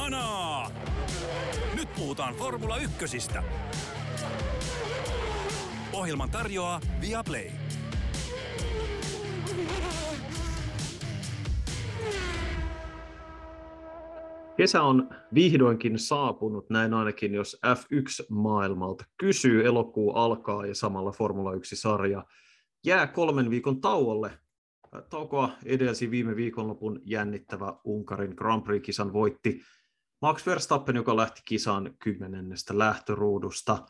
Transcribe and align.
Kanaa! 0.00 0.70
Nyt 1.76 1.88
puhutaan 1.96 2.34
Formula 2.34 2.76
Ykkösistä. 2.76 3.42
Ohjelman 5.92 6.30
tarjoaa 6.30 6.80
Viaplay. 7.00 7.50
Kesä 14.56 14.82
on 14.82 15.10
vihdoinkin 15.34 15.98
saapunut, 15.98 16.70
näin 16.70 16.94
ainakin 16.94 17.34
jos 17.34 17.60
F1-maailmalta 17.66 19.04
kysyy. 19.16 19.66
Elokuu 19.66 20.12
alkaa 20.12 20.66
ja 20.66 20.74
samalla 20.74 21.12
Formula 21.12 21.52
1-sarja 21.52 22.24
jää 22.84 23.06
kolmen 23.06 23.50
viikon 23.50 23.80
tauolle. 23.80 24.30
Taukoa 25.10 25.50
edelsi 25.64 26.10
viime 26.10 26.36
viikonlopun 26.36 27.00
jännittävä 27.04 27.74
Unkarin 27.84 28.34
Grand 28.36 28.62
Prix-kisan 28.62 29.12
voitti 29.12 29.60
Max 30.22 30.46
Verstappen, 30.46 30.96
joka 30.96 31.16
lähti 31.16 31.40
kisaan 31.44 31.96
kymmenennestä 31.98 32.78
lähtöruudusta. 32.78 33.86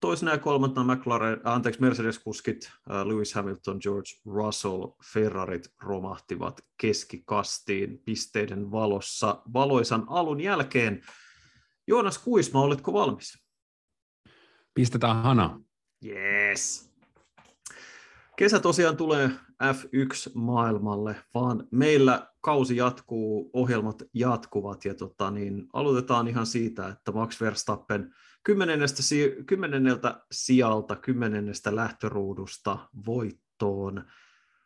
Toisena 0.00 0.32
ja 0.32 0.38
kolmantena 0.38 0.94
McLaren, 0.94 1.40
anteeksi, 1.44 1.80
Mercedes-kuskit 1.80 2.70
Lewis 3.04 3.34
Hamilton, 3.34 3.78
George 3.82 4.10
Russell, 4.26 4.86
Ferrarit 5.12 5.74
romahtivat 5.82 6.60
keskikastiin 6.80 7.98
pisteiden 8.04 8.70
valossa 8.70 9.42
valoisan 9.52 10.04
alun 10.08 10.40
jälkeen. 10.40 11.02
Joonas 11.86 12.18
Kuisma, 12.18 12.60
oletko 12.60 12.92
valmis? 12.92 13.38
Pistetään 14.74 15.22
hana. 15.22 15.60
Yes. 16.06 16.91
Kesä 18.36 18.60
tosiaan 18.60 18.96
tulee 18.96 19.30
F1-maailmalle, 19.62 21.16
vaan 21.34 21.68
meillä 21.70 22.26
kausi 22.40 22.76
jatkuu, 22.76 23.50
ohjelmat 23.52 24.02
jatkuvat 24.14 24.84
ja 24.84 24.94
tota, 24.94 25.30
niin 25.30 25.68
aloitetaan 25.72 26.28
ihan 26.28 26.46
siitä, 26.46 26.88
että 26.88 27.12
Max 27.12 27.40
Verstappen 27.40 28.14
kymmenennestä, 28.42 29.02
kymmenenneltä 29.46 30.20
sijalta, 30.32 30.96
kymmenennestä 30.96 31.76
lähtöruudusta 31.76 32.78
voittoon. 33.06 34.04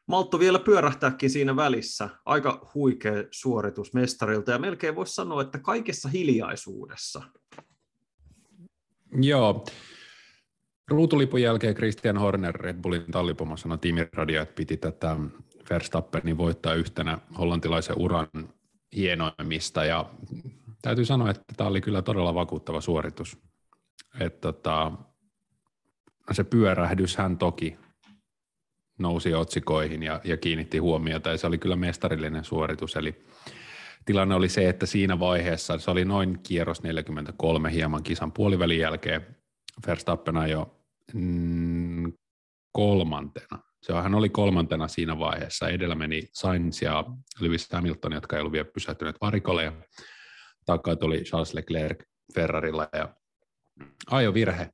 Maltto 0.06 0.38
vielä 0.38 0.58
pyörähtääkin 0.58 1.30
siinä 1.30 1.56
välissä. 1.56 2.08
Aika 2.24 2.70
huikea 2.74 3.24
suoritus 3.30 3.94
mestarilta 3.94 4.50
ja 4.50 4.58
melkein 4.58 4.96
voisi 4.96 5.14
sanoa, 5.14 5.42
että 5.42 5.58
kaikessa 5.58 6.08
hiljaisuudessa. 6.08 7.22
Joo, 9.20 9.64
Ruutulipun 10.90 11.42
jälkeen 11.42 11.74
Christian 11.74 12.18
Horner 12.18 12.54
Red 12.54 12.76
Bullin 12.82 13.10
tallipoma 13.10 13.56
sanoi 13.56 13.78
tiimiradio, 13.78 14.42
että 14.42 14.54
piti 14.54 14.76
tätä 14.76 15.16
Verstappenin 15.70 16.38
voittaa 16.38 16.74
yhtenä 16.74 17.18
hollantilaisen 17.38 17.98
uran 17.98 18.28
hienoimmista 18.96 19.84
ja 19.84 20.10
täytyy 20.82 21.04
sanoa, 21.04 21.30
että 21.30 21.42
tämä 21.56 21.70
oli 21.70 21.80
kyllä 21.80 22.02
todella 22.02 22.34
vakuuttava 22.34 22.80
suoritus. 22.80 23.38
Että 24.20 24.40
tota, 24.40 24.92
se 26.32 26.44
pyörähdys 26.44 27.16
hän 27.16 27.38
toki 27.38 27.76
nousi 28.98 29.34
otsikoihin 29.34 30.02
ja, 30.02 30.20
ja 30.24 30.36
kiinnitti 30.36 30.78
huomiota 30.78 31.30
ja 31.30 31.38
se 31.38 31.46
oli 31.46 31.58
kyllä 31.58 31.76
mestarillinen 31.76 32.44
suoritus. 32.44 32.96
Eli 32.96 33.24
tilanne 34.04 34.34
oli 34.34 34.48
se, 34.48 34.68
että 34.68 34.86
siinä 34.86 35.18
vaiheessa 35.18 35.78
se 35.78 35.90
oli 35.90 36.04
noin 36.04 36.38
kierros 36.42 36.82
43 36.82 37.72
hieman 37.72 38.02
kisan 38.02 38.32
puolivälin 38.32 38.78
jälkeen. 38.78 39.35
Verstappen 39.86 40.36
ajoi 40.36 40.66
mm, 41.14 42.12
kolmantena. 42.72 43.62
Sehän 43.82 44.14
oli 44.14 44.28
kolmantena 44.28 44.88
siinä 44.88 45.18
vaiheessa. 45.18 45.68
Edellä 45.68 45.94
meni 45.94 46.28
Sainz 46.32 46.82
ja 46.82 47.04
Lewis 47.40 47.68
Hamilton, 47.72 48.12
jotka 48.12 48.36
ei 48.36 48.40
ollut 48.40 48.52
vielä 48.52 48.68
pysähtyneet 48.74 49.16
varikolle. 49.20 49.64
Ja 49.64 49.72
takaa 50.66 50.96
tuli 50.96 51.22
Charles 51.22 51.54
Leclerc 51.54 52.02
Ferrarilla 52.34 52.88
ja 52.92 53.14
ajo 54.10 54.34
virhe. 54.34 54.70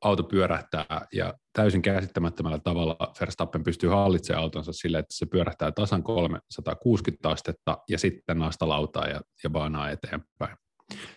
Auto 0.00 0.22
pyörähtää 0.22 1.06
ja 1.12 1.34
täysin 1.52 1.82
käsittämättömällä 1.82 2.58
tavalla 2.58 2.96
Verstappen 3.20 3.64
pystyy 3.64 3.90
hallitsemaan 3.90 4.42
autonsa 4.42 4.72
sille, 4.72 4.98
että 4.98 5.16
se 5.16 5.26
pyörähtää 5.26 5.72
tasan 5.72 6.02
360 6.02 7.28
astetta 7.28 7.78
ja 7.88 7.98
sitten 7.98 8.38
naasta 8.38 8.68
lautaa 8.68 9.08
ja, 9.08 9.20
ja 9.44 9.50
baanaa 9.50 9.90
eteenpäin 9.90 10.56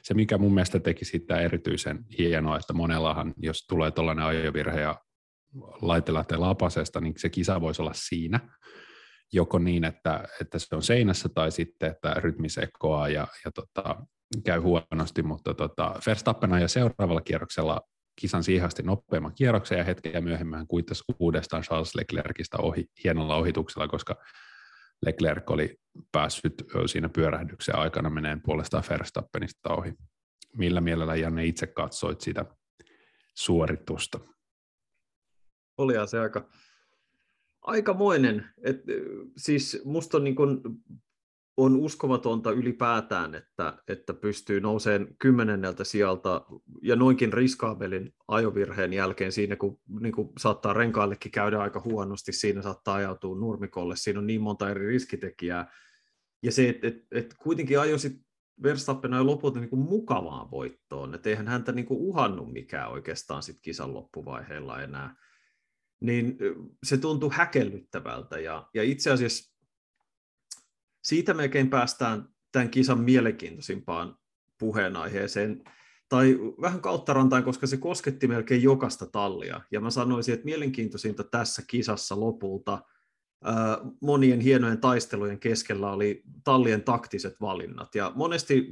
se, 0.02 0.14
mikä 0.14 0.38
mun 0.38 0.54
mielestä 0.54 0.80
teki 0.80 1.06
sitä 1.06 1.42
erityisen 1.42 2.06
hienoa, 2.18 2.58
että 2.58 2.74
monellahan, 2.74 3.34
jos 3.38 3.66
tulee 3.68 3.92
tuollainen 3.92 4.26
ajovirhe 4.26 4.82
ja 4.82 4.96
laite 5.82 6.14
lähtee 6.14 6.38
lapasesta, 6.38 7.02
niin 7.02 7.14
se 7.18 7.30
kisa 7.30 7.62
voisi 7.62 7.82
olla 7.82 7.94
siinä, 7.94 8.40
joko 9.34 9.60
niin, 9.60 9.84
että, 9.84 10.24
että 10.42 10.60
se 10.60 10.76
on 10.76 10.84
seinässä 10.84 11.30
tai 11.30 11.52
sitten, 11.52 11.92
että 11.92 12.14
rytmi 12.14 12.50
sekoaa 12.50 13.10
ja, 13.10 13.28
ja 13.46 13.52
tota, 13.52 13.96
käy 14.46 14.60
huonosti, 14.60 15.24
mutta 15.24 15.54
tota, 15.54 15.96
Verstappen 16.08 16.62
ja 16.62 16.68
seuraavalla 16.68 17.22
kierroksella 17.22 17.82
kisan 18.22 18.44
siihasti 18.44 18.84
nopeamman 18.84 19.34
kierroksen 19.36 19.78
ja 19.78 19.84
hetkeä 19.84 20.22
myöhemmin 20.22 20.58
hän 20.58 20.68
kuittasi 20.68 21.04
uudestaan 21.20 21.64
Charles 21.64 21.96
Leclercistä 21.96 22.58
ohi, 22.58 22.86
hienolla 23.04 23.36
ohituksella, 23.36 23.88
koska 23.88 24.16
Leclerc 25.06 25.52
oli 25.52 25.76
päässyt 26.12 26.54
siinä 26.86 27.10
pyörähdyksen 27.10 27.76
aikana 27.76 28.10
meneen 28.10 28.42
puolestaan 28.42 28.84
Verstappenista 28.90 29.74
ohi. 29.74 29.94
Millä 30.58 30.82
mielellä 30.82 31.16
Janne 31.16 31.46
itse 31.46 31.68
katsoit 31.68 32.22
sitä 32.22 32.46
suoritusta? 33.36 34.20
Oli 35.78 35.94
se 36.08 36.20
aika, 36.20 36.50
aikamoinen. 37.62 38.50
Et, 38.64 38.82
siis 39.38 39.82
musta 39.86 40.18
on 40.18 40.24
niin 40.24 40.36
on 41.58 41.76
uskomatonta 41.76 42.52
ylipäätään, 42.52 43.36
että, 43.36 43.78
että 43.88 44.14
pystyy 44.14 44.60
nouseen 44.60 45.08
kymmenenneltä 45.20 45.84
sijalta 45.84 46.46
ja 46.82 46.96
noinkin 46.96 47.34
riskaabelin 47.34 48.14
ajovirheen 48.28 48.94
jälkeen 48.94 49.32
siinä, 49.32 49.56
kun 49.56 49.80
niin 50.00 50.14
kuin 50.14 50.30
saattaa 50.38 50.74
renkaillekin 50.74 51.32
käydä 51.32 51.60
aika 51.60 51.82
huonosti, 51.86 52.32
siinä 52.32 52.62
saattaa 52.62 52.96
ajautua 52.96 53.40
nurmikolle, 53.40 53.96
siinä 53.96 54.20
on 54.20 54.28
niin 54.28 54.42
monta 54.42 54.70
eri 54.70 54.88
riskitekijää. 54.88 55.72
Ja 56.44 56.52
se, 56.52 56.70
että 56.70 56.88
et, 56.88 56.98
et 57.12 57.36
kuitenkin 57.40 57.80
ajoisit 57.80 58.22
Verstappen 58.64 59.14
ajoi 59.14 59.26
lopulta 59.26 59.60
niin 59.60 59.70
kuin 59.70 59.80
mukavaan 59.80 60.52
voittoon, 60.52 61.16
että 61.16 61.30
eihän 61.30 61.48
häntä 61.48 61.72
niin 61.72 61.86
kuin 61.86 62.00
uhannut 62.00 62.54
mikään 62.54 62.92
oikeastaan 62.92 63.44
sit 63.44 63.58
kisan 63.62 63.94
loppuvaiheella 63.94 64.82
enää, 64.82 65.16
niin 66.00 66.38
se 66.84 66.98
tuntui 66.98 67.30
häkellyttävältä. 67.34 68.40
Ja, 68.40 68.70
ja 68.74 68.84
itse 68.84 69.12
asiassa 69.12 69.57
siitä 71.08 71.34
melkein 71.34 71.70
päästään 71.70 72.30
tämän 72.52 72.70
kisan 72.70 73.00
mielenkiintoisimpaan 73.00 74.18
puheenaiheeseen, 74.60 75.64
tai 76.10 76.40
vähän 76.62 76.82
kautta 76.82 77.14
rantain, 77.14 77.44
koska 77.44 77.68
se 77.68 77.78
kosketti 77.78 78.28
melkein 78.28 78.64
jokaista 78.64 79.06
tallia. 79.06 79.62
Ja 79.72 79.82
mä 79.82 79.90
sanoisin, 79.90 80.34
että 80.34 80.46
mielenkiintoisinta 80.46 81.24
tässä 81.24 81.62
kisassa 81.68 82.20
lopulta 82.20 82.80
monien 84.02 84.40
hienojen 84.40 84.82
taistelujen 84.82 85.40
keskellä 85.40 85.92
oli 85.92 86.24
tallien 86.44 86.84
taktiset 86.84 87.36
valinnat. 87.42 87.96
Ja 87.96 88.12
monesti 88.16 88.68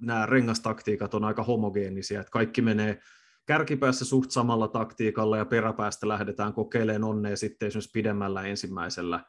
nämä 0.00 0.26
rengastaktiikat 0.26 1.14
on 1.14 1.24
aika 1.24 1.42
homogeenisia, 1.42 2.20
että 2.20 2.30
kaikki 2.30 2.62
menee 2.62 2.98
kärkipäässä 3.46 4.04
suht 4.04 4.30
samalla 4.30 4.68
taktiikalla 4.68 5.36
ja 5.36 5.44
peräpäästä 5.44 6.08
lähdetään 6.08 6.52
kokeilemaan 6.52 7.04
onnea 7.04 7.36
sitten 7.36 7.66
esimerkiksi 7.66 7.90
pidemmällä 7.92 8.42
ensimmäisellä 8.42 9.24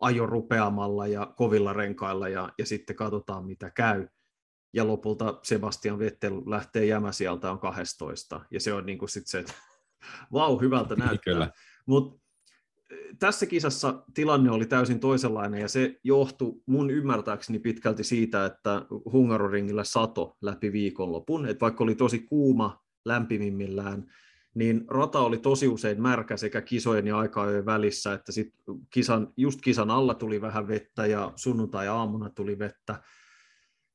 ajo 0.00 0.26
rupeamalla 0.26 1.06
ja 1.06 1.32
kovilla 1.36 1.72
renkailla 1.72 2.28
ja, 2.28 2.52
ja 2.58 2.66
sitten 2.66 2.96
katsotaan 2.96 3.46
mitä 3.46 3.70
käy. 3.70 4.08
Ja 4.72 4.86
lopulta 4.86 5.38
Sebastian 5.42 5.98
Vettel 5.98 6.42
lähtee 6.46 6.86
jämä 6.86 7.12
sieltä 7.12 7.50
on 7.50 7.58
12 7.58 8.40
ja 8.50 8.60
se 8.60 8.72
on 8.72 8.86
niin 8.86 8.98
kuin 8.98 9.08
sit 9.08 9.26
se, 9.26 9.38
että 9.38 9.52
vau, 10.32 10.60
hyvältä 10.60 10.94
niin, 10.94 11.06
näyttää. 11.06 11.50
Mutta 11.86 12.20
eh, 12.90 12.98
tässä 13.18 13.46
kisassa 13.46 14.04
tilanne 14.14 14.50
oli 14.50 14.66
täysin 14.66 15.00
toisenlainen 15.00 15.60
ja 15.60 15.68
se 15.68 16.00
johtui 16.04 16.62
mun 16.66 16.90
ymmärtääkseni 16.90 17.58
pitkälti 17.58 18.04
siitä, 18.04 18.44
että 18.44 18.86
Hungaroringillä 19.12 19.84
sato 19.84 20.36
läpi 20.42 20.72
viikonlopun, 20.72 21.46
että 21.46 21.60
vaikka 21.60 21.84
oli 21.84 21.94
tosi 21.94 22.18
kuuma 22.18 22.84
lämpimimmillään, 23.04 24.06
niin 24.54 24.84
rata 24.88 25.20
oli 25.20 25.38
tosi 25.38 25.68
usein 25.68 26.02
märkä 26.02 26.36
sekä 26.36 26.60
kisojen 26.60 27.06
ja 27.06 27.18
aikajojen 27.18 27.66
välissä, 27.66 28.12
että 28.12 28.32
sit 28.32 28.54
kisan, 28.90 29.32
just 29.36 29.60
kisan 29.60 29.90
alla 29.90 30.14
tuli 30.14 30.40
vähän 30.40 30.68
vettä 30.68 31.06
ja 31.06 31.32
sunnuntai-aamuna 31.36 32.30
tuli 32.30 32.58
vettä. 32.58 33.02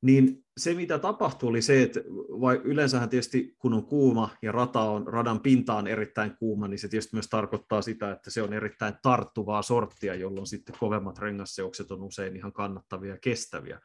Niin 0.01 0.45
se, 0.57 0.73
mitä 0.73 0.99
tapahtui, 0.99 1.49
oli 1.49 1.61
se, 1.61 1.83
että 1.83 1.99
vai 2.41 2.61
yleensähän 2.63 3.09
tietysti 3.09 3.55
kun 3.59 3.73
on 3.73 3.85
kuuma 3.85 4.29
ja 4.41 4.51
rata 4.51 4.81
on, 4.81 5.07
radan 5.07 5.39
pinta 5.39 5.73
on 5.73 5.87
erittäin 5.87 6.37
kuuma, 6.37 6.67
niin 6.67 6.79
se 6.79 6.87
tietysti 6.87 7.15
myös 7.15 7.27
tarkoittaa 7.27 7.81
sitä, 7.81 8.11
että 8.11 8.31
se 8.31 8.41
on 8.41 8.53
erittäin 8.53 8.93
tarttuvaa 9.01 9.61
sorttia, 9.61 10.15
jolloin 10.15 10.47
sitten 10.47 10.75
kovemmat 10.79 11.19
rengasseokset 11.19 11.91
on 11.91 12.03
usein 12.03 12.35
ihan 12.35 12.53
kannattavia 12.53 13.11
ja 13.13 13.17
kestäviä. 13.21 13.79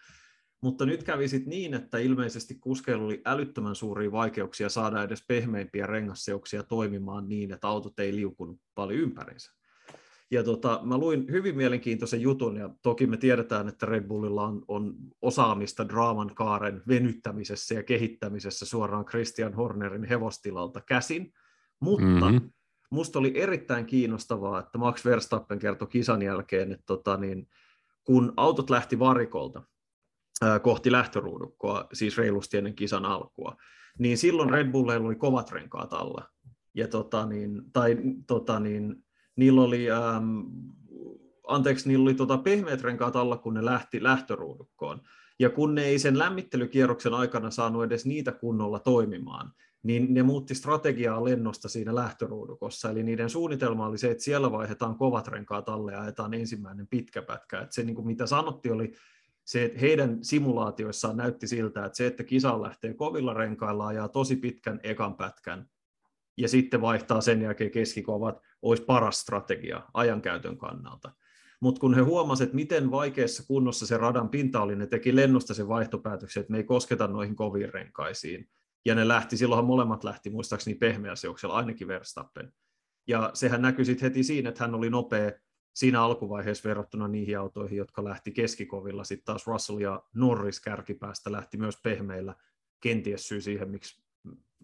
Mutta 0.65 0.87
nyt 0.87 1.03
kävi 1.03 1.29
sitten 1.29 1.51
niin, 1.51 1.75
että 1.75 1.99
ilmeisesti 1.99 2.55
kuskeilla 2.55 3.05
oli 3.05 3.23
älyttömän 3.25 3.75
suuria 3.75 4.13
vaikeuksia 4.13 4.69
saada 4.69 5.03
edes 5.03 5.25
pehmeimpiä 5.29 5.87
rengasseoksia 5.87 6.63
toimimaan 6.63 7.29
niin, 7.29 7.53
että 7.53 7.69
autot 7.69 7.99
ei 7.99 8.15
liukunut 8.15 8.61
paljon 8.75 9.01
ympärinsä. 9.01 9.53
Ja 10.31 10.45
tota, 10.45 10.81
mä 10.83 10.99
luin 10.99 11.27
hyvin 11.31 11.57
mielenkiintoisen 11.57 12.21
jutun, 12.21 12.57
ja 12.57 12.71
toki 12.83 13.07
me 13.07 13.17
tiedetään, 13.17 13.69
että 13.69 13.87
Red 13.87 14.05
Bullilla 14.05 14.43
on, 14.43 14.65
on 14.69 14.95
osaamista 15.23 15.89
draaman 15.89 16.35
kaaren 16.35 16.83
venyttämisessä 16.89 17.75
ja 17.75 17.83
kehittämisessä 17.83 18.67
suoraan 18.67 19.05
Christian 19.05 19.55
Hornerin 19.55 20.05
hevostilalta 20.05 20.81
käsin, 20.81 21.33
mutta 21.81 22.31
mm-hmm. 22.31 22.51
musta 22.91 23.19
oli 23.19 23.33
erittäin 23.37 23.87
kiinnostavaa, 23.87 24.61
että 24.61 24.79
Max 24.79 25.05
Verstappen 25.05 25.59
kertoi 25.59 25.89
kisan 25.89 26.23
jälkeen, 26.23 26.73
että 26.73 26.87
tota, 26.87 27.17
niin, 27.17 27.49
kun 28.05 28.33
autot 28.37 28.71
lähti 28.71 28.99
varikolta 28.99 29.63
kohti 30.63 30.93
lähtöruudukkoa, 30.93 31.87
siis 31.93 32.19
reilusti 32.19 32.57
ennen 32.57 32.75
kisan 32.75 33.05
alkua, 33.05 33.57
niin 33.99 34.19
silloin 34.19 34.51
Red 34.51 34.71
Bullilla 34.71 35.07
oli 35.07 35.17
kovat 35.17 35.51
renkaat 35.51 35.93
alla. 35.93 36.29
Ja 36.75 36.89
tota, 36.89 37.27
niin, 37.27 37.63
tai 37.73 37.97
tota, 38.27 38.61
niin, 38.61 39.05
niillä 39.37 39.63
oli, 39.63 39.91
ähm, 39.91 40.41
anteeksi, 41.49 41.89
niillä 41.89 42.03
oli 42.03 42.15
tota 42.15 42.39
pehmeät 42.39 42.83
renkaat 42.83 43.17
alla, 43.17 43.37
kun 43.37 43.55
ne 43.55 43.65
lähti 43.65 44.03
lähtöruudukkoon. 44.03 45.01
Ja 45.39 45.51
kun 45.51 45.75
ne 45.75 45.85
ei 45.85 45.99
sen 45.99 46.19
lämmittelykierroksen 46.19 47.15
aikana 47.15 47.51
saanut 47.51 47.85
edes 47.85 48.07
niitä 48.07 48.33
kunnolla 48.33 48.79
toimimaan, 48.79 49.53
niin 49.83 50.15
ne 50.15 50.23
muutti 50.23 50.55
strategiaa 50.55 51.25
lennosta 51.25 51.69
siinä 51.69 51.95
lähtöruudukossa. 51.95 52.91
Eli 52.91 53.03
niiden 53.03 53.31
suunnitelma 53.31 53.87
oli 53.87 53.99
se, 53.99 54.11
että 54.11 54.25
siellä 54.25 54.53
vaihdetaan 54.53 54.97
kovat 54.97 55.29
renkaat 55.29 55.69
alle 55.69 55.93
ja 55.93 56.01
ajetaan 56.01 56.35
ensimmäinen 56.35 56.87
pitkä 56.87 57.23
pätkä. 57.23 57.61
Että 57.61 57.75
se, 57.75 57.83
niin 57.83 57.95
kuin 57.95 58.07
mitä 58.07 58.27
sanottiin, 58.27 58.75
oli 58.75 58.93
se, 59.45 59.65
että 59.65 59.79
heidän 59.79 60.19
simulaatioissaan 60.25 61.17
näytti 61.17 61.47
siltä, 61.47 61.85
että 61.85 61.97
se, 61.97 62.07
että 62.07 62.25
kisa 62.25 62.63
lähtee 62.63 62.95
kovilla 62.95 63.35
renkailla 63.35 63.93
ja 63.93 64.09
tosi 64.09 64.37
pitkän 64.37 64.81
ekan 64.83 65.17
pätkän, 65.17 65.69
ja 66.37 66.49
sitten 66.49 66.81
vaihtaa 66.81 67.21
sen 67.21 67.43
jälkeen 67.43 67.71
keskikovat, 67.71 68.39
olisi 68.63 68.85
paras 68.85 69.21
strategia 69.21 69.83
ajankäytön 69.95 70.59
kannalta. 70.59 71.13
Mutta 71.61 71.81
kun 71.81 71.95
he 71.95 72.01
huomasivat, 72.01 72.47
että 72.49 72.57
miten 72.57 72.91
vaikeassa 72.91 73.47
kunnossa 73.47 73.87
se 73.87 73.97
radan 73.97 74.29
pinta 74.29 74.63
oli, 74.63 74.77
ne 74.77 74.87
teki 74.87 75.17
lennosta 75.17 75.55
sen 75.55 75.69
vaihtopäätöksen, 75.69 76.41
että 76.41 76.51
me 76.51 76.57
ei 76.57 76.65
kosketa 76.65 77.07
noihin 77.07 77.37
koviin 77.37 77.75
renkaisiin. 77.75 78.49
Ja 78.87 78.95
ne 78.95 79.09
lähti, 79.09 79.37
silloinhan 79.37 79.67
molemmat 79.67 80.05
lähti 80.05 80.31
muistaakseni 80.31 80.75
pehmeäseoksella, 80.75 81.55
ainakin 81.55 81.89
Verstappen. 81.89 82.53
Ja 83.07 83.31
sehän 83.35 83.63
näkyi 83.63 83.85
sitten 83.85 84.11
heti 84.11 84.23
siinä, 84.23 84.49
että 84.49 84.65
hän 84.65 84.75
oli 84.75 84.91
nopea 84.91 85.33
siinä 85.75 86.03
alkuvaiheessa 86.03 86.69
verrattuna 86.69 87.09
niihin 87.09 87.39
autoihin, 87.39 87.79
jotka 87.79 88.05
lähti 88.05 88.33
keskikovilla. 88.33 89.05
Sitten 89.05 89.25
taas 89.25 89.47
Russell 89.47 89.79
ja 89.79 90.03
Norris 90.15 90.61
kärkipäästä 90.61 91.33
lähti 91.33 91.57
myös 91.57 91.79
pehmeillä. 91.83 92.35
Kenties 92.81 93.29
syy 93.29 93.41
siihen, 93.41 93.71
miksi 93.71 94.03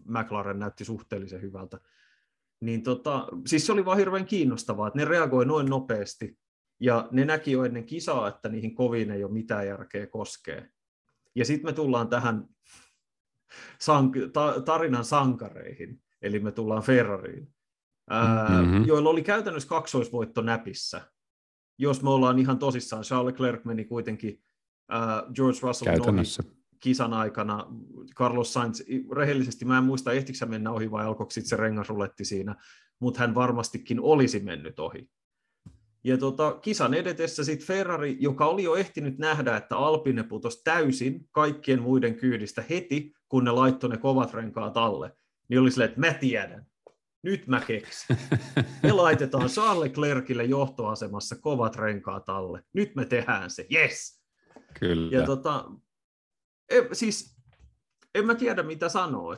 McLaren 0.05 0.59
näytti 0.59 0.85
suhteellisen 0.85 1.41
hyvältä. 1.41 1.79
Niin 2.59 2.83
tota, 2.83 3.27
siis 3.47 3.65
se 3.65 3.71
oli 3.71 3.85
vaan 3.85 3.97
hirveän 3.97 4.25
kiinnostavaa, 4.25 4.87
että 4.87 4.99
ne 4.99 5.05
reagoi 5.05 5.45
noin 5.45 5.69
nopeasti, 5.69 6.39
ja 6.79 7.07
ne 7.11 7.25
näki 7.25 7.51
jo 7.51 7.63
ennen 7.63 7.85
kisaa, 7.85 8.27
että 8.27 8.49
niihin 8.49 8.75
koviin 8.75 9.11
ei 9.11 9.23
ole 9.23 9.31
mitään 9.33 9.67
järkeä 9.67 10.07
koskee. 10.07 10.69
Ja 11.35 11.45
sitten 11.45 11.65
me 11.65 11.73
tullaan 11.73 12.09
tähän 12.09 12.47
sank- 13.79 14.31
ta- 14.33 14.61
tarinan 14.61 15.05
sankareihin, 15.05 16.01
eli 16.21 16.39
me 16.39 16.51
tullaan 16.51 16.83
Ferrariin, 16.83 17.53
mm-hmm. 18.11 18.85
joilla 18.85 19.09
oli 19.09 19.23
käytännössä 19.23 19.69
kaksoisvoitto 19.69 20.41
näpissä. 20.41 21.01
Jos 21.77 22.03
me 22.03 22.09
ollaan 22.09 22.39
ihan 22.39 22.59
tosissaan, 22.59 23.03
Charles 23.03 23.33
Leclerc 23.33 23.65
meni 23.65 23.85
kuitenkin 23.85 24.43
ää, 24.89 25.23
George 25.35 25.59
Russell. 25.61 25.91
Ohi 25.91 26.51
kisan 26.79 27.13
aikana 27.13 27.67
Carlos 28.15 28.53
Sainz, 28.53 28.81
rehellisesti 29.11 29.65
mä 29.65 29.77
en 29.77 29.83
muista 29.83 30.11
ehtikö 30.11 30.45
mennä 30.45 30.71
ohi 30.71 30.91
vai 30.91 31.05
alkoiko 31.05 31.31
sitten 31.31 31.49
se 31.49 31.55
rengasruletti 31.55 32.25
siinä, 32.25 32.55
mutta 32.99 33.19
hän 33.19 33.35
varmastikin 33.35 33.99
olisi 33.99 34.39
mennyt 34.39 34.79
ohi. 34.79 35.09
Ja 36.03 36.17
tota, 36.17 36.59
kisan 36.61 36.93
edetessä 36.93 37.43
sitten 37.43 37.67
Ferrari, 37.67 38.17
joka 38.19 38.45
oli 38.45 38.63
jo 38.63 38.75
ehtinyt 38.75 39.17
nähdä, 39.17 39.57
että 39.57 39.77
Alpine 39.77 40.23
putosi 40.23 40.61
täysin 40.63 41.27
kaikkien 41.31 41.81
muiden 41.81 42.15
kyydistä 42.15 42.63
heti, 42.69 43.13
kun 43.29 43.43
ne 43.43 43.51
laittoi 43.51 43.89
ne 43.89 43.97
kovat 43.97 44.33
renkaat 44.33 44.77
alle, 44.77 45.15
niin 45.49 45.59
oli 45.59 45.71
silleen, 45.71 45.89
että 45.89 45.99
mä 45.99 46.13
tiedän, 46.13 46.65
nyt 47.23 47.47
mä 47.47 47.61
keksin. 47.67 48.17
Me 48.83 48.91
laitetaan 48.91 49.47
Charles 49.47 49.79
Leclercille 49.79 50.43
johtoasemassa 50.43 51.35
kovat 51.35 51.75
renkaat 51.75 52.29
alle. 52.29 52.63
Nyt 52.73 52.95
me 52.95 53.05
tehdään 53.05 53.49
se, 53.49 53.67
yes! 53.73 54.21
Kyllä. 54.79 55.17
Ja 55.17 55.25
tota, 55.25 55.71
en, 56.69 56.87
siis 56.91 57.37
en 58.15 58.25
mä 58.25 58.35
tiedä 58.35 58.63
mitä 58.63 58.89
sanoa. 58.89 59.37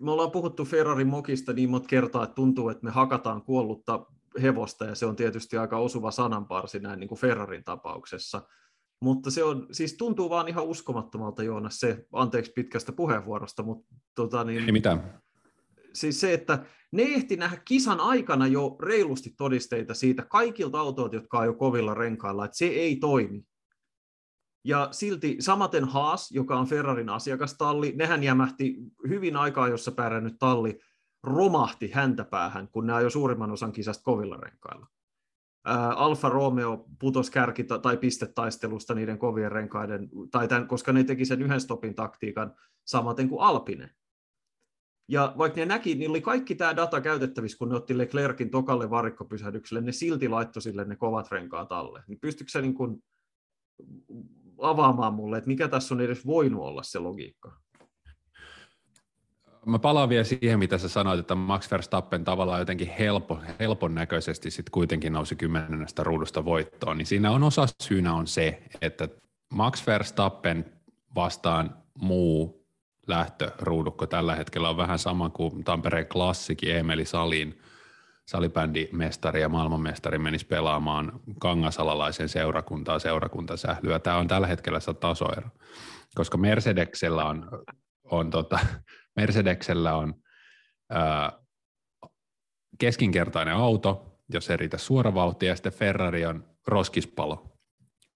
Me 0.00 0.10
ollaan 0.10 0.30
puhuttu 0.30 0.64
Ferrarin 0.64 1.06
mokista 1.06 1.52
niin 1.52 1.70
monta 1.70 1.88
kertaa, 1.88 2.24
että 2.24 2.34
tuntuu, 2.34 2.68
että 2.68 2.84
me 2.84 2.90
hakataan 2.90 3.42
kuollutta 3.42 4.06
hevosta, 4.42 4.84
ja 4.84 4.94
se 4.94 5.06
on 5.06 5.16
tietysti 5.16 5.56
aika 5.56 5.78
osuva 5.78 6.10
sananparsi 6.10 6.80
näin 6.80 7.00
niin 7.00 7.08
kuin 7.08 7.18
Ferrarin 7.18 7.64
tapauksessa. 7.64 8.42
Mutta 9.00 9.30
se 9.30 9.44
on, 9.44 9.66
siis 9.72 9.96
tuntuu 9.96 10.30
vaan 10.30 10.48
ihan 10.48 10.64
uskomattomalta, 10.64 11.42
Joonas, 11.42 11.80
se, 11.80 12.06
anteeksi 12.12 12.52
pitkästä 12.52 12.92
puheenvuorosta, 12.92 13.62
mutta 13.62 13.94
tota 14.14 14.44
niin, 14.44 14.64
Ei 14.64 14.72
mitään. 14.72 15.22
Siis 15.94 16.20
se, 16.20 16.34
että 16.34 16.64
ne 16.92 17.02
ehti 17.02 17.36
nähdä 17.36 17.62
kisan 17.64 18.00
aikana 18.00 18.46
jo 18.46 18.76
reilusti 18.80 19.34
todisteita 19.36 19.94
siitä 19.94 20.22
kaikilta 20.22 20.80
autoilta, 20.80 21.16
jotka 21.16 21.38
on 21.38 21.46
jo 21.46 21.54
kovilla 21.54 21.94
renkailla, 21.94 22.44
että 22.44 22.56
se 22.56 22.66
ei 22.66 22.96
toimi. 22.96 23.44
Ja 24.64 24.88
silti 24.90 25.36
samaten 25.40 25.84
Haas, 25.84 26.30
joka 26.30 26.58
on 26.58 26.66
Ferrarin 26.66 27.08
asiakastalli, 27.08 27.92
nehän 27.96 28.22
jämähti 28.22 28.76
hyvin 29.08 29.36
aikaa, 29.36 29.68
jossa 29.68 29.92
pärjännyt 29.92 30.38
talli 30.38 30.78
romahti 31.22 31.90
häntä 31.90 32.24
päähän, 32.24 32.68
kun 32.68 32.86
ne 32.86 32.92
ajoi 32.92 33.10
suurimman 33.10 33.50
osan 33.50 33.72
kisasta 33.72 34.02
kovilla 34.02 34.36
renkailla. 34.36 34.86
Alfa 35.96 36.28
Romeo 36.28 36.86
putos 37.00 37.30
kärki- 37.30 37.80
tai 37.82 37.96
pistetaistelusta 37.96 38.94
niiden 38.94 39.18
kovien 39.18 39.52
renkaiden, 39.52 40.08
tai 40.30 40.48
tämän, 40.48 40.68
koska 40.68 40.92
ne 40.92 41.04
teki 41.04 41.24
sen 41.24 41.42
yhden 41.42 41.60
stopin 41.60 41.94
taktiikan 41.94 42.54
samaten 42.84 43.28
kuin 43.28 43.40
Alpine. 43.40 43.90
Ja 45.10 45.34
vaikka 45.38 45.60
ne 45.60 45.66
näki, 45.66 45.94
niin 45.94 46.10
oli 46.10 46.20
kaikki 46.20 46.54
tämä 46.54 46.76
data 46.76 47.00
käytettävissä, 47.00 47.58
kun 47.58 47.68
ne 47.68 47.76
otti 47.76 47.98
Leclerkin 47.98 48.50
tokalle 48.50 48.90
varikkopysähdykselle, 48.90 49.80
ne 49.80 49.92
silti 49.92 50.28
laittoi 50.28 50.62
sille 50.62 50.84
ne 50.84 50.96
kovat 50.96 51.30
renkaat 51.30 51.72
alle. 51.72 52.02
Niin 52.06 52.20
pystyykö 52.20 52.50
se 52.50 52.62
niin 52.62 52.74
kuin 52.74 53.02
avaamaan 54.58 55.14
mulle, 55.14 55.38
että 55.38 55.48
mikä 55.48 55.68
tässä 55.68 55.94
on 55.94 56.00
edes 56.00 56.26
voinut 56.26 56.62
olla 56.62 56.82
se 56.82 56.98
logiikka? 56.98 57.52
Mä 59.66 59.78
palaan 59.78 60.08
vielä 60.08 60.24
siihen, 60.24 60.58
mitä 60.58 60.78
sä 60.78 60.88
sanoit, 60.88 61.20
että 61.20 61.34
Max 61.34 61.70
Verstappen 61.70 62.24
tavallaan 62.24 62.58
jotenkin 62.60 62.88
helpo, 62.98 63.38
helpon 63.60 63.94
näköisesti 63.94 64.50
sitten 64.50 64.72
kuitenkin 64.72 65.12
nousi 65.12 65.36
kymmenennestä 65.36 66.04
ruudusta 66.04 66.44
voittoon, 66.44 66.98
niin 66.98 67.06
siinä 67.06 67.30
on 67.30 67.42
osa 67.42 67.66
syynä 67.82 68.14
on 68.14 68.26
se, 68.26 68.62
että 68.82 69.08
Max 69.52 69.86
Verstappen 69.86 70.72
vastaan 71.14 71.76
muu 72.00 72.59
lähtöruudukko 73.10 74.06
tällä 74.06 74.34
hetkellä 74.34 74.68
on 74.68 74.76
vähän 74.76 74.98
sama 74.98 75.30
kuin 75.30 75.64
Tampereen 75.64 76.06
klassikin 76.06 76.76
Emeli 76.76 77.04
Salin 77.04 77.60
salibändimestari 78.30 79.40
ja 79.40 79.48
maailmanmestari 79.48 80.18
menisi 80.18 80.46
pelaamaan 80.46 81.20
kangasalalaisen 81.38 82.28
seurakuntaa 82.28 82.98
seurakuntasählyä. 82.98 83.98
Tämä 83.98 84.16
on 84.16 84.28
tällä 84.28 84.46
hetkellä 84.46 84.80
se 84.80 84.94
tasoero, 84.94 85.48
koska 86.14 86.38
Mercedeksellä 86.38 87.24
on, 87.24 87.48
on, 88.04 88.30
tota, 88.30 88.58
Mercedeksellä 89.16 89.94
on 89.94 90.14
ää, 90.90 91.32
keskinkertainen 92.78 93.54
auto, 93.54 94.18
jos 94.32 94.50
ei 94.50 94.56
riitä 94.56 94.78
suoravauhtia, 94.78 95.48
ja 95.48 95.56
sitten 95.56 95.72
Ferrari 95.72 96.26
on 96.26 96.44
roskispalo. 96.66 97.52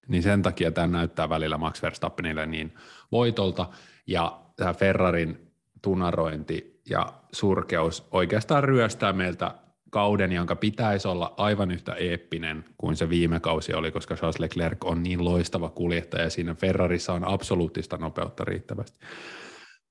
Niin 0.07 0.23
sen 0.23 0.41
takia 0.41 0.71
tämä 0.71 0.87
näyttää 0.87 1.29
välillä 1.29 1.57
Max 1.57 1.81
Verstappenille 1.81 2.45
niin 2.45 2.75
voitolta, 3.11 3.69
ja 4.07 4.44
tämä 4.55 4.73
Ferrarin 4.73 5.51
tunarointi 5.81 6.81
ja 6.89 7.13
surkeus 7.31 8.07
oikeastaan 8.11 8.63
ryöstää 8.63 9.13
meiltä 9.13 9.55
kauden, 9.91 10.31
jonka 10.31 10.55
pitäisi 10.55 11.07
olla 11.07 11.33
aivan 11.37 11.71
yhtä 11.71 11.93
eeppinen 11.93 12.65
kuin 12.77 12.95
se 12.95 13.09
viime 13.09 13.39
kausi 13.39 13.73
oli, 13.73 13.91
koska 13.91 14.15
Charles 14.15 14.39
Leclerc 14.39 14.85
on 14.85 15.03
niin 15.03 15.25
loistava 15.25 15.69
kuljettaja 15.69 16.23
ja 16.23 16.29
siinä 16.29 16.55
Ferrarissa 16.55 17.13
on 17.13 17.27
absoluuttista 17.27 17.97
nopeutta 17.97 18.45
riittävästi. 18.45 18.99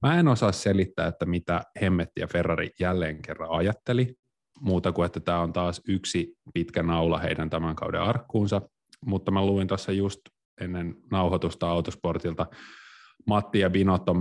Mä 0.03 0.19
en 0.19 0.29
osaa 0.29 0.53
selittää, 0.53 1.07
että 1.07 1.27
mitä 1.27 1.61
Hemmetti 1.81 2.21
ja 2.21 2.27
Ferrari 2.27 2.71
jälleen 2.81 3.23
kerran 3.23 3.51
ajatteli, 3.51 4.15
muuta 4.61 4.93
kuin, 4.93 5.07
että 5.07 5.21
tämä 5.21 5.41
on 5.41 5.53
taas 5.53 5.83
yksi 5.89 6.37
pitkä 6.55 6.83
naula 6.83 7.19
heidän 7.19 7.51
tämän 7.51 7.77
kauden 7.77 8.01
arkkuunsa, 8.01 8.63
mutta 9.07 9.31
mä 9.31 9.47
luin 9.47 9.69
tuossa 9.69 9.93
just 9.93 10.21
ennen 10.61 10.97
nauhoitusta 11.11 11.71
autosportilta 11.71 12.47
Matti 13.27 13.59
ja 13.59 13.71
Binotto 13.71 14.15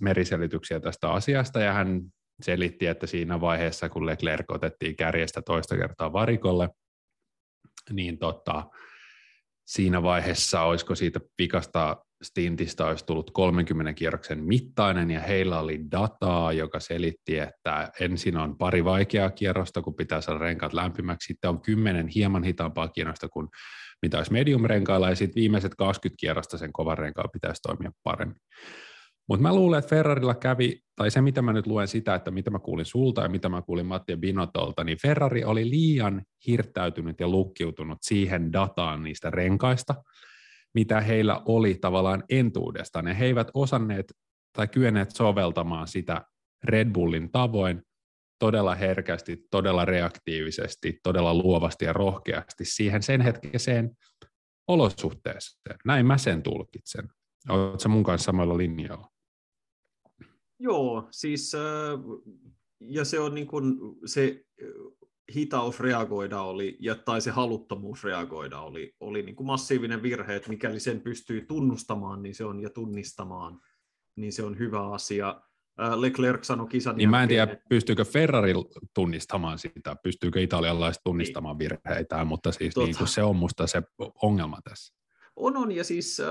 meriselityksiä 0.00 0.80
tästä 0.80 1.10
asiasta, 1.10 1.60
ja 1.60 1.72
hän 1.72 2.02
selitti, 2.42 2.86
että 2.86 3.06
siinä 3.06 3.40
vaiheessa, 3.40 3.88
kun 3.88 4.06
Leclerc 4.06 4.44
otettiin 4.48 4.96
kärjestä 4.96 5.42
toista 5.42 5.76
kertaa 5.76 6.12
varikolle, 6.12 6.68
niin 7.92 8.18
tota, 8.18 8.64
siinä 9.66 10.02
vaiheessa, 10.02 10.62
olisiko 10.62 10.94
siitä 10.94 11.20
pikasta 11.36 11.96
stintistä 12.22 12.86
olisi 12.86 13.06
tullut 13.06 13.30
30 13.30 13.92
kierroksen 13.92 14.44
mittainen 14.44 15.10
ja 15.10 15.20
heillä 15.20 15.60
oli 15.60 15.80
dataa, 15.90 16.52
joka 16.52 16.80
selitti, 16.80 17.38
että 17.38 17.92
ensin 18.00 18.36
on 18.36 18.58
pari 18.58 18.84
vaikeaa 18.84 19.30
kierrosta, 19.30 19.82
kun 19.82 19.94
pitää 19.94 20.20
saada 20.20 20.38
renkaat 20.38 20.72
lämpimäksi, 20.72 21.26
sitten 21.26 21.50
on 21.50 21.60
kymmenen 21.60 22.08
hieman 22.08 22.44
hitaampaa 22.44 22.88
kierrosta 22.88 23.28
kuin 23.28 23.48
mitä 24.02 24.16
olisi 24.16 24.32
medium-renkailla 24.32 25.08
ja 25.08 25.16
sitten 25.16 25.40
viimeiset 25.40 25.74
20 25.74 26.20
kierrosta 26.20 26.58
sen 26.58 26.72
kovan 26.72 26.98
renkaan 26.98 27.30
pitäisi 27.32 27.62
toimia 27.62 27.92
paremmin. 28.02 28.40
Mutta 29.28 29.42
mä 29.42 29.54
luulen, 29.54 29.78
että 29.78 29.88
Ferrarilla 29.88 30.34
kävi, 30.34 30.80
tai 30.96 31.10
se 31.10 31.20
mitä 31.20 31.42
mä 31.42 31.52
nyt 31.52 31.66
luen 31.66 31.88
sitä, 31.88 32.14
että 32.14 32.30
mitä 32.30 32.50
mä 32.50 32.58
kuulin 32.58 32.84
sulta 32.84 33.22
ja 33.22 33.28
mitä 33.28 33.48
mä 33.48 33.62
kuulin 33.62 33.86
Matti 33.86 34.16
Binotolta, 34.16 34.84
niin 34.84 34.98
Ferrari 35.02 35.44
oli 35.44 35.70
liian 35.70 36.22
hirttäytynyt 36.46 37.20
ja 37.20 37.28
lukkiutunut 37.28 37.98
siihen 38.02 38.52
dataan 38.52 39.02
niistä 39.02 39.30
renkaista, 39.30 39.94
mitä 40.74 41.00
heillä 41.00 41.42
oli 41.46 41.74
tavallaan 41.74 42.24
entuudestaan. 42.28 43.06
Ja 43.06 43.14
he 43.14 43.24
eivät 43.24 43.48
osanneet 43.54 44.12
tai 44.52 44.68
kyenneet 44.68 45.10
soveltamaan 45.10 45.88
sitä 45.88 46.22
Red 46.64 46.90
Bullin 46.90 47.30
tavoin 47.32 47.82
todella 48.38 48.74
herkästi, 48.74 49.46
todella 49.50 49.84
reaktiivisesti, 49.84 51.00
todella 51.02 51.34
luovasti 51.34 51.84
ja 51.84 51.92
rohkeasti 51.92 52.64
siihen 52.64 53.02
sen 53.02 53.20
hetkiseen 53.20 53.96
olosuhteeseen. 54.68 55.76
Näin 55.84 56.06
mä 56.06 56.18
sen 56.18 56.42
tulkitsen. 56.42 57.08
Oletko 57.48 57.88
mun 57.88 58.04
kanssa 58.04 58.24
samalla 58.24 58.56
linjalla? 58.56 59.08
Joo, 60.58 61.08
siis 61.10 61.52
ja 62.80 63.04
se 63.04 63.20
on 63.20 63.34
niin 63.34 63.46
kuin 63.46 63.74
se 64.06 64.44
hitaus 65.34 65.80
reagoida 65.80 66.42
oli, 66.42 66.76
ja, 66.80 66.94
tai 66.94 67.20
se 67.20 67.30
haluttomuus 67.30 68.04
reagoida 68.04 68.60
oli, 68.60 68.94
oli 69.00 69.22
niin 69.22 69.36
kuin 69.36 69.46
massiivinen 69.46 70.02
virhe, 70.02 70.36
että 70.36 70.48
mikäli 70.48 70.80
sen 70.80 71.00
pystyy 71.00 71.40
tunnustamaan 71.40 72.22
niin 72.22 72.34
se 72.34 72.44
on, 72.44 72.60
ja 72.60 72.70
tunnistamaan, 72.70 73.60
niin 74.16 74.32
se 74.32 74.42
on 74.42 74.58
hyvä 74.58 74.90
asia. 74.90 75.40
Leclerc 75.96 76.44
sanoi 76.44 76.66
kisan 76.66 76.96
Niin 76.96 77.10
mä 77.10 77.22
en 77.22 77.28
tiedä, 77.28 77.56
pystyykö 77.68 78.04
Ferrari 78.04 78.52
tunnistamaan 78.94 79.58
sitä, 79.58 79.96
pystyykö 80.02 80.40
italialaiset 80.40 81.02
tunnistamaan 81.04 81.58
niin. 81.58 81.70
virheitä, 81.70 82.24
mutta 82.24 82.52
siis 82.52 82.76
niin 82.76 82.96
kuin 82.96 83.08
se 83.08 83.22
on 83.22 83.36
musta 83.36 83.66
se 83.66 83.82
ongelma 84.22 84.58
tässä. 84.64 84.94
On, 85.36 85.56
on, 85.56 85.72
ja 85.72 85.84
siis 85.84 86.20
äh, 86.20 86.26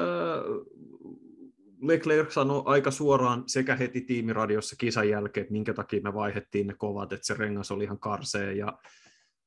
Leclerc 1.81 2.31
sanoi 2.31 2.63
aika 2.65 2.91
suoraan 2.91 3.43
sekä 3.47 3.75
heti 3.75 4.01
tiimiradiossa 4.01 4.75
kisan 4.79 5.09
jälkeen, 5.09 5.41
että 5.41 5.51
minkä 5.51 5.73
takia 5.73 6.01
me 6.01 6.13
vaihettiin 6.13 6.67
ne 6.67 6.73
kovat, 6.73 7.13
että 7.13 7.27
se 7.27 7.33
rengas 7.33 7.71
oli 7.71 7.83
ihan 7.83 7.99
karsee 7.99 8.53
ja 8.53 8.77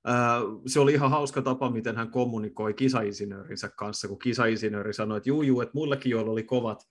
ää, 0.05 0.41
se 0.67 0.81
oli 0.81 0.93
ihan 0.93 1.11
hauska 1.11 1.43
tapa, 1.43 1.71
miten 1.71 1.97
hän 1.97 2.11
kommunikoi 2.11 2.75
kisainsinöörinsä 2.75 3.69
kanssa, 3.69 4.09
kun 4.09 4.19
kisainsinööri 4.19 4.95
sanoi, 4.95 5.17
että 5.17 5.29
juu, 5.29 5.43
juu 5.43 5.61
että 5.61 5.75
muillekin, 5.75 6.11
joilla 6.11 6.33
oli 6.33 6.43
kovat 6.43 6.89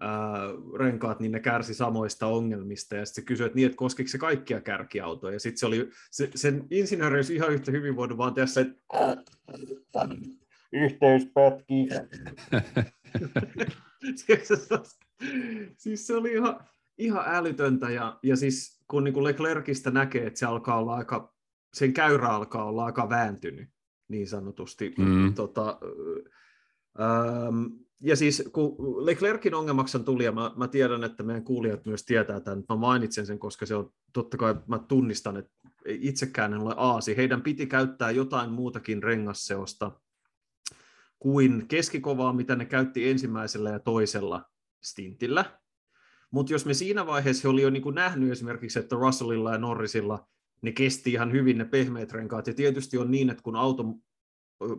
ää, 0.00 0.38
renkaat, 0.78 1.20
niin 1.20 1.32
ne 1.32 1.40
kärsi 1.40 1.74
samoista 1.74 2.26
ongelmista, 2.26 2.96
ja 2.96 3.06
sitten 3.06 3.22
se 3.22 3.26
kysyi, 3.26 3.46
että 3.46 3.56
niin, 3.56 3.66
että 3.66 3.76
koskiko 3.76 4.08
se 4.08 4.18
kaikkia 4.18 4.60
kärkiautoja, 4.60 5.32
ja 5.32 5.40
sitten 5.40 5.58
se 5.58 5.66
oli, 5.66 5.90
se, 6.10 6.30
sen 6.34 6.66
insinööri 6.70 7.16
olisi 7.16 7.34
ihan 7.34 7.52
yhtä 7.52 7.70
hyvin 7.70 7.96
voinut 7.96 8.18
vaan 8.18 8.34
tehdä 8.34 8.46
se, 8.46 8.60
että 8.60 8.76
yhteys 10.72 11.26
pätkii. 11.34 11.88
siis 15.78 16.06
se 16.06 16.14
oli 16.14 16.32
ihan, 16.32 16.60
ihan 16.98 17.24
älytöntä, 17.26 17.90
ja, 17.90 18.18
ja 18.22 18.36
siis 18.36 18.82
kun 18.90 19.04
niin 19.04 19.14
kuin 19.14 19.24
Leclercistä 19.24 19.90
näkee, 19.90 20.26
että 20.26 20.38
se 20.38 20.46
alkaa 20.46 20.78
olla 20.78 20.94
aika, 20.94 21.34
sen 21.74 21.92
käyrä 21.92 22.28
alkaa 22.28 22.64
olla 22.64 22.84
aika 22.84 23.08
vääntynyt, 23.08 23.68
niin 24.08 24.28
sanotusti. 24.28 24.94
Mm. 24.98 25.34
Tota, 25.34 25.78
ähm, 27.00 27.85
ja 28.00 28.16
siis 28.16 28.48
kun 28.52 28.76
Leclerkin 29.06 29.54
ongelmaksi 29.54 29.98
tuli, 29.98 30.24
ja 30.24 30.32
mä, 30.32 30.50
mä 30.56 30.68
tiedän, 30.68 31.04
että 31.04 31.22
meidän 31.22 31.44
kuulijat 31.44 31.84
myös 31.84 32.04
tietää 32.04 32.40
tämän, 32.40 32.64
mä 32.68 32.76
mainitsen 32.76 33.26
sen, 33.26 33.38
koska 33.38 33.66
se 33.66 33.74
on 33.74 33.92
totta 34.12 34.36
kai, 34.36 34.54
mä 34.66 34.78
tunnistan, 34.78 35.36
että 35.36 35.52
itsekään 35.86 36.54
en 36.54 36.60
ole 36.60 36.74
aasi. 36.76 37.16
Heidän 37.16 37.42
piti 37.42 37.66
käyttää 37.66 38.10
jotain 38.10 38.50
muutakin 38.50 39.02
rengasseosta 39.02 39.92
kuin 41.18 41.68
keskikovaa, 41.68 42.32
mitä 42.32 42.56
ne 42.56 42.64
käytti 42.64 43.10
ensimmäisellä 43.10 43.70
ja 43.70 43.78
toisella 43.78 44.44
stintillä. 44.82 45.58
Mutta 46.30 46.52
jos 46.52 46.66
me 46.66 46.74
siinä 46.74 47.06
vaiheessa 47.06 47.48
oli 47.48 47.62
jo 47.62 47.70
niin 47.70 47.82
kuin 47.82 47.94
nähnyt 47.94 48.32
esimerkiksi, 48.32 48.78
että 48.78 48.96
Russellilla 48.96 49.52
ja 49.52 49.58
Norrisilla 49.58 50.28
ne 50.62 50.72
kesti 50.72 51.12
ihan 51.12 51.32
hyvin 51.32 51.58
ne 51.58 51.64
pehmeät 51.64 52.12
renkaat, 52.12 52.46
ja 52.46 52.54
tietysti 52.54 52.98
on 52.98 53.10
niin, 53.10 53.30
että 53.30 53.42
kun 53.42 53.56
auton 53.56 53.94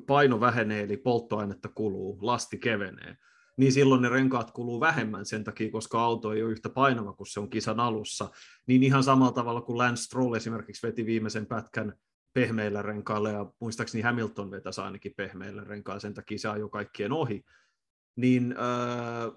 paino 0.07 0.39
vähenee, 0.39 0.84
eli 0.84 0.98
polttoainetta 0.98 1.69
kuluu, 1.69 2.17
lasti 2.22 2.57
kevenee, 2.57 3.17
niin 3.57 3.72
silloin 3.72 4.01
ne 4.01 4.10
renkaat 4.10 4.51
kuluu 4.51 4.79
vähemmän 4.79 5.25
sen 5.25 5.43
takia, 5.43 5.72
koska 5.72 6.01
auto 6.01 6.34
ei 6.34 6.43
ole 6.43 6.51
yhtä 6.51 6.69
painava 6.69 7.13
kuin 7.13 7.27
se 7.27 7.39
on 7.39 7.50
kisan 7.50 7.79
alussa. 7.79 8.29
Niin 8.67 8.84
ihan 8.84 9.03
samalla 9.03 9.31
tavalla 9.31 9.62
kuin 9.62 9.77
Lance 9.77 10.03
Stroll 10.03 10.34
esimerkiksi 10.34 10.88
veti 10.88 11.05
viimeisen 11.05 11.46
pätkän 11.46 11.93
pehmeillä 12.34 12.81
renkailla, 12.81 13.29
ja 13.29 13.51
muistaakseni 13.60 14.01
Hamilton 14.01 14.51
vetäisi 14.51 14.81
ainakin 14.81 15.13
pehmeillä 15.17 15.63
renkailla, 15.63 16.00
sen 16.00 16.13
takia 16.13 16.39
se 16.39 16.48
ajoi 16.48 16.69
kaikkien 16.69 17.12
ohi, 17.12 17.43
niin, 18.15 18.55
äh, 18.57 19.31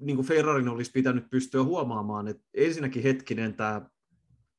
niin 0.00 0.16
kuin 0.16 0.28
Ferrarin 0.28 0.68
olisi 0.68 0.90
pitänyt 0.90 1.30
pystyä 1.30 1.62
huomaamaan, 1.62 2.28
että 2.28 2.42
ensinnäkin 2.54 3.02
hetkinen 3.02 3.54
tämä 3.54 3.86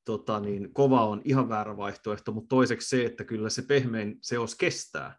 tota, 0.06 0.40
niin, 0.40 0.74
kova 0.74 1.06
on 1.06 1.22
ihan 1.26 1.50
väärä 1.50 1.78
vaihtoehto, 1.78 2.32
mutta 2.32 2.50
toiseksi 2.50 2.90
se, 2.90 3.06
että 3.06 3.24
kyllä 3.24 3.50
se 3.50 3.62
pehmein 3.62 4.18
seos 4.22 4.56
kestää. 4.56 5.18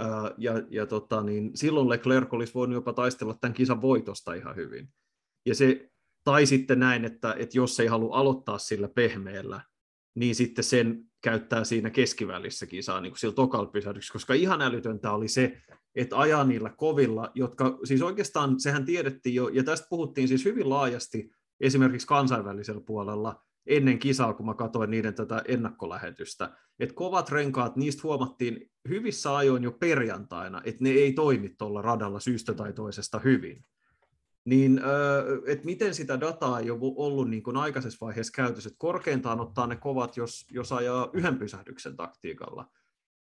Äh, 0.00 0.34
ja, 0.38 0.52
ja 0.70 0.86
tota, 0.86 1.22
niin, 1.22 1.50
silloin 1.54 1.88
Leclerc 1.88 2.32
olisi 2.32 2.54
voinut 2.54 2.74
jopa 2.74 2.92
taistella 2.92 3.34
tämän 3.40 3.54
kisan 3.54 3.82
voitosta 3.82 4.34
ihan 4.34 4.56
hyvin. 4.56 4.88
Ja 5.46 5.54
se, 5.54 5.90
tai 6.24 6.46
sitten 6.46 6.80
näin, 6.80 7.04
että, 7.04 7.34
että 7.38 7.58
jos 7.58 7.80
ei 7.80 7.86
halua 7.86 8.16
aloittaa 8.16 8.58
sillä 8.58 8.88
pehmeällä, 8.88 9.60
niin 10.14 10.34
sitten 10.34 10.64
sen 10.64 11.04
käyttää 11.22 11.64
siinä 11.64 11.90
keskivälissä 11.90 12.66
kisaa 12.66 13.00
niin 13.00 13.10
kuin 13.10 13.18
sillä 13.18 13.34
tokalla 13.34 13.72
koska 14.12 14.34
ihan 14.34 14.62
älytöntä 14.62 15.12
oli 15.12 15.28
se, 15.28 15.60
että 15.94 16.18
ajaa 16.18 16.44
niillä 16.44 16.70
kovilla, 16.70 17.30
jotka 17.34 17.78
siis 17.84 18.02
oikeastaan, 18.02 18.60
sehän 18.60 18.84
tiedettiin 18.84 19.34
jo, 19.34 19.48
ja 19.48 19.64
tästä 19.64 19.86
puhuttiin 19.90 20.28
siis 20.28 20.44
hyvin 20.44 20.68
laajasti 20.68 21.30
esimerkiksi 21.60 22.06
kansainvälisellä 22.06 22.80
puolella 22.86 23.42
ennen 23.66 23.98
kisaa, 23.98 24.34
kun 24.34 24.46
mä 24.46 24.54
katsoin 24.54 24.90
niiden 24.90 25.14
tätä 25.14 25.42
ennakkolähetystä, 25.48 26.56
että 26.80 26.94
kovat 26.94 27.30
renkaat, 27.30 27.76
niistä 27.76 28.00
huomattiin 28.02 28.70
hyvissä 28.88 29.36
ajoin 29.36 29.62
jo 29.62 29.72
perjantaina, 29.72 30.62
että 30.64 30.84
ne 30.84 30.90
ei 30.90 31.12
toimi 31.12 31.48
tuolla 31.48 31.82
radalla 31.82 32.20
syystä 32.20 32.54
tai 32.54 32.72
toisesta 32.72 33.18
hyvin. 33.18 33.64
Niin 34.44 34.80
että 35.46 35.64
miten 35.64 35.94
sitä 35.94 36.20
dataa 36.20 36.60
ei 36.60 36.70
ole 36.70 36.80
ollut 36.96 37.30
niin 37.30 37.42
kuin 37.42 37.56
aikaisessa 37.56 38.06
vaiheessa 38.06 38.32
käytössä, 38.32 38.68
että 38.68 38.78
korkeintaan 38.78 39.40
ottaa 39.40 39.66
ne 39.66 39.76
kovat, 39.76 40.16
jos, 40.16 40.46
jos 40.50 40.72
ajaa 40.72 41.10
yhden 41.12 41.38
pysähdyksen 41.38 41.96
taktiikalla, 41.96 42.70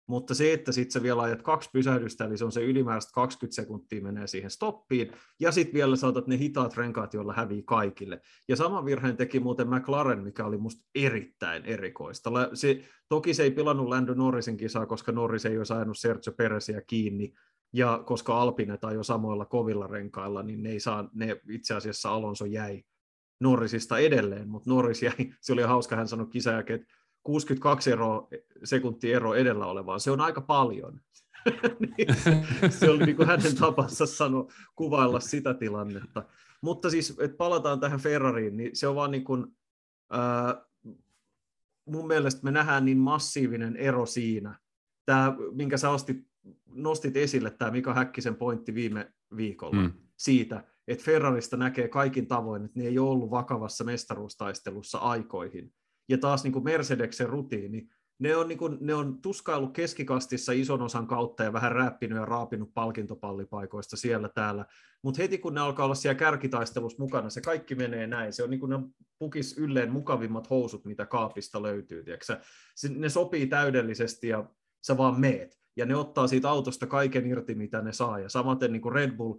mutta 0.08 0.34
se, 0.34 0.52
että 0.52 0.72
sitten 0.72 0.92
sä 0.92 1.02
vielä 1.02 1.22
ajat 1.22 1.42
kaksi 1.42 1.70
pysähdystä, 1.72 2.24
eli 2.24 2.38
se 2.38 2.44
on 2.44 2.52
se 2.52 2.64
ylimääräistä 2.64 3.12
20 3.14 3.54
sekuntia 3.54 4.02
menee 4.02 4.26
siihen 4.26 4.50
stoppiin, 4.50 5.12
ja 5.40 5.52
sitten 5.52 5.74
vielä 5.74 5.96
saatat 5.96 6.26
ne 6.26 6.38
hitaat 6.38 6.76
renkaat, 6.76 7.14
joilla 7.14 7.32
hävii 7.32 7.62
kaikille. 7.62 8.20
Ja 8.48 8.56
saman 8.56 8.84
virheen 8.84 9.16
teki 9.16 9.40
muuten 9.40 9.68
McLaren, 9.68 10.22
mikä 10.22 10.44
oli 10.44 10.58
musta 10.58 10.86
erittäin 10.94 11.64
erikoista. 11.64 12.30
Se, 12.54 12.80
toki 13.08 13.34
se 13.34 13.42
ei 13.42 13.50
pilannut 13.50 13.88
Lando 13.88 14.14
Norrisin 14.14 14.56
kisaa, 14.56 14.86
koska 14.86 15.12
Norris 15.12 15.46
ei 15.46 15.58
olisi 15.58 15.72
ajanut 15.72 15.98
Sergio 15.98 16.32
Peresiä 16.32 16.80
kiinni, 16.80 17.34
ja 17.72 18.02
koska 18.06 18.40
Alpine 18.40 18.76
tai 18.76 18.94
jo 18.94 19.02
samoilla 19.02 19.44
kovilla 19.44 19.86
renkailla, 19.86 20.42
niin 20.42 20.62
ne, 20.62 20.70
ei 20.70 20.80
saa, 20.80 21.10
ne 21.14 21.40
itse 21.50 21.74
asiassa 21.74 22.10
Alonso 22.10 22.44
jäi 22.44 22.82
Norrisista 23.40 23.98
edelleen, 23.98 24.48
mutta 24.48 24.70
Norris 24.70 25.02
jäi, 25.02 25.14
se 25.40 25.52
oli 25.52 25.62
hauska, 25.62 25.96
hän 25.96 26.08
sanoi 26.08 26.26
kisa 26.26 26.58
että 26.58 26.86
62 27.22 27.90
ero, 27.90 28.28
sekuntia 28.64 29.16
ero 29.16 29.34
edellä 29.34 29.66
olevaa, 29.66 29.98
se 29.98 30.10
on 30.10 30.20
aika 30.20 30.40
paljon. 30.40 31.00
Niin 31.80 32.08
se 32.70 32.90
oli 32.90 33.06
niin 33.06 33.16
kuin 33.16 33.28
hänen 33.28 33.56
tapansa 33.56 34.06
sanoa, 34.06 34.52
kuvailla 34.76 35.20
sitä 35.20 35.54
tilannetta. 35.54 36.24
Mutta 36.60 36.90
siis, 36.90 37.10
että 37.10 37.36
palataan 37.36 37.80
tähän 37.80 38.00
Ferrariin, 38.00 38.56
niin 38.56 38.76
se 38.76 38.88
on 38.88 38.94
vaan 38.94 39.10
niin 39.10 39.24
kuin, 39.24 39.56
ää, 40.10 40.64
mun 41.84 42.06
mielestä 42.06 42.40
me 42.44 42.50
nähdään 42.50 42.84
niin 42.84 42.98
massiivinen 42.98 43.76
ero 43.76 44.06
siinä, 44.06 44.58
tämä, 45.06 45.36
minkä 45.52 45.76
sä 45.76 45.90
ostit 45.90 46.28
nostit 46.66 47.16
esille 47.16 47.50
tämä 47.50 47.70
Mika 47.70 47.94
Häkkisen 47.94 48.36
pointti 48.36 48.74
viime 48.74 49.12
viikolla 49.36 49.80
mm. 49.80 49.92
siitä, 50.16 50.64
että 50.88 51.04
Ferrarista 51.04 51.56
näkee 51.56 51.88
kaikin 51.88 52.26
tavoin, 52.26 52.64
että 52.64 52.78
ne 52.78 52.86
ei 52.86 52.98
ole 52.98 53.10
ollut 53.10 53.30
vakavassa 53.30 53.84
mestaruustaistelussa 53.84 54.98
aikoihin. 54.98 55.72
Ja 56.08 56.18
taas 56.18 56.44
niin 56.44 56.52
kuin 56.52 56.64
Mercedeksen 56.64 57.28
rutiini, 57.28 57.88
ne 58.18 58.36
on, 58.36 58.48
niin 58.48 58.58
kuin, 58.58 58.78
ne 58.80 58.94
on 58.94 59.22
tuskaillut 59.22 59.72
keskikastissa 59.72 60.52
ison 60.52 60.82
osan 60.82 61.06
kautta 61.06 61.44
ja 61.44 61.52
vähän 61.52 61.72
räppinyt 61.72 62.18
ja 62.18 62.24
raapinut 62.24 62.74
palkintopallipaikoista 62.74 63.96
siellä 63.96 64.28
täällä. 64.28 64.64
Mutta 65.02 65.22
heti 65.22 65.38
kun 65.38 65.54
ne 65.54 65.60
alkaa 65.60 65.84
olla 65.84 65.94
siellä 65.94 66.18
kärkitaistelussa 66.18 67.02
mukana, 67.02 67.30
se 67.30 67.40
kaikki 67.40 67.74
menee 67.74 68.06
näin. 68.06 68.32
Se 68.32 68.42
on 68.42 68.50
niin 68.50 68.60
kuin 68.60 68.70
ne 68.70 68.78
pukis 69.18 69.58
ylleen 69.58 69.92
mukavimmat 69.92 70.50
housut, 70.50 70.84
mitä 70.84 71.06
kaapista 71.06 71.62
löytyy. 71.62 72.04
Tiedätkö? 72.04 72.40
Ne 72.88 73.08
sopii 73.08 73.46
täydellisesti 73.46 74.28
ja 74.28 74.44
sä 74.86 74.96
vaan 74.96 75.20
meet 75.20 75.58
ja 75.76 75.86
ne 75.86 75.96
ottaa 75.96 76.26
siitä 76.26 76.50
autosta 76.50 76.86
kaiken 76.86 77.26
irti, 77.26 77.54
mitä 77.54 77.82
ne 77.82 77.92
saa. 77.92 78.18
Ja 78.18 78.28
samaten 78.28 78.72
niin 78.72 78.82
kuin 78.82 78.94
Red 78.94 79.16
Bull, 79.16 79.38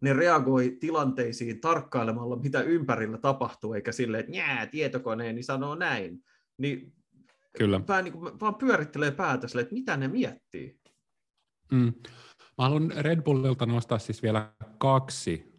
ne 0.00 0.12
reagoi 0.12 0.76
tilanteisiin 0.80 1.60
tarkkailemalla, 1.60 2.36
mitä 2.36 2.62
ympärillä 2.62 3.18
tapahtuu, 3.18 3.74
eikä 3.74 3.92
silleen, 3.92 4.20
että 4.20 4.36
jää, 4.36 4.66
tietokoneeni 4.66 5.42
sanoo 5.42 5.74
näin. 5.74 6.24
Niin 6.58 6.92
Kyllä. 7.58 7.80
Pää, 7.80 8.02
niin 8.02 8.12
kuin, 8.12 8.40
vaan 8.40 8.54
pyörittelee 8.54 9.10
päätä 9.10 9.48
sille, 9.48 9.62
että 9.62 9.74
mitä 9.74 9.96
ne 9.96 10.08
miettii. 10.08 10.80
Mm. 11.72 11.92
Mä 12.58 12.64
haluan 12.64 12.92
Red 12.96 13.22
Bullilta 13.22 13.66
nostaa 13.66 13.98
siis 13.98 14.22
vielä 14.22 14.52
kaksi 14.78 15.50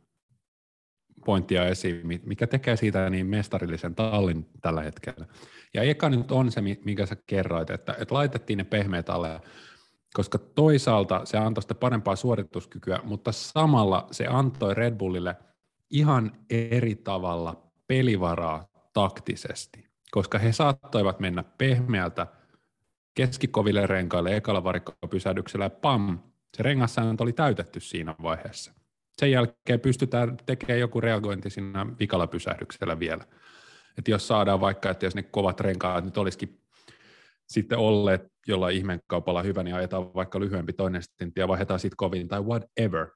pointtia 1.25 1.65
esiin, 1.67 2.21
mikä 2.25 2.48
tekee 2.48 2.77
siitä 2.77 3.10
niin 3.10 3.27
mestarillisen 3.27 3.95
tallin 3.95 4.50
tällä 4.62 4.81
hetkellä. 4.81 5.27
Ja 5.74 5.83
eka 5.83 6.10
nyt 6.10 6.31
on 6.31 6.51
se, 6.51 6.62
minkä 6.62 7.05
sä 7.05 7.15
kerroit, 7.27 7.69
että, 7.69 7.95
että 8.00 8.15
laitettiin 8.15 8.57
ne 8.57 8.63
pehmeät 8.63 9.10
alle, 9.10 9.41
koska 10.13 10.38
toisaalta 10.38 11.22
se 11.25 11.38
antoi 11.38 11.62
sitä 11.62 11.75
parempaa 11.75 12.15
suorituskykyä, 12.15 13.00
mutta 13.03 13.32
samalla 13.32 14.08
se 14.12 14.27
antoi 14.27 14.74
Red 14.74 14.96
Bullille 14.96 15.36
ihan 15.89 16.32
eri 16.50 16.96
tavalla 16.96 17.72
pelivaraa 17.88 18.68
taktisesti, 18.94 19.88
koska 20.12 20.39
he 20.39 20.51
saattoivat 20.51 21.20
mennä 21.20 21.44
pehmeältä 21.44 22.27
keskikoville 23.13 23.88
renkaille 23.88 24.36
ekalla 24.36 24.63
varikkopysähdyksellä 24.63 25.65
ja 25.65 25.70
pam, 25.70 26.20
se 26.58 26.63
rengassääntö 26.63 27.24
oli 27.24 27.34
täytetty 27.34 27.80
siinä 27.80 28.15
vaiheessa. 28.22 28.74
Sen 29.18 29.32
jälkeen 29.32 29.80
pystytään 29.80 30.38
tekemään 30.46 30.80
joku 30.80 31.01
reagointi 31.01 31.50
siinä 31.50 31.86
vikalla 32.00 32.27
pysähdyksellä 32.27 33.00
vielä. 33.00 33.25
Että 33.98 34.12
jos 34.12 34.27
saadaan 34.27 34.62
vaikka, 34.62 34.89
että 34.89 35.06
jos 35.06 35.15
ne 35.15 35.24
kovat 35.24 35.60
renkaat 35.60 36.06
nyt 36.06 36.18
olisikin 36.18 36.62
sitten 37.48 37.77
olleet 37.77 38.31
jollain 38.48 38.77
ihmekaupalla 38.77 39.43
hyvä, 39.43 39.63
niin 39.63 39.75
ajetaan 39.75 40.13
vaikka 40.13 40.39
lyhyempi 40.39 40.74
toinen 40.74 41.03
stintti 41.03 41.39
ja 41.39 41.48
vaihdetaan 41.48 41.79
sitten 41.79 41.98
kovin 41.98 42.27
tai 42.27 42.41
whatever. 42.41 43.07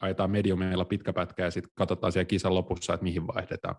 Ajetaan 0.00 0.30
mediumilla 0.30 0.84
pitkä 0.84 1.12
pätkä 1.12 1.44
ja 1.44 1.50
sitten 1.50 1.72
katsotaan 1.74 2.12
siellä 2.12 2.24
kisan 2.24 2.54
lopussa, 2.54 2.94
että 2.94 3.04
mihin 3.04 3.26
vaihdetaan. 3.26 3.76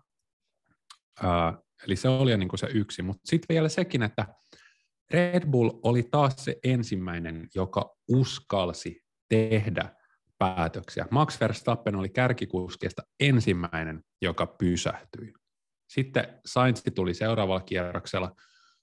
Uh, 1.24 1.64
eli 1.86 1.96
se 1.96 2.08
oli 2.08 2.36
niin 2.36 2.48
kuin 2.48 2.58
se 2.58 2.66
yksi, 2.74 3.02
mutta 3.02 3.22
sitten 3.24 3.54
vielä 3.54 3.68
sekin, 3.68 4.02
että 4.02 4.26
Red 5.10 5.46
Bull 5.50 5.70
oli 5.82 6.02
taas 6.02 6.34
se 6.36 6.56
ensimmäinen, 6.64 7.48
joka 7.54 7.96
uskalsi 8.08 9.02
tehdä 9.28 9.96
päätöksiä. 10.38 11.06
Max 11.10 11.40
Verstappen 11.40 11.96
oli 11.96 12.08
kärkikuskeista 12.08 13.02
ensimmäinen, 13.20 14.02
joka 14.22 14.46
pysähtyi. 14.46 15.32
Sitten 15.88 16.40
Sainz 16.46 16.82
tuli 16.94 17.14
seuraavalla 17.14 17.60
kierroksella, 17.60 18.34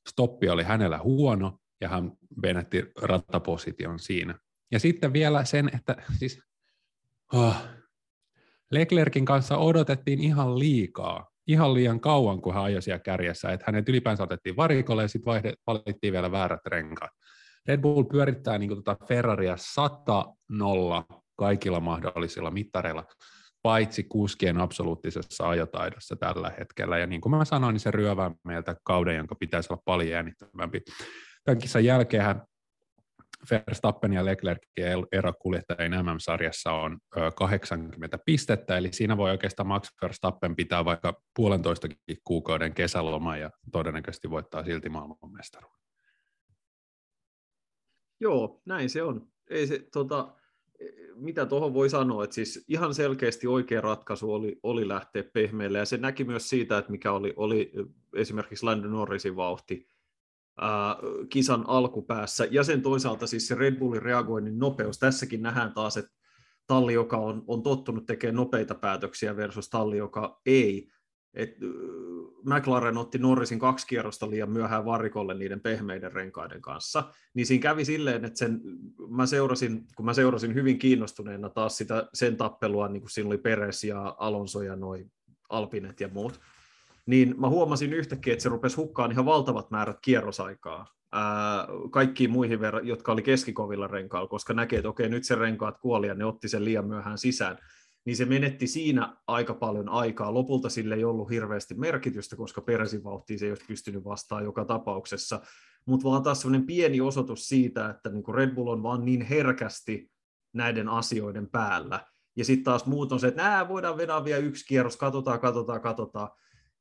stoppi 0.09 0.49
oli 0.49 0.63
hänellä 0.63 0.97
huono, 0.97 1.59
ja 1.81 1.89
hän 1.89 2.11
venetti 2.41 2.85
rattaposition 3.01 3.99
siinä. 3.99 4.39
Ja 4.71 4.79
sitten 4.79 5.13
vielä 5.13 5.45
sen, 5.45 5.69
että 5.75 5.95
siis 6.17 6.41
oh, 7.33 7.55
Leclerkin 8.71 9.25
kanssa 9.25 9.57
odotettiin 9.57 10.19
ihan 10.19 10.59
liikaa, 10.59 11.27
ihan 11.47 11.73
liian 11.73 11.99
kauan, 11.99 12.41
kun 12.41 12.53
hän 12.53 12.63
ajoi 12.63 12.81
siellä 12.81 12.99
kärjessä, 12.99 13.51
että 13.51 13.63
hänet 13.67 13.89
ylipäänsä 13.89 14.23
otettiin 14.23 14.55
varikolle 14.55 15.01
ja 15.01 15.07
sitten 15.07 15.33
valittiin 15.67 16.13
vielä 16.13 16.31
väärät 16.31 16.65
renkaat. 16.65 17.11
Red 17.67 17.81
Bull 17.81 18.03
pyörittää 18.03 18.57
niin 18.57 18.69
kuin 18.69 18.83
tota 18.83 19.05
Ferraria 19.07 19.55
100-0 19.55 21.19
kaikilla 21.35 21.79
mahdollisilla 21.79 22.51
mittareilla, 22.51 23.05
paitsi 23.61 24.03
kuskien 24.03 24.57
absoluuttisessa 24.57 25.49
ajotaidossa 25.49 26.15
tällä 26.15 26.51
hetkellä. 26.59 26.97
Ja 26.97 27.07
niin 27.07 27.21
kuin 27.21 27.35
mä 27.35 27.45
sanoin, 27.45 27.73
niin 27.73 27.79
se 27.79 27.91
ryövää 27.91 28.31
meiltä 28.43 28.75
kauden, 28.83 29.15
jonka 29.15 29.35
pitäisi 29.35 29.73
olla 29.73 29.81
paljon 29.85 30.09
jännittävämpi. 30.09 30.81
Tämän 31.43 31.59
kisan 31.59 31.85
jälkeen 31.85 32.35
Verstappen 33.51 34.13
ja 34.13 34.25
Leclerkin 34.25 34.85
ero 35.11 35.33
kuljettajien 35.33 35.91
MM-sarjassa 35.91 36.71
on 36.71 36.99
80 37.35 38.17
pistettä, 38.25 38.77
eli 38.77 38.93
siinä 38.93 39.17
voi 39.17 39.31
oikeastaan 39.31 39.67
Max 39.67 39.89
Verstappen 40.01 40.55
pitää 40.55 40.85
vaikka 40.85 41.21
puolentoistakin 41.35 41.97
kuukauden 42.23 42.73
kesäloma 42.73 43.37
ja 43.37 43.51
todennäköisesti 43.71 44.29
voittaa 44.29 44.63
silti 44.63 44.89
maailmanmestaruuden. 44.89 45.79
Joo, 48.19 48.61
näin 48.65 48.89
se 48.89 49.03
on. 49.03 49.27
Ei 49.49 49.67
se, 49.67 49.79
tota, 49.93 50.35
mitä 51.15 51.45
tuohon 51.45 51.73
voi 51.73 51.89
sanoa, 51.89 52.23
että 52.23 52.33
siis 52.33 52.65
ihan 52.67 52.93
selkeästi 52.93 53.47
oikea 53.47 53.81
ratkaisu 53.81 54.33
oli, 54.33 54.59
oli 54.63 54.87
lähteä 54.87 55.23
pehmeälle, 55.33 55.77
ja 55.77 55.85
se 55.85 55.97
näki 55.97 56.23
myös 56.23 56.49
siitä, 56.49 56.77
että 56.77 56.91
mikä 56.91 57.11
oli, 57.11 57.33
oli 57.35 57.71
esimerkiksi 58.15 58.65
Landon 58.65 58.91
Norrisin 58.91 59.35
vauhti 59.35 59.87
ää, 60.61 60.95
kisan 61.29 61.63
alkupäässä, 61.67 62.47
ja 62.51 62.63
sen 62.63 62.81
toisaalta 62.81 63.27
siis 63.27 63.47
se 63.47 63.55
Red 63.55 63.75
Bullin 63.75 64.01
reagoinnin 64.01 64.59
nopeus. 64.59 64.99
Tässäkin 64.99 65.41
nähdään 65.41 65.73
taas, 65.73 65.97
että 65.97 66.11
talli, 66.67 66.93
joka 66.93 67.17
on, 67.17 67.43
on 67.47 67.63
tottunut 67.63 68.05
tekemään 68.05 68.35
nopeita 68.35 68.75
päätöksiä 68.75 69.35
versus 69.35 69.69
talli, 69.69 69.97
joka 69.97 70.41
ei, 70.45 70.87
et, 71.33 71.55
McLaren 72.45 72.97
otti 72.97 73.17
Norrisin 73.17 73.59
kaksi 73.59 73.87
kierrosta 73.87 74.29
liian 74.29 74.51
myöhään 74.51 74.85
varikolle 74.85 75.33
niiden 75.33 75.61
pehmeiden 75.61 76.11
renkaiden 76.11 76.61
kanssa, 76.61 77.13
niin 77.33 77.45
siinä 77.45 77.61
kävi 77.61 77.85
silleen, 77.85 78.25
että 78.25 78.39
sen, 78.39 78.61
mä 79.09 79.25
seurasin, 79.25 79.85
kun 79.95 80.05
mä 80.05 80.13
seurasin 80.13 80.53
hyvin 80.53 80.79
kiinnostuneena 80.79 81.49
taas 81.49 81.77
sitä, 81.77 82.09
sen 82.13 82.37
tappelua, 82.37 82.87
niin 82.87 83.01
kuin 83.01 83.11
siinä 83.11 83.27
oli 83.27 83.37
Peres 83.37 83.83
ja 83.83 84.15
Alonso 84.19 84.61
ja 84.61 84.75
noin 84.75 85.11
Alpinet 85.49 85.99
ja 85.99 86.07
muut, 86.07 86.39
niin 87.09 87.35
mä 87.37 87.49
huomasin 87.49 87.93
yhtäkkiä, 87.93 88.33
että 88.33 88.43
se 88.43 88.49
rupesi 88.49 88.75
hukkaan 88.75 89.11
ihan 89.11 89.25
valtavat 89.25 89.71
määrät 89.71 89.97
kierrosaikaa 90.01 90.87
ää, 91.11 91.67
kaikkiin 91.91 92.31
muihin, 92.31 92.59
verran, 92.59 92.87
jotka 92.87 93.11
oli 93.11 93.21
keskikovilla 93.21 93.87
renkailla, 93.87 94.27
koska 94.27 94.53
näkee, 94.53 94.79
että 94.79 94.89
okei, 94.89 95.09
nyt 95.09 95.23
se 95.23 95.35
renkaat 95.35 95.77
kuoli 95.77 96.07
ja 96.07 96.13
ne 96.13 96.25
otti 96.25 96.47
sen 96.47 96.65
liian 96.65 96.87
myöhään 96.87 97.17
sisään 97.17 97.57
niin 98.05 98.17
se 98.17 98.25
menetti 98.25 98.67
siinä 98.67 99.17
aika 99.27 99.53
paljon 99.53 99.89
aikaa. 99.89 100.33
Lopulta 100.33 100.69
sille 100.69 100.95
ei 100.95 101.03
ollut 101.03 101.29
hirveästi 101.29 101.73
merkitystä, 101.73 102.35
koska 102.35 102.61
Peresin 102.61 103.03
vauhtiin 103.03 103.39
se 103.39 103.45
ei 103.45 103.51
olisi 103.51 103.65
pystynyt 103.67 104.03
vastaan 104.03 104.43
joka 104.43 104.65
tapauksessa. 104.65 105.41
Mutta 105.85 106.09
vaan 106.09 106.23
taas 106.23 106.41
sellainen 106.41 106.67
pieni 106.67 107.01
osoitus 107.01 107.47
siitä, 107.47 107.89
että 107.89 108.09
niin 108.09 108.23
Red 108.33 108.55
Bull 108.55 108.67
on 108.67 108.83
vaan 108.83 109.05
niin 109.05 109.21
herkästi 109.21 110.11
näiden 110.53 110.89
asioiden 110.89 111.49
päällä. 111.51 112.05
Ja 112.35 112.45
sitten 112.45 112.63
taas 112.63 112.85
muut 112.85 113.11
on 113.11 113.19
se, 113.19 113.27
että 113.27 113.65
voidaan 113.69 113.97
vedää 113.97 114.25
vielä 114.25 114.39
yksi 114.39 114.65
kierros, 114.65 114.97
katsotaan, 114.97 115.39
katsotaan, 115.39 115.81
katsotaan. 115.81 116.29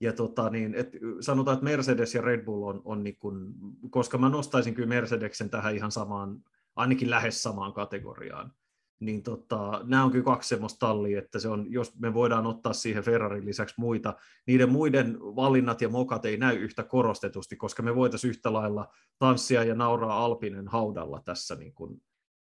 Ja 0.01 0.13
tota, 0.13 0.51
niin, 0.51 0.75
et 0.75 0.93
sanotaan, 1.21 1.55
että 1.55 1.65
Mercedes 1.65 2.15
ja 2.15 2.23
Red 2.23 2.45
Bull 2.45 2.63
on, 2.63 2.83
on 2.85 3.05
niin 3.05 3.17
kun, 3.17 3.55
koska 3.91 4.19
mä 4.19 4.29
nostaisin 4.29 4.75
kyllä 4.75 4.89
Mercedeksen 4.89 5.51
tähän 5.51 5.75
ihan 5.75 5.93
samaan, 5.93 6.45
ainakin 6.77 7.11
lähes 7.11 7.43
samaan 7.43 7.73
kategoriaan 7.73 8.53
niin 9.01 9.23
tota, 9.23 9.81
nämä 9.85 10.05
on 10.05 10.11
kyllä 10.11 10.25
kaksi 10.25 10.49
semmoista 10.49 10.87
tallia, 10.87 11.19
että 11.19 11.39
se 11.39 11.49
on, 11.49 11.73
jos 11.73 11.99
me 11.99 12.15
voidaan 12.15 12.47
ottaa 12.47 12.73
siihen 12.73 13.03
Ferrarin 13.03 13.47
lisäksi 13.47 13.75
muita, 13.79 14.15
niiden 14.47 14.69
muiden 14.69 15.19
valinnat 15.21 15.81
ja 15.81 15.89
mokat 15.89 16.25
ei 16.25 16.37
näy 16.37 16.57
yhtä 16.57 16.83
korostetusti, 16.83 17.57
koska 17.57 17.83
me 17.83 17.95
voitaisiin 17.95 18.29
yhtä 18.29 18.53
lailla 18.53 18.89
tanssia 19.19 19.65
ja 19.65 19.75
nauraa 19.75 20.25
Alpinen 20.25 20.69
haudalla 20.69 21.23
tässä 21.25 21.55
niin 21.55 21.73
kuin, 21.73 22.03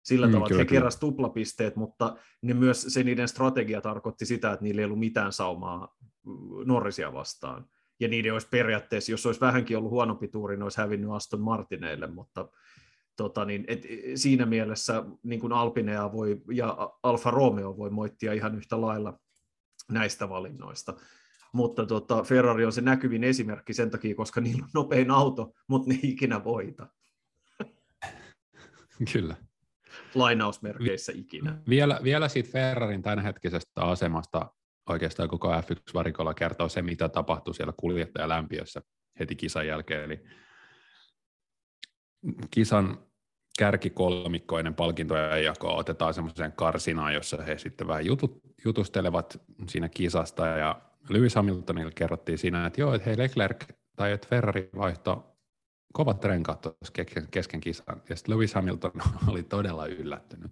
sillä 0.04 0.28
mm, 0.28 0.34
tavalla, 0.34 0.48
että 0.48 0.58
he 0.58 0.66
keräsivät 0.66 1.00
tuplapisteet, 1.00 1.76
mutta 1.76 2.16
ne 2.42 2.54
myös 2.54 2.82
se 2.82 3.04
niiden 3.04 3.28
strategia 3.28 3.82
tarkoitti 3.82 4.26
sitä, 4.26 4.52
että 4.52 4.64
niillä 4.64 4.80
ei 4.80 4.86
ollut 4.86 5.00
mitään 5.00 5.34
saumaa 5.34 5.96
Norrisia 6.66 7.14
vastaan. 7.14 7.66
Ja 8.00 8.08
niiden 8.08 8.34
olisi 8.34 8.48
periaatteessa, 8.48 9.12
jos 9.12 9.26
olisi 9.26 9.42
vähänkin 9.42 9.78
ollut 9.78 9.92
huonompi 9.92 10.28
tuuri, 10.28 10.58
ne 10.58 10.64
olisi 10.64 10.82
hävinnyt 10.82 11.12
Aston 11.12 11.42
Martineille, 11.42 12.08
mutta 12.08 12.50
tota 13.16 13.46
niin, 13.46 13.66
et 13.68 13.84
siinä 14.16 14.46
mielessä 14.46 15.04
niin 15.24 15.40
kuin 15.40 15.54
Alpinea 15.54 16.12
voi, 16.12 16.42
ja 16.52 16.92
Alfa 17.04 17.32
Romeo 17.32 17.78
voi 17.78 17.90
moittia 17.90 18.34
ihan 18.34 18.56
yhtä 18.56 18.82
lailla 18.82 19.20
näistä 19.92 20.30
valinnoista. 20.30 20.94
Mutta 21.54 21.86
tota, 21.86 22.24
Ferrari 22.24 22.66
on 22.66 22.74
se 22.74 22.82
näkyvin 22.82 23.24
esimerkki 23.24 23.74
sen 23.74 23.92
takia, 23.92 24.16
koska 24.16 24.42
niillä 24.42 24.64
on 24.64 24.70
nopein 24.74 25.12
auto, 25.12 25.54
mutta 25.68 25.90
ne 25.90 26.00
ei 26.04 26.10
ikinä 26.10 26.44
voita. 26.44 26.88
Kyllä. 29.14 29.36
Lainausmerkeissä 30.16 31.12
ikinä. 31.16 31.62
Vielä, 31.70 32.00
vielä 32.04 32.28
siitä 32.28 32.50
Ferrarin 32.52 33.02
tämänhetkisestä 33.02 33.82
asemasta 33.82 34.52
oikeastaan 34.92 35.30
koko 35.30 35.52
F1-varikolla 35.52 36.34
kertoo 36.34 36.70
se, 36.70 36.82
mitä 36.82 37.10
tapahtui 37.10 37.56
siellä 37.56 37.74
kuljettajalämpiössä 37.78 38.82
heti 39.20 39.36
kisan 39.36 39.68
jälkeen. 39.68 40.04
Eli 40.04 40.24
kisan 42.52 43.06
kärkikolmikkoinen 43.60 44.76
palkintojen 44.76 45.44
jako 45.44 45.78
otetaan 45.78 46.14
semmoiseen 46.14 46.52
karsinaan, 46.52 47.14
jossa 47.14 47.44
he 47.44 47.58
sitten 47.58 47.88
vähän 47.88 48.06
jutut, 48.06 48.40
jutustelevat 48.66 49.42
siinä 49.68 49.90
kisasta 49.90 50.46
ja 50.46 50.82
Lewis 51.10 51.36
Hamiltonille 51.36 51.92
kerrottiin 51.96 52.38
siinä, 52.38 52.66
että 52.66 52.82
joo, 52.82 52.94
että 52.94 53.10
hei 53.10 53.18
Leclerc 53.18 53.66
tai 53.96 54.12
että 54.12 54.28
Ferrari 54.28 54.70
vaihto 54.78 55.38
kovat 55.94 56.26
renkaat 56.26 56.68
kesken, 56.94 57.28
kesken 57.32 57.60
kisan. 57.60 58.02
Ja 58.10 58.16
sitten 58.16 58.36
Lewis 58.36 58.54
Hamilton 58.54 58.92
oli 59.32 59.44
todella 59.44 59.88
yllättynyt. 59.88 60.52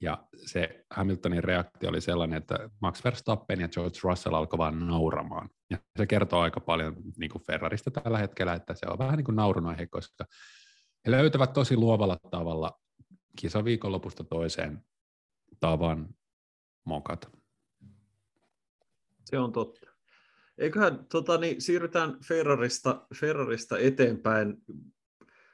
Ja 0.00 0.26
se 0.46 0.84
Hamiltonin 0.90 1.44
reaktio 1.44 1.88
oli 1.88 2.00
sellainen, 2.00 2.38
että 2.38 2.70
Max 2.80 3.04
Verstappen 3.04 3.60
ja 3.60 3.68
George 3.68 3.98
Russell 4.02 4.34
alkoi 4.34 4.58
vaan 4.58 4.86
nauramaan. 4.86 5.50
Ja 5.70 5.78
se 5.98 6.06
kertoo 6.06 6.40
aika 6.40 6.60
paljon 6.60 6.96
niin 7.16 7.30
kuin 7.30 7.42
Ferrarista 7.46 7.90
tällä 7.90 8.18
hetkellä, 8.18 8.54
että 8.54 8.74
se 8.74 8.86
on 8.86 8.98
vähän 8.98 9.16
niin 9.16 9.24
kuin 9.24 9.36
naurun 9.36 9.66
aihe, 9.66 9.86
koska 9.86 10.24
he 11.06 11.10
löytävät 11.10 11.52
tosi 11.52 11.76
luovalla 11.76 12.16
tavalla 12.30 12.80
kisaviikonlopusta 13.40 14.24
toiseen 14.24 14.84
tavan 15.60 16.08
mokat. 16.84 17.30
Se 19.24 19.38
on 19.38 19.52
totta. 19.52 19.86
Eiköhän 20.58 21.06
tota, 21.06 21.38
niin, 21.38 21.62
siirrytään 21.62 22.18
Ferrarista, 22.28 23.06
Ferrarista 23.20 23.78
eteenpäin. 23.78 24.56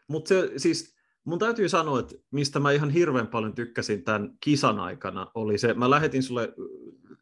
Mutta 0.09 0.35
siis, 0.57 1.00
mun 1.25 1.39
täytyy 1.39 1.69
sanoa, 1.69 2.01
että 2.01 2.15
mistä 2.31 2.61
mä 2.61 2.73
ihan 2.73 2.91
hirveän 2.91 3.27
paljon 3.27 3.55
tykkäsin 3.55 4.05
tämän 4.05 4.37
kisan 4.41 4.79
aikana, 4.79 5.31
oli 5.35 5.59
se, 5.59 5.75
mä 5.75 5.91
lähetin 5.91 6.23
sulle 6.23 6.55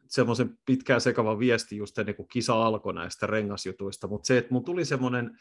semmoisen 0.07 0.57
pitkään 0.65 1.01
sekavan 1.01 1.39
viesti 1.39 1.77
just 1.77 1.97
ennen 1.97 2.15
kuin 2.15 2.27
kisa 2.27 2.65
alkoi 2.65 2.93
näistä 2.93 3.27
rengasjutuista, 3.27 4.07
mutta 4.07 4.27
se, 4.27 4.37
että 4.37 4.53
mun 4.53 4.65
tuli 4.65 4.85
semmoinen 4.85 5.39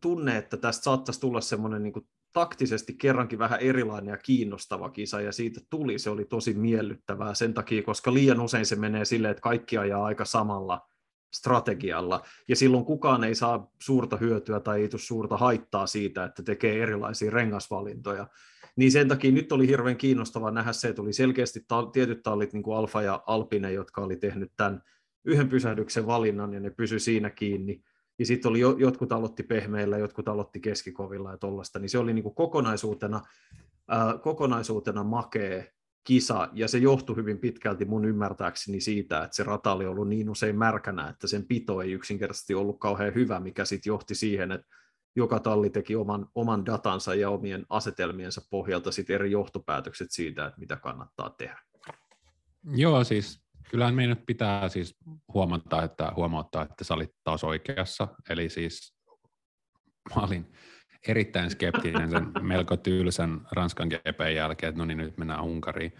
tunne, 0.00 0.36
että 0.36 0.56
tästä 0.56 0.82
saattaisi 0.82 1.20
tulla 1.20 1.40
semmoinen 1.40 1.82
niin 1.82 2.08
taktisesti 2.32 2.94
kerrankin 2.94 3.38
vähän 3.38 3.60
erilainen 3.60 4.12
ja 4.12 4.18
kiinnostava 4.18 4.90
kisa, 4.90 5.20
ja 5.20 5.32
siitä 5.32 5.60
tuli, 5.70 5.98
se 5.98 6.10
oli 6.10 6.24
tosi 6.24 6.54
miellyttävää 6.54 7.34
sen 7.34 7.54
takia, 7.54 7.82
koska 7.82 8.14
liian 8.14 8.40
usein 8.40 8.66
se 8.66 8.76
menee 8.76 9.04
silleen, 9.04 9.30
että 9.30 9.40
kaikki 9.40 9.78
ajaa 9.78 10.04
aika 10.04 10.24
samalla 10.24 10.88
strategialla, 11.34 12.22
ja 12.48 12.56
silloin 12.56 12.84
kukaan 12.84 13.24
ei 13.24 13.34
saa 13.34 13.70
suurta 13.82 14.16
hyötyä 14.16 14.60
tai 14.60 14.80
ei 14.80 14.88
tule 14.88 15.00
suurta 15.00 15.36
haittaa 15.36 15.86
siitä, 15.86 16.24
että 16.24 16.42
tekee 16.42 16.82
erilaisia 16.82 17.30
rengasvalintoja. 17.30 18.26
Niin 18.76 18.92
sen 18.92 19.08
takia 19.08 19.32
nyt 19.32 19.52
oli 19.52 19.68
hirveän 19.68 19.96
kiinnostavaa 19.96 20.50
nähdä 20.50 20.72
se, 20.72 20.88
että 20.88 21.02
oli 21.02 21.12
selkeästi 21.12 21.64
ta- 21.68 21.86
tietyt 21.92 22.22
tallit, 22.22 22.52
niin 22.52 22.62
kuin 22.62 22.76
Alfa 22.76 23.02
ja 23.02 23.22
Alpine, 23.26 23.72
jotka 23.72 24.00
oli 24.00 24.16
tehnyt 24.16 24.52
tämän 24.56 24.82
yhden 25.24 25.48
pysähdyksen 25.48 26.06
valinnan, 26.06 26.54
ja 26.54 26.60
ne 26.60 26.70
pysy 26.70 26.98
siinä 26.98 27.30
kiinni, 27.30 27.82
ja 28.18 28.26
sitten 28.26 28.48
oli 28.48 28.60
jo, 28.60 28.76
jotkut 28.78 29.12
aloitti 29.12 29.42
pehmeillä, 29.42 29.98
jotkut 29.98 30.28
aloitti 30.28 30.60
keskikovilla 30.60 31.30
ja 31.30 31.38
tollasta, 31.38 31.78
niin 31.78 31.88
se 31.88 31.98
oli 31.98 32.12
niin 32.12 32.22
kuin 32.22 32.34
kokonaisuutena, 32.34 33.20
kokonaisuutena 34.22 35.04
makea 35.04 35.64
kisa, 36.04 36.48
ja 36.52 36.68
se 36.68 36.78
johtui 36.78 37.16
hyvin 37.16 37.38
pitkälti 37.38 37.84
mun 37.84 38.04
ymmärtääkseni 38.04 38.80
siitä, 38.80 39.24
että 39.24 39.36
se 39.36 39.42
rata 39.42 39.72
oli 39.72 39.86
ollut 39.86 40.08
niin 40.08 40.30
usein 40.30 40.58
märkänä, 40.58 41.08
että 41.08 41.26
sen 41.26 41.46
pito 41.46 41.80
ei 41.80 41.92
yksinkertaisesti 41.92 42.54
ollut 42.54 42.78
kauhean 42.80 43.14
hyvä, 43.14 43.40
mikä 43.40 43.64
sitten 43.64 43.90
johti 43.90 44.14
siihen, 44.14 44.52
että 44.52 44.66
joka 45.16 45.40
talli 45.40 45.70
teki 45.70 45.96
oman, 45.96 46.26
oman 46.34 46.66
datansa 46.66 47.14
ja 47.14 47.30
omien 47.30 47.66
asetelmiensa 47.68 48.40
pohjalta 48.50 48.92
sit 48.92 49.10
eri 49.10 49.30
johtopäätökset 49.30 50.10
siitä, 50.10 50.46
että 50.46 50.60
mitä 50.60 50.76
kannattaa 50.76 51.30
tehdä. 51.30 51.58
Joo, 52.64 53.04
siis 53.04 53.42
kyllähän 53.70 53.94
meidän 53.94 54.16
pitää 54.26 54.68
siis 54.68 54.96
huomata, 55.34 55.82
että, 55.82 56.12
huomauttaa, 56.16 56.62
että 56.62 56.84
sä 56.84 56.94
olit 56.94 57.14
taas 57.24 57.44
oikeassa. 57.44 58.08
Eli 58.30 58.48
siis 58.48 58.94
mä 60.16 60.22
olin 60.22 60.52
erittäin 61.08 61.50
skeptinen 61.50 62.10
sen 62.10 62.32
melko 62.40 62.76
tylsän 62.76 63.40
Ranskan 63.52 63.88
GPn 63.88 64.34
jälkeen, 64.34 64.68
että 64.68 64.78
no 64.78 64.84
niin 64.84 64.98
nyt 64.98 65.18
mennään 65.18 65.44
Unkariin. 65.44 65.92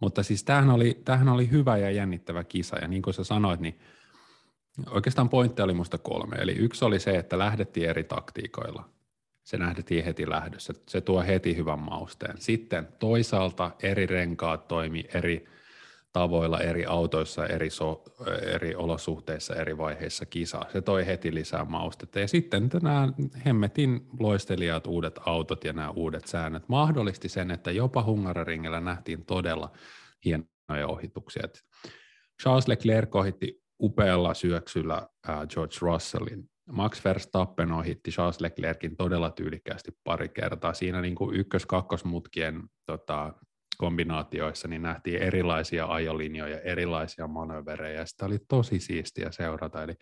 Mutta 0.00 0.22
siis 0.22 0.44
tämähän 0.44 0.70
oli, 0.70 1.00
tämähän 1.04 1.28
oli 1.28 1.50
hyvä 1.50 1.76
ja 1.76 1.90
jännittävä 1.90 2.44
kisa, 2.44 2.78
ja 2.78 2.88
niin 2.88 3.02
kuin 3.02 3.14
sä 3.14 3.24
sanoit, 3.24 3.60
niin 3.60 3.78
oikeastaan 4.90 5.28
pointti 5.28 5.62
oli 5.62 5.74
musta 5.74 5.98
kolme. 5.98 6.36
Eli 6.36 6.52
yksi 6.52 6.84
oli 6.84 7.00
se, 7.00 7.10
että 7.10 7.38
lähdettiin 7.38 7.88
eri 7.88 8.04
taktiikoilla. 8.04 8.88
Se 9.44 9.56
nähdettiin 9.56 10.04
heti 10.04 10.30
lähdössä. 10.30 10.74
Se 10.88 11.00
tuo 11.00 11.22
heti 11.22 11.56
hyvän 11.56 11.78
mausteen. 11.78 12.38
Sitten 12.38 12.88
toisaalta 12.98 13.70
eri 13.82 14.06
renkaat 14.06 14.68
toimi 14.68 15.04
eri 15.14 15.48
tavoilla 16.12 16.60
eri 16.60 16.84
autoissa, 16.86 17.46
eri, 17.46 17.70
so, 17.70 18.02
eri 18.42 18.74
olosuhteissa, 18.74 19.54
eri 19.54 19.78
vaiheissa 19.78 20.26
kisaa. 20.26 20.66
Se 20.72 20.80
toi 20.80 21.06
heti 21.06 21.34
lisää 21.34 21.64
maustetta. 21.64 22.20
Ja 22.20 22.28
sitten 22.28 22.70
nämä 22.82 23.08
hemmetin 23.46 24.06
loistelijat, 24.20 24.86
uudet 24.86 25.20
autot 25.26 25.64
ja 25.64 25.72
nämä 25.72 25.90
uudet 25.90 26.26
säännöt 26.26 26.68
mahdollisti 26.68 27.28
sen, 27.28 27.50
että 27.50 27.70
jopa 27.70 28.02
Hungaroringillä 28.02 28.80
nähtiin 28.80 29.24
todella 29.24 29.72
hienoja 30.24 30.86
ohituksia. 30.88 31.42
Charles 32.42 32.68
Leclerc 32.68 33.14
ohitti 33.14 33.62
upealla 33.80 34.34
syöksyllä 34.34 35.08
George 35.48 35.76
Russellin. 35.80 36.48
Max 36.70 37.04
Verstappen 37.04 37.72
ohitti 37.72 38.10
Charles 38.10 38.40
Leclerkin 38.40 38.96
todella 38.96 39.30
tyylikkäästi 39.30 39.90
pari 40.04 40.28
kertaa. 40.28 40.74
Siinä 40.74 41.00
niin 41.00 41.14
kuin 41.14 41.36
ykkös-kakkosmutkien 41.36 42.62
tota, 42.86 43.34
kombinaatioissa 43.82 44.68
niin 44.68 44.82
nähtiin 44.82 45.22
erilaisia 45.22 45.86
ajolinjoja, 45.86 46.60
erilaisia 46.60 47.26
manöverejä, 47.26 48.00
ja 48.00 48.06
sitä 48.06 48.26
oli 48.26 48.38
tosi 48.48 48.80
siistiä 48.80 49.30
seurata. 49.30 49.82
Eli 49.82 49.94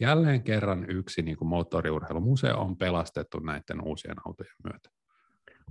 jälleen 0.00 0.42
kerran 0.42 0.90
yksi 0.90 1.22
niin 1.22 1.36
kuin 1.36 1.48
moottoriurheilumuseo 1.48 2.60
on 2.60 2.76
pelastettu 2.76 3.38
näiden 3.38 3.80
uusien 3.84 4.16
autojen 4.26 4.54
myötä. 4.64 4.90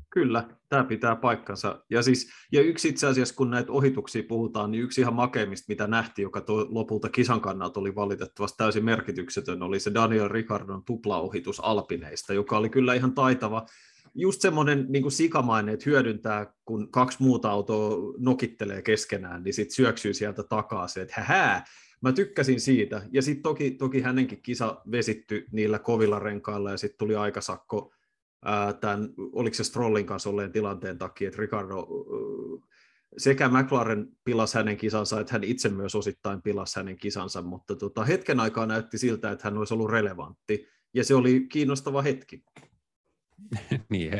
Kyllä, 0.10 0.50
tämä 0.70 0.84
pitää 0.84 1.16
paikkansa. 1.16 1.84
Ja, 1.90 2.02
siis, 2.02 2.30
ja 2.52 2.62
yksi 2.62 2.90
itse 2.90 3.08
asiassa, 3.08 3.36
kun 3.36 3.50
näitä 3.50 3.72
ohituksia 3.72 4.24
puhutaan, 4.28 4.72
niin 4.72 4.84
yksi 4.84 5.02
ihan 5.02 5.14
makeimmista, 5.14 5.66
mitä 5.68 5.88
nähtiin, 5.88 6.24
joka 6.24 6.42
to, 6.42 6.68
lopulta 6.70 7.10
kisan 7.10 7.42
kannalta 7.42 7.80
oli 7.80 7.96
valitettavasti 7.96 8.58
täysin 8.58 8.86
merkityksetön, 8.86 9.64
oli 9.64 9.80
se 9.80 9.94
Daniel 9.94 10.28
Ricardon 10.28 10.86
tuplaohitus 10.86 11.60
Alpineista, 11.60 12.34
joka 12.34 12.58
oli 12.58 12.70
kyllä 12.70 12.94
ihan 12.94 13.14
taitava 13.14 13.66
just 14.16 14.42
semmoinen 14.42 14.86
niin 14.90 15.02
kuin 15.02 15.12
sikamainen, 15.12 15.74
että 15.74 15.90
hyödyntää, 15.90 16.54
kun 16.66 16.92
kaksi 16.92 17.18
muuta 17.20 17.50
autoa 17.50 18.14
nokittelee 18.18 18.82
keskenään, 18.82 19.44
niin 19.44 19.54
sitten 19.54 19.76
syöksyy 19.76 20.14
sieltä 20.14 20.44
takaa 20.44 20.88
se, 20.88 21.02
että 21.02 21.14
hähää, 21.18 21.64
mä 22.02 22.12
tykkäsin 22.12 22.62
siitä. 22.62 23.02
Ja 23.12 23.22
sitten 23.22 23.44
toki, 23.44 23.72
toki 23.72 24.02
hänenkin 24.02 24.42
kisa 24.42 24.82
vesitty 24.92 25.46
niillä 25.52 25.80
kovilla 25.80 26.20
renkailla 26.20 26.72
ja 26.72 26.78
sitten 26.78 26.98
tuli 26.98 27.16
aikasakko 27.16 27.94
ää, 28.46 28.74
tämän, 28.74 29.10
oliko 29.32 29.54
se 29.54 29.64
Strollin 29.64 30.06
kanssa 30.06 30.30
olleen 30.30 30.52
tilanteen 30.52 30.98
takia, 30.98 31.28
että 31.28 31.42
Ricardo 31.42 31.88
sekä 33.18 33.50
McLaren 33.50 34.08
pilasi 34.24 34.58
hänen 34.58 34.78
kisansa, 34.78 35.20
että 35.20 35.34
hän 35.34 35.44
itse 35.44 35.70
myös 35.70 35.96
osittain 35.96 36.42
pilasi 36.42 36.80
hänen 36.80 36.98
kisansa, 36.98 37.42
mutta 37.42 37.76
tota, 37.76 38.04
hetken 38.04 38.40
aikaa 38.40 38.66
näytti 38.66 38.98
siltä, 38.98 39.32
että 39.32 39.48
hän 39.48 39.58
olisi 39.58 39.74
ollut 39.74 39.90
relevantti, 39.90 40.68
ja 40.94 41.04
se 41.04 41.16
oli 41.16 41.48
kiinnostava 41.50 42.02
hetki. 42.02 42.44
niin, 43.90 44.12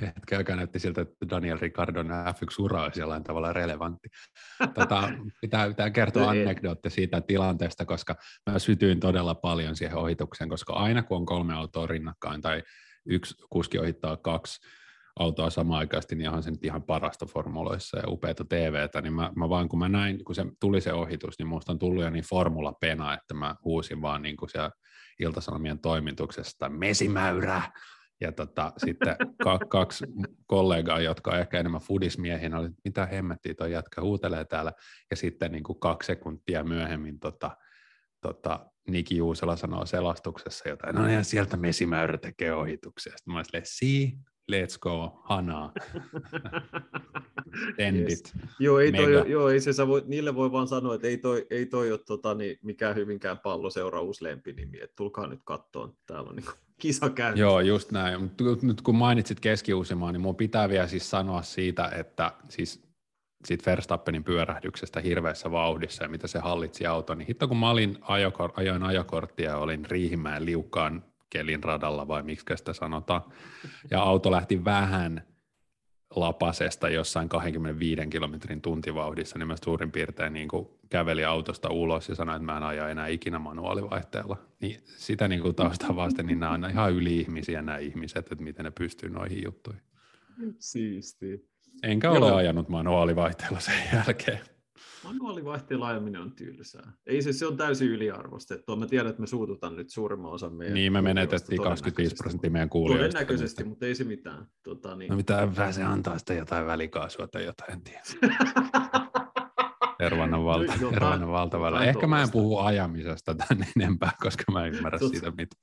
hetken 0.00 0.38
aikaa 0.38 0.56
näytti 0.56 0.78
siltä, 0.78 1.00
että 1.00 1.28
Daniel 1.30 1.58
Ricardon 1.60 2.06
F1-ura 2.06 2.82
olisi 2.82 3.00
jollain 3.00 3.24
tavalla 3.24 3.52
relevantti. 3.52 4.08
Tota, 4.74 5.12
pitää, 5.40 5.68
pitää 5.68 5.90
kertoa 5.90 6.28
anekdootti 6.30 6.90
siitä 6.90 7.20
tilanteesta, 7.20 7.84
koska 7.84 8.14
mä 8.50 8.58
sytyin 8.58 9.00
todella 9.00 9.34
paljon 9.34 9.76
siihen 9.76 9.96
ohitukseen, 9.96 10.50
koska 10.50 10.72
aina 10.72 11.02
kun 11.02 11.16
on 11.16 11.26
kolme 11.26 11.54
autoa 11.54 11.86
rinnakkain 11.86 12.40
tai 12.40 12.62
yksi 13.06 13.34
kuski 13.50 13.78
ohittaa 13.78 14.16
kaksi 14.16 14.60
autoa 15.18 15.50
samaan 15.50 15.78
aikaan, 15.78 16.02
niin 16.14 16.28
onhan 16.28 16.42
se 16.42 16.50
nyt 16.50 16.64
ihan 16.64 16.82
parasta 16.82 17.26
formuloissa 17.26 17.98
ja 17.98 18.04
upeata 18.06 18.44
TVtä, 18.44 19.00
niin 19.00 19.12
mä, 19.12 19.32
mä 19.36 19.48
vaan 19.48 19.68
kun 19.68 19.78
mä 19.78 19.88
näin, 19.88 20.24
kun 20.24 20.34
se 20.34 20.46
tuli 20.60 20.80
se 20.80 20.92
ohitus, 20.92 21.38
niin 21.38 21.46
musta 21.46 21.72
on 21.72 21.78
tullut 21.78 22.04
jo 22.04 22.10
niin 22.10 22.24
formula-pena, 22.24 23.14
että 23.14 23.34
mä 23.34 23.56
huusin 23.64 24.02
vaan 24.02 24.22
niin 24.22 24.36
kuin 24.36 24.50
siellä 24.50 24.70
Iltasanomien 25.18 25.78
toimituksesta, 25.78 26.68
mesimäyrä, 26.68 27.62
ja 28.22 28.32
tota, 28.32 28.72
sitten 28.76 29.16
kaksi 29.68 30.04
kollegaa, 30.46 31.00
jotka 31.00 31.30
on 31.30 31.38
ehkä 31.38 31.60
enemmän 31.60 31.80
fudismiehiä, 31.80 32.58
oli, 32.58 32.70
mitä 32.84 33.06
hemmettiä 33.06 33.54
tuo 33.54 33.66
jätkä 33.66 34.00
huutelee 34.00 34.44
täällä. 34.44 34.72
Ja 35.10 35.16
sitten 35.16 35.52
niin 35.52 35.62
kuin 35.62 35.80
kaksi 35.80 36.06
sekuntia 36.06 36.64
myöhemmin 36.64 37.20
tota, 37.20 37.56
tota, 38.20 38.66
Niki 38.88 39.16
Juusela 39.16 39.56
sanoo 39.56 39.86
selastuksessa 39.86 40.68
jotain, 40.68 40.94
no 40.94 41.08
ja 41.08 41.24
sieltä 41.24 41.56
mesimäyrä 41.56 42.18
tekee 42.18 42.54
ohituksia. 42.54 43.12
Sitten 43.16 43.32
mä 43.32 43.38
olin 43.38 43.44
silleen, 43.44 44.18
let's 44.52 44.78
go, 44.80 45.20
hanaa. 45.24 45.72
Endit. 47.78 48.08
Yes. 48.08 48.32
Joo, 48.58 48.78
ei, 48.78 48.92
toi, 48.92 49.30
joo, 49.30 49.48
ei 49.48 49.60
se, 49.60 49.86
voi, 49.86 50.02
niille 50.06 50.34
voi 50.34 50.52
vaan 50.52 50.68
sanoa, 50.68 50.94
että 50.94 51.06
ei 51.06 51.16
toi, 51.16 51.46
ei 51.50 51.66
toi 51.66 51.92
ole 51.92 51.98
tota, 51.98 52.34
niin, 52.34 52.58
mikään 52.62 52.96
hyvinkään 52.96 53.38
palloseura 53.38 54.00
uusi 54.00 54.24
lempinimi, 54.24 54.80
että 54.80 54.96
tulkaa 54.96 55.26
nyt 55.26 55.40
kattoon, 55.44 55.96
täällä 56.06 56.30
on 56.30 56.36
niin 56.36 56.46
kisa 56.82 57.10
käynnissä. 57.10 57.40
Joo, 57.40 57.60
just 57.60 57.92
näin. 57.92 58.30
Nyt 58.62 58.82
kun 58.82 58.94
mainitsit 58.94 59.40
keski 59.40 59.72
niin 60.12 60.20
mun 60.20 60.36
pitää 60.36 60.68
vielä 60.68 60.86
siis 60.86 61.10
sanoa 61.10 61.42
siitä, 61.42 61.88
että 61.88 62.32
siis 62.48 62.92
siitä 63.44 63.70
Verstappenin 63.70 64.24
pyörähdyksestä 64.24 65.00
hirveässä 65.00 65.50
vauhdissa 65.50 66.04
ja 66.04 66.08
mitä 66.08 66.26
se 66.26 66.38
hallitsi 66.38 66.86
auto, 66.86 67.14
niin 67.14 67.26
hitto 67.26 67.48
kun 67.48 67.56
mä 67.56 67.70
olin 67.70 67.98
ajokor- 68.00 68.52
ajoin 68.56 68.82
ajokorttia 68.82 69.50
ja 69.50 69.56
olin 69.56 69.90
Riihimäen 69.90 70.44
liukkaan 70.44 71.04
kelin 71.32 71.64
radalla 71.64 72.08
vai 72.08 72.22
miksi 72.22 72.46
sitä 72.56 72.72
sanotaan, 72.72 73.22
ja 73.90 74.02
auto 74.02 74.30
lähti 74.30 74.64
vähän 74.64 75.22
lapasesta 76.16 76.88
jossain 76.88 77.28
25 77.28 78.06
kilometrin 78.10 78.60
tuntivauhdissa, 78.60 79.38
niin 79.38 79.46
mä 79.46 79.54
suurin 79.64 79.92
piirtein 79.92 80.32
niin 80.32 80.48
kuin 80.48 80.68
käveli 80.90 81.24
autosta 81.24 81.68
ulos 81.70 82.08
ja 82.08 82.14
sanoin, 82.14 82.36
että 82.36 82.52
mä 82.52 82.56
en 82.56 82.62
aja 82.62 82.88
enää 82.88 83.06
ikinä 83.06 83.38
manuaalivaihteella. 83.38 84.36
Niin 84.60 84.80
sitä 84.86 85.28
niin 85.28 85.42
kuin 85.42 85.54
taustaa 85.54 85.96
vasten, 85.96 86.26
niin 86.26 86.40
nämä 86.40 86.52
on 86.52 86.70
ihan 86.70 86.92
yli-ihmisiä 86.92 87.62
nämä 87.62 87.78
ihmiset, 87.78 88.32
että 88.32 88.44
miten 88.44 88.64
ne 88.64 88.70
pystyy 88.70 89.10
noihin 89.10 89.44
juttuihin. 89.44 89.82
Siistiä. 90.58 91.38
Enkä 91.82 92.08
Joo. 92.08 92.16
ole 92.16 92.32
ajanut 92.32 92.68
manuaalivaihteella 92.68 93.60
sen 93.60 93.74
jälkeen. 93.92 94.40
Manuaalivaihteella 95.04 95.88
ajaminen 95.88 96.20
on 96.20 96.32
tylsää. 96.32 96.92
Ei 97.06 97.22
se, 97.22 97.32
se 97.32 97.46
on 97.46 97.56
täysin 97.56 97.88
yliarvostettua. 97.88 98.76
Mä 98.76 98.86
tiedän, 98.86 99.10
että 99.10 99.20
me 99.20 99.26
suututaan 99.26 99.76
nyt 99.76 99.90
suurimman 99.90 100.32
osan 100.32 100.54
meidän... 100.54 100.74
Niin, 100.74 100.92
me 100.92 101.02
menetettiin 101.02 101.62
25 101.62 102.14
prosenttia 102.16 102.50
meidän 102.50 102.68
kuulijoista. 102.68 103.18
Todennäköisesti, 103.18 103.64
mutta 103.64 103.86
ei 103.86 103.94
se 103.94 104.04
mitään. 104.04 104.46
Tota, 104.62 104.96
niin. 104.96 105.10
No 105.10 105.16
mitä, 105.16 105.48
se 105.70 105.82
antaa 105.82 106.18
sitä 106.18 106.34
jotain 106.34 106.66
välikaasua 106.66 107.26
tai 107.26 107.44
jotain, 107.44 107.72
en 107.72 107.82
tiedä. 107.82 108.02
Hervannan, 110.00 110.44
valta, 110.44 110.72
Jotain- 110.72 110.92
Hervannan 110.92 111.30
valtavalla. 111.30 111.78
jotain 111.78 111.88
Ehkä 111.88 112.06
mä 112.06 112.22
en 112.22 112.30
puhu 112.30 112.58
ajamisesta 112.58 113.34
tän 113.34 113.66
enempää, 113.76 114.12
koska 114.22 114.52
mä 114.52 114.66
en 114.66 114.74
ymmärrä 114.74 114.98
Totta. 114.98 115.12
siitä 115.18 115.30
mitään. 115.30 115.62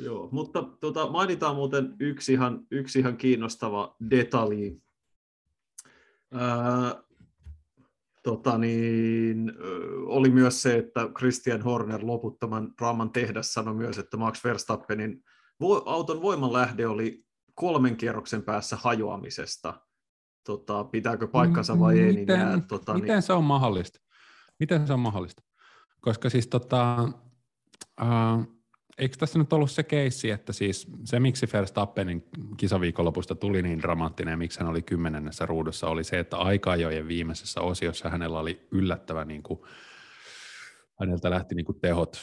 Joo, 0.00 0.28
mutta 0.32 0.62
tota, 0.80 1.10
mainitaan 1.10 1.56
muuten 1.56 1.94
yksi 2.00 2.32
ihan, 2.32 2.60
yksi 2.70 2.98
ihan 2.98 3.16
kiinnostava 3.16 3.96
detalji. 4.10 4.82
Ää, 6.32 7.05
tota 8.26 8.58
niin, 8.58 9.52
oli 10.06 10.30
myös 10.30 10.62
se, 10.62 10.78
että 10.78 11.08
Christian 11.18 11.62
Horner 11.62 12.00
loputtoman 12.02 12.72
draaman 12.78 13.10
tehdä 13.10 13.42
sanoi 13.42 13.74
myös, 13.74 13.98
että 13.98 14.16
Max 14.16 14.44
Verstappenin 14.44 15.24
auton 15.84 16.22
voimanlähde 16.22 16.86
oli 16.86 17.24
kolmen 17.54 17.96
kierroksen 17.96 18.42
päässä 18.42 18.76
hajoamisesta. 18.76 19.74
Tota, 20.46 20.84
pitääkö 20.84 21.28
paikkansa 21.28 21.80
vai 21.80 21.98
ei, 21.98 22.06
niin 22.06 22.20
miten, 22.20 22.40
jää, 22.40 22.60
tota, 22.68 22.94
miten 22.94 23.08
niin, 23.08 23.22
se 23.22 23.32
on 23.32 23.44
mahdollista? 23.44 24.00
Miten 24.60 24.86
se 24.86 24.92
on 24.92 25.00
mahdollista? 25.00 25.42
Koska 26.00 26.30
siis 26.30 26.46
tota, 26.46 27.08
äh, 28.00 28.46
eikö 28.98 29.16
tässä 29.16 29.38
nyt 29.38 29.52
ollut 29.52 29.70
se 29.70 29.82
keissi, 29.82 30.30
että 30.30 30.52
siis 30.52 30.86
se 31.04 31.20
miksi 31.20 31.48
Verstappenin 31.52 32.28
kisaviikonlopusta 32.56 33.34
tuli 33.34 33.62
niin 33.62 33.78
dramaattinen 33.78 34.32
ja 34.32 34.36
miksi 34.36 34.60
hän 34.60 34.68
oli 34.68 34.82
kymmenennessä 34.82 35.46
ruudussa 35.46 35.88
oli 35.88 36.04
se, 36.04 36.18
että 36.18 36.36
aika-ajojen 36.36 37.08
viimeisessä 37.08 37.60
osiossa 37.60 38.10
hänellä 38.10 38.38
oli 38.40 38.66
yllättävä, 38.70 39.24
niin 39.24 39.42
kuin, 39.42 39.60
häneltä 41.00 41.30
lähti 41.30 41.54
niin 41.54 41.66
kuin 41.66 41.80
tehot 41.80 42.18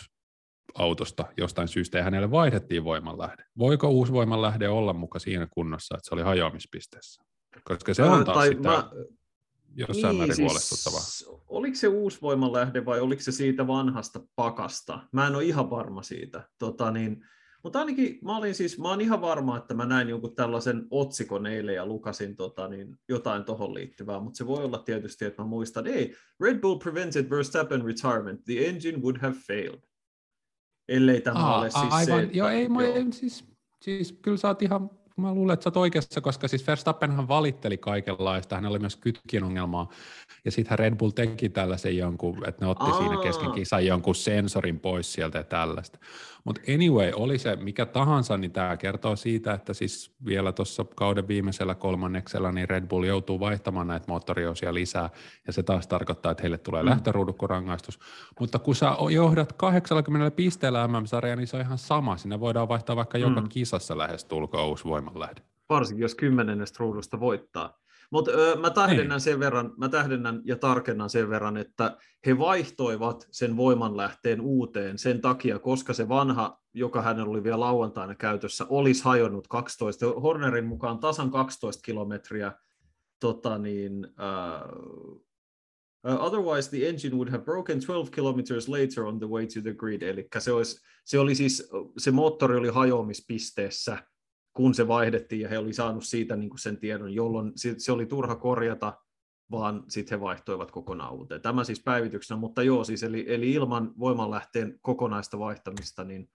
autosta 0.75 1.25
jostain 1.37 1.67
syystä 1.67 1.97
ja 1.97 2.03
hänelle 2.03 2.31
vaihdettiin 2.31 2.83
voimanlähde. 2.83 3.43
Voiko 3.57 3.89
uusi 3.89 4.13
voimanlähde 4.13 4.69
olla 4.69 4.93
muka 4.93 5.19
siinä 5.19 5.47
kunnossa, 5.51 5.95
että 5.95 6.09
se 6.09 6.15
oli 6.15 6.21
hajoamispisteessä? 6.21 7.23
Koska 7.63 7.93
se 7.93 8.03
on 8.03 8.25
taas 8.25 8.37
tai 8.37 8.47
sitä 8.47 8.69
mä- 8.69 8.89
jossain 9.75 10.15
määrin 10.15 10.41
huolestuttavaa. 10.41 10.99
Siis 10.99 11.29
oliko 11.47 11.75
se 11.75 11.87
uusi 11.87 12.17
voimanlähde 12.21 12.85
vai 12.85 12.99
oliko 12.99 13.21
se 13.21 13.31
siitä 13.31 13.67
vanhasta 13.67 14.19
pakasta? 14.35 14.99
Mä 15.11 15.27
en 15.27 15.35
ole 15.35 15.43
ihan 15.43 15.69
varma 15.69 16.03
siitä. 16.03 16.49
Tota 16.59 16.91
niin, 16.91 17.25
mutta 17.63 17.79
ainakin 17.79 18.19
mä 18.23 18.37
olin 18.37 18.55
siis, 18.55 18.79
mä 18.79 18.89
oon 18.89 19.01
ihan 19.01 19.21
varma, 19.21 19.57
että 19.57 19.73
mä 19.73 19.85
näin 19.85 20.09
jonkun 20.09 20.35
tällaisen 20.35 20.87
otsikon 20.91 21.45
eilen 21.45 21.75
ja 21.75 21.85
lukasin 21.85 22.35
tota 22.35 22.67
niin, 22.67 22.97
jotain 23.09 23.43
tohon 23.43 23.73
liittyvää, 23.73 24.19
mutta 24.19 24.37
se 24.37 24.47
voi 24.47 24.63
olla 24.63 24.77
tietysti, 24.77 25.25
että 25.25 25.41
mä 25.41 25.47
muistan, 25.47 25.87
ei, 25.87 26.15
Red 26.39 26.59
Bull 26.59 26.77
prevented 26.77 27.29
Verstappen 27.29 27.85
retirement, 27.85 28.43
the 28.43 28.65
engine 28.65 28.97
would 28.97 29.17
have 29.21 29.35
failed. 29.47 29.81
Ellei 30.87 31.21
tämä 31.21 31.39
Aa, 31.39 31.59
ole 31.59 31.69
siis 31.69 31.83
aivan, 31.83 32.05
se, 32.05 32.23
että, 32.23 32.37
joo, 32.37 32.49
ei, 32.49 32.69
mä, 32.69 32.83
ei, 32.83 33.11
siis, 33.11 33.45
siis 33.81 34.11
kyllä 34.21 34.37
sä 34.37 34.47
oot 34.47 34.61
ihan, 34.61 34.89
mä 35.17 35.33
luulen, 35.33 35.53
että 35.53 35.63
sä 35.63 35.67
oot 35.69 35.77
oikeassa, 35.77 36.21
koska 36.21 36.47
siis 36.47 36.67
Verstappenhan 36.67 37.27
valitteli 37.27 37.77
kaikenlaista, 37.77 38.55
hänellä 38.55 38.73
oli 38.73 38.79
myös 38.79 38.95
kytkin 38.95 39.43
ongelmaa, 39.43 39.89
ja 40.45 40.51
sittenhän 40.51 40.79
Red 40.79 40.95
Bull 40.95 41.09
teki 41.09 41.49
tällaisen 41.49 41.97
jonkun, 41.97 42.47
että 42.47 42.65
ne 42.65 42.71
otti 42.71 42.85
Aa. 42.85 42.97
siinä 42.97 43.17
kesken 43.17 43.51
kisan 43.51 43.85
jonkun 43.85 44.15
sensorin 44.15 44.79
pois 44.79 45.13
sieltä 45.13 45.37
ja 45.37 45.43
tällaista. 45.43 45.99
Mutta 46.43 46.61
anyway, 46.73 47.11
oli 47.15 47.37
se 47.37 47.55
mikä 47.55 47.85
tahansa, 47.85 48.37
niin 48.37 48.51
tämä 48.51 48.77
kertoo 48.77 49.15
siitä, 49.15 49.53
että 49.53 49.73
siis 49.73 50.15
vielä 50.25 50.51
tuossa 50.51 50.85
kauden 50.95 51.27
viimeisellä 51.27 51.75
kolmanneksella 51.75 52.51
niin 52.51 52.69
Red 52.69 52.87
Bull 52.87 53.03
joutuu 53.03 53.39
vaihtamaan 53.39 53.87
näitä 53.87 54.05
moottoriosia 54.07 54.73
lisää, 54.73 55.09
ja 55.47 55.53
se 55.53 55.63
taas 55.63 55.87
tarkoittaa, 55.87 56.31
että 56.31 56.41
heille 56.43 56.57
tulee 56.57 56.83
Mm. 56.83 56.89
lähtöruudukkorangaistus. 56.89 57.99
Mutta 58.39 58.59
kun 58.59 58.75
sä 58.75 58.91
johdat 59.11 59.53
80 59.53 60.35
pisteellä 60.35 60.87
MM-sarjaa, 60.87 61.35
niin 61.35 61.47
se 61.47 61.55
on 61.57 61.61
ihan 61.61 61.77
sama. 61.77 62.17
Sinne 62.17 62.39
voidaan 62.39 62.67
vaihtaa 62.67 62.95
vaikka 62.95 63.17
joka 63.17 63.41
Mm. 63.41 63.49
kisassa 63.49 63.97
lähes 63.97 64.25
tulkoon 64.25 64.67
uusi 64.67 64.83
voimanlähde. 64.85 65.41
varsinkin 65.69 66.01
jos 66.01 66.15
kymmenennestä 66.15 66.77
ruudusta 66.79 67.19
voittaa. 67.19 67.82
Mutta 68.13 68.31
mä 68.59 68.69
tähdennän 68.69 69.21
sen 69.21 69.39
verran, 69.39 69.73
mä 69.77 69.89
tähdennän 69.89 70.41
ja 70.45 70.55
tarkennan 70.55 71.09
sen 71.09 71.29
verran, 71.29 71.57
että 71.57 71.97
he 72.25 72.39
vaihtoivat 72.39 73.27
sen 73.31 73.57
voimanlähteen 73.57 74.41
uuteen 74.41 74.97
sen 74.97 75.21
takia, 75.21 75.59
koska 75.59 75.93
se 75.93 76.09
vanha, 76.09 76.59
joka 76.73 77.01
hänellä 77.01 77.31
oli 77.31 77.43
vielä 77.43 77.59
lauantaina 77.59 78.15
käytössä, 78.15 78.65
olisi 78.69 79.03
hajonnut 79.03 79.47
12, 79.47 80.05
Hornerin 80.05 80.65
mukaan 80.65 80.99
tasan 80.99 81.31
12 81.31 81.81
kilometriä 81.85 82.51
tota 83.19 83.57
niin, 83.57 84.07
uh, 84.07 85.23
Uh, 86.07 86.21
otherwise, 86.21 86.69
the 86.69 86.87
engine 86.87 87.15
would 87.15 87.29
have 87.29 87.45
broken 87.45 87.79
12 87.79 88.15
kilometers 88.15 88.67
later 88.67 89.05
on 89.05 89.19
the 89.19 89.29
way 89.29 89.47
to 89.47 89.61
the 89.61 89.73
grid. 89.73 90.01
Eli 90.01 90.27
se, 90.39 90.51
olisi, 90.51 90.81
se, 91.05 91.19
oli 91.19 91.35
siis, 91.35 91.69
se 91.97 92.11
moottori 92.11 92.57
oli 92.57 92.67
hajoamispisteessä, 92.67 93.97
kun 94.53 94.73
se 94.73 94.87
vaihdettiin, 94.87 95.41
ja 95.41 95.49
he 95.49 95.57
oli 95.57 95.73
saanut 95.73 96.03
siitä 96.03 96.35
niin 96.35 96.49
kuin 96.49 96.59
sen 96.59 96.77
tiedon, 96.77 97.13
jolloin 97.13 97.51
se, 97.55 97.91
oli 97.91 98.05
turha 98.05 98.35
korjata, 98.35 98.93
vaan 99.51 99.83
sitten 99.87 100.19
he 100.19 100.23
vaihtoivat 100.23 100.71
kokonaan 100.71 101.13
uuteen. 101.13 101.41
Tämä 101.41 101.63
siis 101.63 101.83
päivityksenä, 101.83 102.39
mutta 102.39 102.63
joo, 102.63 102.83
siis 102.83 103.03
eli, 103.03 103.25
eli 103.27 103.51
ilman 103.51 103.93
voimanlähteen 103.99 104.79
kokonaista 104.81 105.39
vaihtamista, 105.39 106.03
niin 106.03 106.29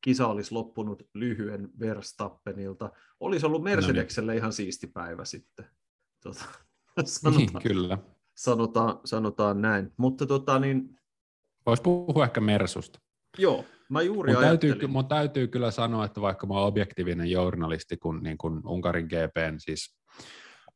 kisa 0.00 0.26
olisi 0.26 0.52
loppunut 0.52 1.02
lyhyen 1.14 1.70
Verstappenilta. 1.80 2.90
Olisi 3.20 3.46
ollut 3.46 3.62
Mercedekselle 3.62 4.36
ihan 4.36 4.52
siisti 4.52 4.86
päivä 4.86 5.24
sitten. 5.24 5.66
Tota, 6.22 6.44
Niin, 6.98 7.08
sanotaan, 7.08 7.62
kyllä. 7.62 7.98
sanotaan, 8.36 9.00
sanotaan 9.04 9.62
näin. 9.62 9.92
Mutta 9.96 10.26
tota, 10.26 10.58
niin, 10.58 10.98
Voisi 11.66 11.82
puhua 11.82 12.24
ehkä 12.24 12.40
Mersusta. 12.40 13.00
Joo, 13.38 13.64
mä 13.88 14.02
juuri 14.02 14.32
Mun 14.32 14.42
täytyy, 14.42 14.70
ajattelin. 14.70 14.92
mun 14.92 15.08
täytyy 15.08 15.48
kyllä 15.48 15.70
sanoa, 15.70 16.04
että 16.04 16.20
vaikka 16.20 16.46
mä 16.46 16.54
oon 16.54 16.66
objektiivinen 16.66 17.30
journalisti, 17.30 17.96
kun, 17.96 18.22
niin 18.22 18.38
kun 18.38 18.62
Unkarin 18.66 19.06
GPn, 19.06 19.54
siis 19.58 19.98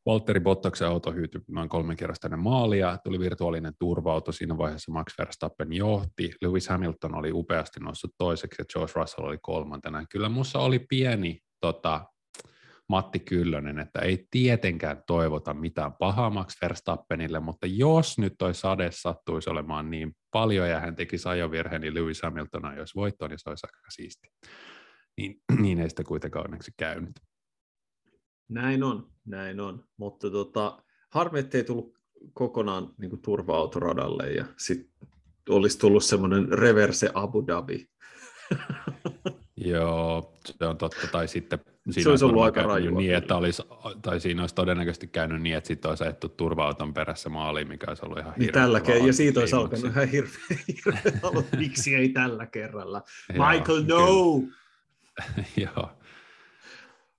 Valtteri 0.06 0.40
Bottaksen 0.40 0.88
auto 0.88 1.12
hyytyi 1.12 1.40
noin 1.50 1.68
kolmen 1.68 1.96
kerrosta 1.96 2.26
ennen 2.26 2.40
maalia, 2.40 2.98
tuli 3.04 3.18
virtuaalinen 3.18 3.72
turva-auto, 3.78 4.32
siinä 4.32 4.58
vaiheessa 4.58 4.92
Max 4.92 5.18
Verstappen 5.18 5.72
johti, 5.72 6.32
Lewis 6.42 6.68
Hamilton 6.68 7.14
oli 7.14 7.32
upeasti 7.32 7.80
noussut 7.80 8.10
toiseksi 8.18 8.62
ja 8.62 8.66
George 8.72 8.92
Russell 8.96 9.26
oli 9.26 9.38
kolmantena. 9.42 10.04
Kyllä 10.10 10.28
mussa 10.28 10.58
oli 10.58 10.78
pieni 10.78 11.38
tota, 11.60 12.04
Matti 12.92 13.18
Kyllönen, 13.20 13.78
että 13.78 14.00
ei 14.00 14.26
tietenkään 14.30 15.02
toivota 15.06 15.54
mitään 15.54 15.92
pahaa 15.92 16.30
Max 16.30 16.56
Verstappenille, 16.62 17.40
mutta 17.40 17.66
jos 17.66 18.18
nyt 18.18 18.34
toi 18.38 18.54
sade 18.54 18.90
sattuisi 18.92 19.50
olemaan 19.50 19.90
niin 19.90 20.16
paljon 20.30 20.68
ja 20.68 20.80
hän 20.80 20.96
teki 20.96 21.16
ajovirheen, 21.28 21.80
niin 21.80 21.94
Lewis 21.94 22.22
Hamilton 22.22 22.64
ajoisi 22.64 22.94
voittoon, 22.94 23.30
niin 23.30 23.38
se 23.38 23.48
olisi 23.48 23.66
aika 23.66 23.90
siisti. 23.90 24.28
Niin, 25.16 25.40
niin 25.62 25.80
ei 25.80 25.90
sitä 25.90 26.04
kuitenkaan 26.04 26.44
onneksi 26.44 26.70
käynyt. 26.76 27.20
Näin 28.48 28.82
on, 28.82 29.10
näin 29.24 29.60
on. 29.60 29.84
Mutta 29.96 30.30
tota, 30.30 30.82
harmi, 31.10 31.38
ettei 31.38 31.64
tullut 31.64 31.98
kokonaan 32.32 32.94
niin 32.98 33.10
kuin 33.10 33.22
turva-autoradalle 33.22 34.32
ja 34.32 34.44
sitten 34.58 35.08
olisi 35.48 35.78
tullut 35.78 36.04
semmoinen 36.04 36.48
reverse 36.48 37.10
Abu 37.14 37.46
Dhabi. 37.46 37.86
Joo, 39.56 40.34
se 40.44 40.66
on 40.66 40.78
totta. 40.78 41.06
Tai 41.12 41.28
sitten 41.28 41.58
siinä 41.90 42.02
Se 42.02 42.10
olisi 42.10 42.24
ollut 42.24 42.42
aika 42.42 42.62
rajua 42.62 42.98
niin, 42.98 43.14
että 43.14 43.36
olisi, 43.36 43.62
tai 44.02 44.20
siinä 44.20 44.42
olisi 44.42 44.54
todennäköisesti 44.54 45.06
käynyt 45.06 45.42
niin, 45.42 45.56
että 45.56 45.68
sitten 45.68 45.88
olisi 45.88 46.04
ajettu 46.04 46.28
turva-auton 46.28 46.94
perässä 46.94 47.28
maaliin, 47.28 47.68
mikä 47.68 47.86
olisi 47.88 48.06
ollut 48.06 48.18
ihan 48.18 48.34
Niin 48.36 48.52
tällä 48.52 48.80
kerralla, 48.80 49.06
ja 49.06 49.12
siitä 49.12 49.40
olisi 49.40 49.56
alkanut 49.56 49.84
ihan 49.86 50.08
hirveä, 50.08 50.40
hirveä 50.68 51.42
miksi 51.56 51.94
ei 51.94 52.08
tällä 52.08 52.46
kerralla. 52.46 53.02
Michael, 53.32 53.84
no! 53.86 54.06
Joo. 55.62 55.90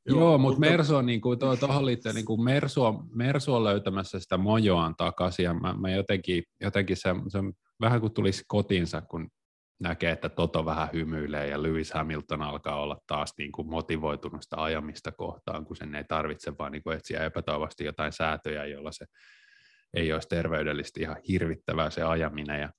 Joo, 0.06 0.19
Joo, 0.19 0.38
mutta 0.38 0.60
Mersu 0.60 0.95
on, 0.95 1.06
niin 1.06 1.21
kuin, 1.21 1.39
tuohon 1.39 1.86
liittyen, 1.86 2.15
niin 2.15 2.26
kuin 2.26 2.43
Mersu, 2.43 2.84
on, 2.84 3.10
Mersu 3.15 3.54
on 3.54 3.63
löytämässä 3.63 4.19
sitä 4.19 4.38
mojoaan 4.38 4.95
takaisin, 4.95 5.43
ja 5.43 5.54
mä, 5.54 5.73
mä 5.73 5.89
jotenkin, 5.89 6.43
jotenkin 6.62 6.97
se, 6.97 7.10
se 7.28 7.39
vähän 7.82 8.02
kuin 8.02 8.13
tulisi 8.13 8.43
kotinsa, 8.47 9.02
kun 9.02 9.30
näkee, 9.80 10.12
että 10.12 10.30
Toto 10.30 10.66
vähän 10.66 10.90
hymyilee, 10.94 11.48
ja 11.48 11.64
Lewis 11.64 11.92
Hamilton 11.94 12.42
alkaa 12.42 12.82
olla 12.82 12.98
taas 13.08 13.34
niin 13.38 13.52
kuin 13.52 13.70
motivoitunut 13.70 14.44
sitä 14.44 14.64
ajamista 14.64 15.12
kohtaan, 15.12 15.66
kun 15.66 15.76
sen 15.76 15.96
ei 15.96 16.04
tarvitse 16.04 16.54
vaan 16.60 16.72
niin 16.72 16.84
kuin 16.84 16.98
etsiä 16.98 17.24
epätoivasti 17.24 17.86
jotain 17.86 18.12
säätöjä, 18.12 18.66
jolla 18.66 18.92
se 18.92 19.06
ei 19.94 20.14
olisi 20.14 20.28
terveydellisesti 20.28 21.02
ihan 21.02 21.18
hirvittävää 21.28 21.90
se 21.90 22.04
ajaminen, 22.04 22.62
ja 22.62 22.70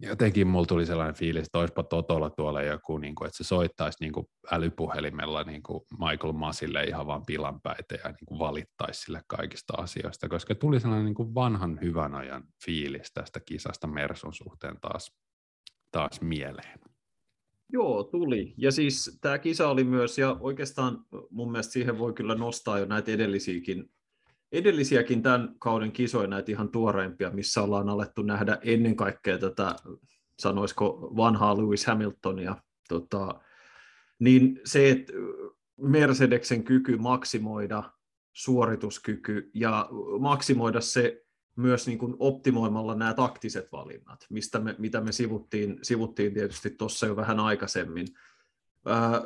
jotenkin 0.00 0.46
mulla 0.46 0.66
tuli 0.66 0.86
sellainen 0.86 1.14
fiilis, 1.14 1.46
että 1.46 1.58
olisipa 1.58 1.82
Totolla 1.82 2.30
tuolla 2.30 2.62
joku, 2.62 2.98
niin 2.98 3.14
kuin, 3.14 3.26
että 3.26 3.36
se 3.36 3.44
soittaisi 3.44 3.98
niin 4.00 4.12
kuin 4.12 4.26
älypuhelimella 4.50 5.44
niin 5.44 5.62
kuin 5.62 5.80
Michael 5.98 6.32
Masille 6.32 6.84
ihan 6.84 7.06
vaan 7.06 7.26
pilanpäitä 7.26 7.94
ja 7.94 8.10
niin 8.10 8.26
kuin 8.26 8.38
valittaisi 8.38 9.00
sille 9.00 9.20
kaikista 9.26 9.74
asioista, 9.76 10.28
koska 10.28 10.54
tuli 10.54 10.80
sellainen 10.80 11.04
niin 11.04 11.14
kuin 11.14 11.34
vanhan 11.34 11.78
hyvän 11.82 12.14
ajan 12.14 12.44
fiilis 12.64 13.12
tästä 13.14 13.40
kisasta 13.40 13.86
Mersun 13.86 14.34
suhteen 14.34 14.80
taas, 14.80 15.12
taas 15.90 16.20
mieleen. 16.20 16.78
Joo, 17.72 18.04
tuli. 18.04 18.54
Ja 18.56 18.72
siis 18.72 19.18
tämä 19.20 19.38
kisa 19.38 19.68
oli 19.68 19.84
myös, 19.84 20.18
ja 20.18 20.36
oikeastaan 20.40 21.04
mun 21.30 21.52
mielestä 21.52 21.72
siihen 21.72 21.98
voi 21.98 22.12
kyllä 22.12 22.34
nostaa 22.34 22.78
jo 22.78 22.84
näitä 22.84 23.10
edellisiäkin, 23.10 23.90
edellisiäkin 24.52 25.22
tämän 25.22 25.54
kauden 25.58 25.92
kisoja, 25.92 26.26
näitä 26.26 26.52
ihan 26.52 26.68
tuoreimpia, 26.68 27.30
missä 27.30 27.62
ollaan 27.62 27.88
alettu 27.88 28.22
nähdä 28.22 28.58
ennen 28.62 28.96
kaikkea 28.96 29.38
tätä, 29.38 29.76
sanoisiko 30.38 31.12
vanhaa 31.16 31.58
Lewis 31.58 31.86
Hamiltonia, 31.86 32.56
tota, 32.88 33.40
niin 34.18 34.60
se, 34.64 34.90
että 34.90 35.12
Mercedeksen 35.80 36.64
kyky 36.64 36.96
maksimoida 36.96 37.82
suorituskyky 38.32 39.50
ja 39.54 39.88
maksimoida 40.20 40.80
se 40.80 41.24
myös 41.58 41.86
niin 41.86 41.98
kuin 41.98 42.16
optimoimalla 42.18 42.94
nämä 42.94 43.14
taktiset 43.14 43.72
valinnat, 43.72 44.26
mistä 44.30 44.60
me, 44.60 44.74
mitä 44.78 45.00
me 45.00 45.12
sivuttiin, 45.12 45.78
sivuttiin 45.82 46.34
tietysti 46.34 46.70
tuossa 46.70 47.06
jo 47.06 47.16
vähän 47.16 47.40
aikaisemmin. 47.40 48.06
Ää, 48.86 49.22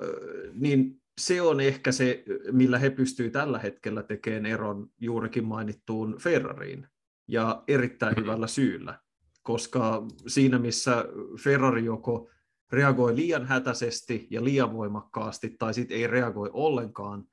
niin 0.52 1.00
se 1.20 1.42
on 1.42 1.60
ehkä 1.60 1.92
se, 1.92 2.24
millä 2.52 2.78
he 2.78 2.90
pystyvät 2.90 3.32
tällä 3.32 3.58
hetkellä 3.58 4.02
tekemään 4.02 4.46
eron 4.46 4.90
juurikin 5.00 5.44
mainittuun 5.44 6.16
Ferrariin, 6.18 6.86
ja 7.28 7.62
erittäin 7.68 8.12
mm-hmm. 8.12 8.24
hyvällä 8.24 8.46
syyllä, 8.46 8.98
koska 9.42 10.06
siinä 10.26 10.58
missä 10.58 11.04
Ferrari 11.40 11.84
joko 11.84 12.30
reagoi 12.72 13.16
liian 13.16 13.46
hätäisesti 13.46 14.26
ja 14.30 14.44
liian 14.44 14.72
voimakkaasti, 14.72 15.56
tai 15.58 15.74
sitten 15.74 15.96
ei 15.96 16.06
reagoi 16.06 16.50
ollenkaan, 16.52 17.24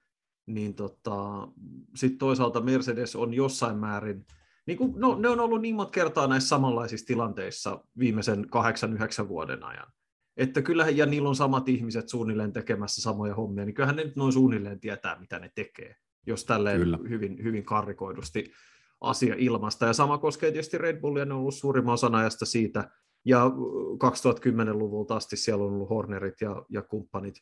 niin 0.46 0.76
tota, 0.76 1.48
sitten 1.96 2.18
toisaalta 2.18 2.62
Mercedes 2.62 3.16
on 3.16 3.34
jossain 3.34 3.78
määrin, 3.78 4.26
niin 4.70 4.78
kuin, 4.78 4.94
no, 4.96 5.16
ne 5.20 5.30
on 5.30 5.40
ollut 5.40 5.62
niin 5.62 5.76
monta 5.76 5.92
kertaa 5.92 6.28
näissä 6.28 6.50
samanlaisissa 6.50 7.06
tilanteissa 7.06 7.84
viimeisen 8.00 8.50
kahdeksan, 8.50 8.94
yhdeksän 8.94 9.28
vuoden 9.28 9.64
ajan. 9.64 9.88
Että 10.38 10.62
kyllähän, 10.62 10.98
ja 10.98 11.06
niillä 11.06 11.30
on 11.30 11.36
samat 11.36 11.70
ihmiset 11.70 12.10
suunnilleen 12.10 12.54
tekemässä 12.54 13.02
samoja 13.02 13.36
hommia, 13.36 13.66
niin 13.66 13.74
kyllähän 13.74 13.96
ne 13.96 14.04
nyt 14.04 14.16
noin 14.16 14.34
suunnilleen 14.34 14.80
tietää, 14.80 15.20
mitä 15.20 15.40
ne 15.40 15.52
tekee, 15.56 15.96
jos 16.28 16.46
tälleen 16.46 16.80
Kyllä. 16.80 17.00
hyvin, 17.10 17.44
hyvin 17.44 17.66
karrikoidusti 17.66 18.52
asia 19.02 19.36
ilmasta. 19.38 19.86
Ja 19.86 19.94
sama 19.94 20.18
koskee 20.18 20.52
tietysti 20.52 20.78
Red 20.78 21.02
Bullia, 21.02 21.26
ne 21.26 21.34
on 21.34 21.40
ollut 21.40 21.56
suurimman 21.56 21.94
osan 21.94 22.16
ajasta 22.16 22.46
siitä, 22.46 22.90
ja 23.26 23.52
2010-luvulta 24.04 25.16
asti 25.16 25.38
siellä 25.38 25.64
on 25.64 25.74
ollut 25.74 25.90
Hornerit 25.90 26.42
ja, 26.42 26.66
ja 26.70 26.82
kumppanit 26.82 27.36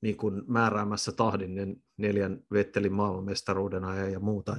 niin 0.00 0.16
kuin 0.16 0.42
määräämässä 0.46 1.12
tahdin 1.12 1.76
neljän 1.96 2.40
Vettelin 2.52 2.92
maailmanmestaruuden 2.92 3.84
ajan 3.84 4.12
ja 4.12 4.20
muuta. 4.20 4.56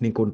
Niin 0.00 0.14
kuin, 0.14 0.32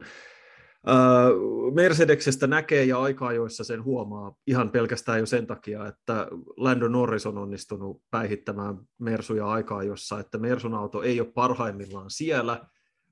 Mercedeksestä 1.75 2.47
näkee 2.47 2.85
ja 2.85 3.03
aika-ajoissa 3.03 3.65
sen 3.65 3.85
huomaa 3.85 4.35
ihan 4.47 4.71
pelkästään 4.71 5.19
jo 5.19 5.27
sen 5.27 5.47
takia, 5.47 5.87
että 5.87 6.29
Lando 6.57 6.89
Norris 6.89 7.27
on 7.27 7.39
onnistunut 7.39 8.03
päihittämään 8.11 8.79
Mersuja 8.99 9.47
aika-ajoissa, 9.47 10.21
että 10.21 10.39
Mersun 10.39 10.75
auto 10.75 11.03
ei 11.03 11.21
ole 11.21 11.33
parhaimmillaan 11.35 12.11
siellä, 12.11 12.67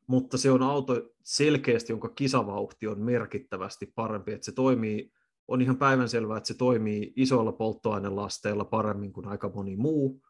mutta 0.06 0.38
se 0.38 0.50
on 0.50 0.62
auto 0.62 1.02
selkeästi, 1.22 1.92
jonka 1.92 2.08
kisavauhti 2.08 2.86
on 2.86 3.00
merkittävästi 3.00 3.92
parempi, 3.94 4.32
että 4.32 4.44
se 4.44 4.52
toimii, 4.52 5.12
on 5.48 5.60
ihan 5.60 5.76
päivänselvää, 5.76 6.36
että 6.36 6.48
se 6.48 6.54
toimii 6.54 7.12
isoilla 7.16 7.52
polttoainelasteilla 7.52 8.64
paremmin 8.64 9.12
kuin 9.12 9.28
aika 9.28 9.50
moni 9.54 9.76
muu, 9.76 10.22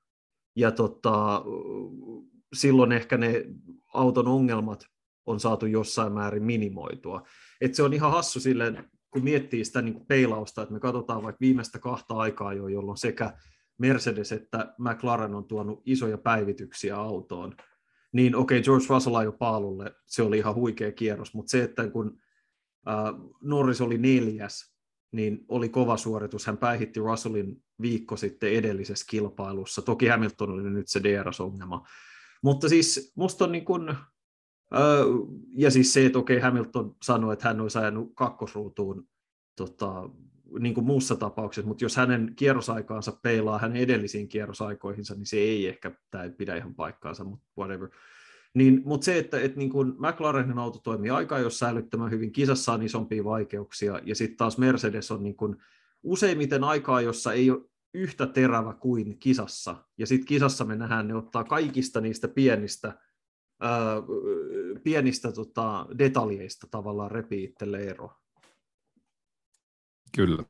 ja 0.56 0.70
tota, 0.70 1.44
silloin 2.54 2.92
ehkä 2.92 3.18
ne 3.18 3.44
auton 3.94 4.28
ongelmat 4.28 4.86
on 5.26 5.40
saatu 5.40 5.66
jossain 5.66 6.12
määrin 6.12 6.42
minimoitua. 6.42 7.22
Et 7.60 7.74
se 7.74 7.82
on 7.82 7.92
ihan 7.92 8.10
hassu 8.10 8.40
silleen, 8.40 8.90
kun 9.10 9.24
miettii 9.24 9.64
sitä 9.64 9.82
niin 9.82 9.94
kuin 9.94 10.06
peilausta, 10.06 10.62
että 10.62 10.74
me 10.74 10.80
katsotaan 10.80 11.22
vaikka 11.22 11.40
viimeistä 11.40 11.78
kahta 11.78 12.14
aikaa 12.14 12.52
jo, 12.52 12.68
jolloin 12.68 12.98
sekä 12.98 13.32
Mercedes 13.78 14.32
että 14.32 14.74
McLaren 14.78 15.34
on 15.34 15.44
tuonut 15.44 15.82
isoja 15.84 16.18
päivityksiä 16.18 16.96
autoon, 16.96 17.56
niin 18.12 18.36
okei, 18.36 18.58
okay, 18.58 18.64
George 18.64 18.86
Russell 18.88 19.22
jo 19.22 19.32
paalulle, 19.32 19.94
se 20.06 20.22
oli 20.22 20.38
ihan 20.38 20.54
huikea 20.54 20.92
kierros, 20.92 21.34
mutta 21.34 21.50
se, 21.50 21.62
että 21.62 21.88
kun 21.88 22.18
äh, 22.88 22.94
Norris 23.42 23.80
oli 23.80 23.98
neljäs, 23.98 24.74
niin 25.12 25.44
oli 25.48 25.68
kova 25.68 25.96
suoritus. 25.96 26.46
Hän 26.46 26.58
päihitti 26.58 27.00
Russellin 27.00 27.64
viikko 27.82 28.16
sitten 28.16 28.52
edellisessä 28.52 29.06
kilpailussa. 29.10 29.82
Toki 29.82 30.06
Hamilton 30.06 30.50
oli 30.50 30.70
nyt 30.70 30.88
se 30.88 31.00
DRS-ongelma. 31.02 31.86
Mutta 32.42 32.68
siis 32.68 33.12
musta 33.16 33.44
on 33.44 33.52
niin 33.52 33.64
kuin, 33.64 33.94
ja 35.56 35.70
siis 35.70 35.92
se, 35.92 36.06
että 36.06 36.18
okei, 36.18 36.40
Hamilton 36.40 36.96
sanoi, 37.02 37.32
että 37.32 37.48
hän 37.48 37.60
olisi 37.60 37.78
ajanut 37.78 38.12
kakkosruutuun 38.14 39.08
tota, 39.56 40.10
niin 40.58 40.74
kuin 40.74 40.86
muussa 40.86 41.16
tapauksessa, 41.16 41.68
mutta 41.68 41.84
jos 41.84 41.96
hänen 41.96 42.32
kierrosaikaansa 42.36 43.18
peilaa 43.22 43.58
hänen 43.58 43.76
edellisiin 43.76 44.28
kierrosaikoihinsa, 44.28 45.14
niin 45.14 45.26
se 45.26 45.36
ei 45.36 45.68
ehkä 45.68 45.92
tämä 46.10 46.24
ei 46.24 46.30
pidä 46.30 46.56
ihan 46.56 46.74
paikkaansa, 46.74 47.24
mutta 47.24 47.46
whatever. 47.58 47.88
Niin, 48.54 48.82
mutta 48.84 49.04
se, 49.04 49.18
että, 49.18 49.40
että 49.40 49.58
niin 49.58 49.70
kuin 49.70 49.88
McLarenin 49.88 50.58
auto 50.58 50.78
toimii 50.78 51.10
aika 51.10 51.38
jos 51.38 51.58
säilyttämään 51.58 52.10
hyvin, 52.10 52.32
kisassa 52.32 52.72
on 52.72 52.82
isompia 52.82 53.24
vaikeuksia, 53.24 54.00
ja 54.04 54.14
sitten 54.14 54.36
taas 54.36 54.58
Mercedes 54.58 55.10
on 55.10 55.22
niin 55.22 55.36
kuin 55.36 55.56
useimmiten 56.02 56.64
aikaa, 56.64 57.00
jossa 57.00 57.32
ei 57.32 57.50
ole 57.50 57.62
yhtä 57.94 58.26
terävä 58.26 58.72
kuin 58.72 59.18
kisassa, 59.18 59.76
ja 59.98 60.06
sitten 60.06 60.26
kisassa 60.26 60.64
me 60.64 60.76
nähdään, 60.76 61.08
ne 61.08 61.14
ottaa 61.14 61.44
kaikista 61.44 62.00
niistä 62.00 62.28
pienistä 62.28 62.98
pienistä 64.84 65.32
tota, 65.32 65.86
detaljeista 65.98 66.66
tavallaan 66.70 67.10
repii 67.10 67.54
ero. 67.88 68.10
Kyllä. 70.16 70.44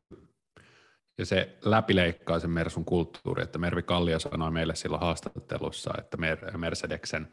Ja 1.19 1.27
se 1.27 1.59
läpileikkaa 1.65 2.39
sen 2.39 2.51
Mersun 2.51 2.85
kulttuuri, 2.85 3.43
että 3.43 3.59
Mervi 3.59 3.83
Kallio 3.83 4.19
sanoi 4.19 4.51
meille 4.51 4.75
silloin 4.75 5.01
haastattelussa, 5.01 5.95
että 5.99 6.17
Mercedeksen, 6.59 7.29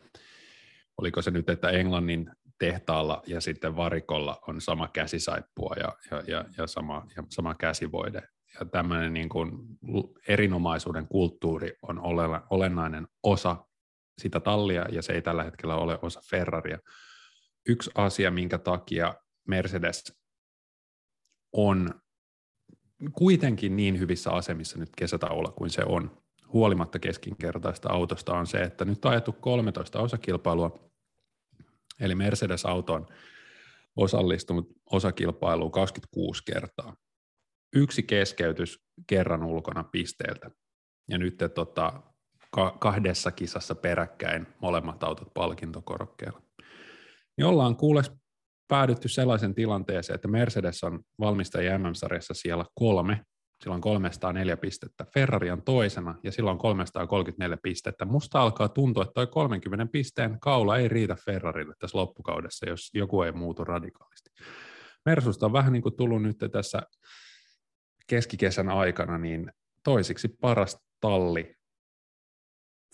oliko 0.97 1.21
se 1.21 1.31
nyt, 1.31 1.49
että 1.49 1.69
Englannin 1.69 2.31
tehtaalla 2.59 3.21
ja 3.27 3.41
sitten 3.41 3.75
varikolla 3.75 4.39
on 4.47 4.61
sama 4.61 4.87
käsisaippua 4.87 5.75
ja, 5.79 5.97
ja, 6.11 6.23
ja, 6.27 6.45
ja, 6.57 6.67
sama, 6.67 7.05
ja 7.15 7.23
sama 7.29 7.55
käsivoide. 7.55 8.21
Ja 8.59 8.65
tämmöinen 8.65 9.13
niin 9.13 9.29
kuin 9.29 9.51
erinomaisuuden 10.27 11.07
kulttuuri 11.07 11.73
on 11.81 12.01
olennainen 12.49 13.07
osa 13.23 13.65
sitä 14.21 14.39
tallia 14.39 14.85
ja 14.91 15.01
se 15.01 15.13
ei 15.13 15.21
tällä 15.21 15.43
hetkellä 15.43 15.75
ole 15.75 15.99
osa 16.01 16.21
Ferraria. 16.29 16.79
Yksi 17.67 17.91
asia, 17.95 18.31
minkä 18.31 18.57
takia 18.57 19.15
Mercedes 19.47 20.21
on 21.51 22.01
kuitenkin 23.11 23.75
niin 23.75 23.99
hyvissä 23.99 24.31
asemissa 24.31 24.79
nyt 24.79 24.89
kesätauolla 24.97 25.51
kuin 25.51 25.69
se 25.69 25.83
on, 25.85 26.21
huolimatta 26.53 26.99
keskinkertaista 26.99 27.89
autosta, 27.89 28.33
on 28.33 28.47
se, 28.47 28.61
että 28.61 28.85
nyt 28.85 29.05
on 29.05 29.11
ajettu 29.11 29.31
13 29.31 29.99
osakilpailua, 29.99 30.91
eli 31.99 32.15
Mercedes-auto 32.15 32.93
on 32.93 33.07
osallistunut 33.95 34.71
osakilpailuun 34.91 35.71
26 35.71 36.43
kertaa. 36.45 36.95
Yksi 37.75 38.03
keskeytys 38.03 38.79
kerran 39.07 39.43
ulkona 39.43 39.83
pisteeltä. 39.83 40.51
Ja 41.09 41.17
nyt 41.17 41.37
tota, 41.55 42.03
kahdessa 42.79 43.31
kisassa 43.31 43.75
peräkkäin 43.75 44.47
molemmat 44.61 45.03
autot 45.03 45.33
palkintokorokkeella. 45.33 46.41
Niin 47.37 47.45
ollaan 47.45 47.75
kuules 47.75 48.11
päädytty 48.67 49.07
sellaisen 49.07 49.55
tilanteeseen, 49.55 50.15
että 50.15 50.27
Mercedes 50.27 50.83
on 50.83 50.99
valmistajien 51.19 51.81
MM-sarjassa 51.81 52.33
siellä 52.33 52.65
kolme, 52.75 53.21
sillä 53.63 53.75
on 53.75 53.81
304 53.81 54.57
pistettä. 54.57 55.05
Ferrari 55.13 55.51
on 55.51 55.63
toisena 55.63 56.15
ja 56.23 56.31
sillä 56.31 56.51
on 56.51 56.57
334 56.57 57.57
pistettä. 57.63 58.05
Musta 58.05 58.41
alkaa 58.41 58.69
tuntua, 58.69 59.03
että 59.03 59.13
toi 59.13 59.27
30 59.27 59.85
pisteen 59.91 60.39
kaula 60.39 60.77
ei 60.77 60.87
riitä 60.87 61.15
Ferrarille 61.25 61.73
tässä 61.79 61.97
loppukaudessa, 61.97 62.69
jos 62.69 62.89
joku 62.93 63.21
ei 63.21 63.31
muutu 63.31 63.63
radikaalisti. 63.63 64.29
Mersusta 65.05 65.45
on 65.45 65.53
vähän 65.53 65.73
niin 65.73 65.83
kuin 65.83 65.95
tullut 65.95 66.23
nyt 66.23 66.37
tässä 66.51 66.81
keskikesän 68.07 68.69
aikana 68.69 69.17
niin 69.17 69.51
toisiksi 69.83 70.27
paras 70.27 70.77
talli 70.99 71.60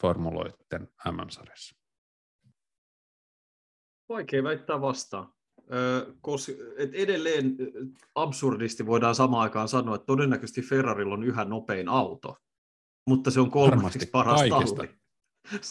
formuloiden 0.01 0.89
MM-sarjassa? 1.11 1.75
Vaikea 4.09 4.43
väittää 4.43 4.81
vastaan. 4.81 5.33
Koska, 6.21 6.51
et 6.77 6.93
edelleen 6.93 7.57
absurdisti 8.15 8.85
voidaan 8.85 9.15
samaan 9.15 9.43
aikaan 9.43 9.67
sanoa, 9.67 9.95
että 9.95 10.05
todennäköisesti 10.05 10.61
Ferrarilla 10.61 11.13
on 11.13 11.23
yhä 11.23 11.45
nopein 11.45 11.89
auto, 11.89 12.37
mutta 13.07 13.31
se 13.31 13.39
on 13.39 13.51
kolmanneksi 13.51 14.05
paras 14.05 14.39
kaikesta. 14.39 14.75
talli. 14.75 14.97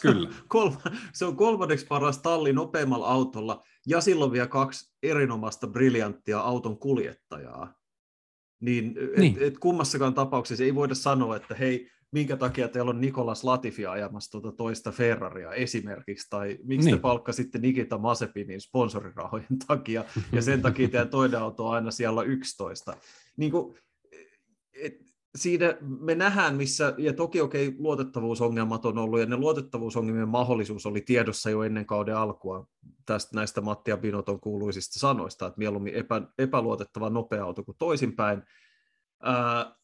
Kyllä. 0.03 0.31
Kolma, 0.49 0.81
se 1.13 1.25
on 1.25 1.37
kolmanneksi 1.37 1.87
paras 1.87 2.19
talli 2.19 2.53
nopeammalla 2.53 3.07
autolla, 3.07 3.63
ja 3.87 4.01
silloin 4.01 4.33
vielä 4.33 4.47
kaksi 4.47 4.95
erinomaista, 5.03 5.67
briljanttia 5.67 6.41
auton 6.41 6.79
kuljettajaa. 6.79 7.75
Niin, 8.61 8.95
niin. 9.17 9.37
Et, 9.37 9.43
et 9.43 9.59
kummassakaan 9.59 10.15
tapauksessa 10.15 10.65
ei 10.65 10.75
voida 10.75 10.95
sanoa, 10.95 11.37
että 11.37 11.55
hei, 11.55 11.91
minkä 12.13 12.37
takia 12.37 12.69
teillä 12.69 12.91
on 12.91 13.01
Nikolas 13.01 13.45
Latifi 13.45 13.87
ajamassa 13.87 14.31
tuota 14.31 14.57
toista 14.57 14.93
Ferraria 14.93 15.53
esimerkiksi, 15.53 16.27
tai 16.31 16.59
miksi 16.65 16.87
niin. 16.87 16.97
te 16.97 17.01
palkkasitte 17.01 17.59
Nikita 17.59 17.99
Masepinin 17.99 18.61
sponsorirahojen 18.61 19.59
takia, 19.67 20.05
ja 20.33 20.43
sen 20.43 20.63
takia 20.63 20.89
teidän 20.89 21.09
toinen 21.09 21.41
auto 21.41 21.67
on 21.67 21.75
aina 21.75 21.91
siellä 21.91 22.23
11. 22.23 22.97
Niin 23.37 23.51
kuin, 23.51 23.79
et, 24.73 25.06
siinä 25.37 25.77
me 25.81 26.15
nähdään, 26.15 26.57
missä, 26.57 26.95
ja 26.99 27.13
toki 27.13 27.41
okei, 27.41 27.69
okay, 27.69 27.81
luotettavuusongelmat 27.81 28.85
on 28.85 28.99
ollut, 28.99 29.21
ja 29.21 29.27
ne 29.27 29.37
luotettavuusongelmien 29.37 30.29
mahdollisuus 30.29 30.87
oli 30.87 31.01
tiedossa 31.01 31.51
jo 31.51 31.63
ennen 31.63 31.87
kauden 31.87 32.17
alkua. 32.17 32.67
Tästä 33.07 33.37
näistä 33.37 33.61
Mattia 33.61 33.97
Binoton 33.97 34.41
kuuluisista 34.41 34.99
sanoista, 34.99 35.47
että 35.47 35.59
mieluummin 35.59 35.95
epä, 35.95 36.23
epäluotettava 36.39 37.11
nopea 37.11 37.45
auto 37.45 37.65
kuin 37.65 37.77
toisinpäin. 37.79 38.43
Ää, 39.23 39.77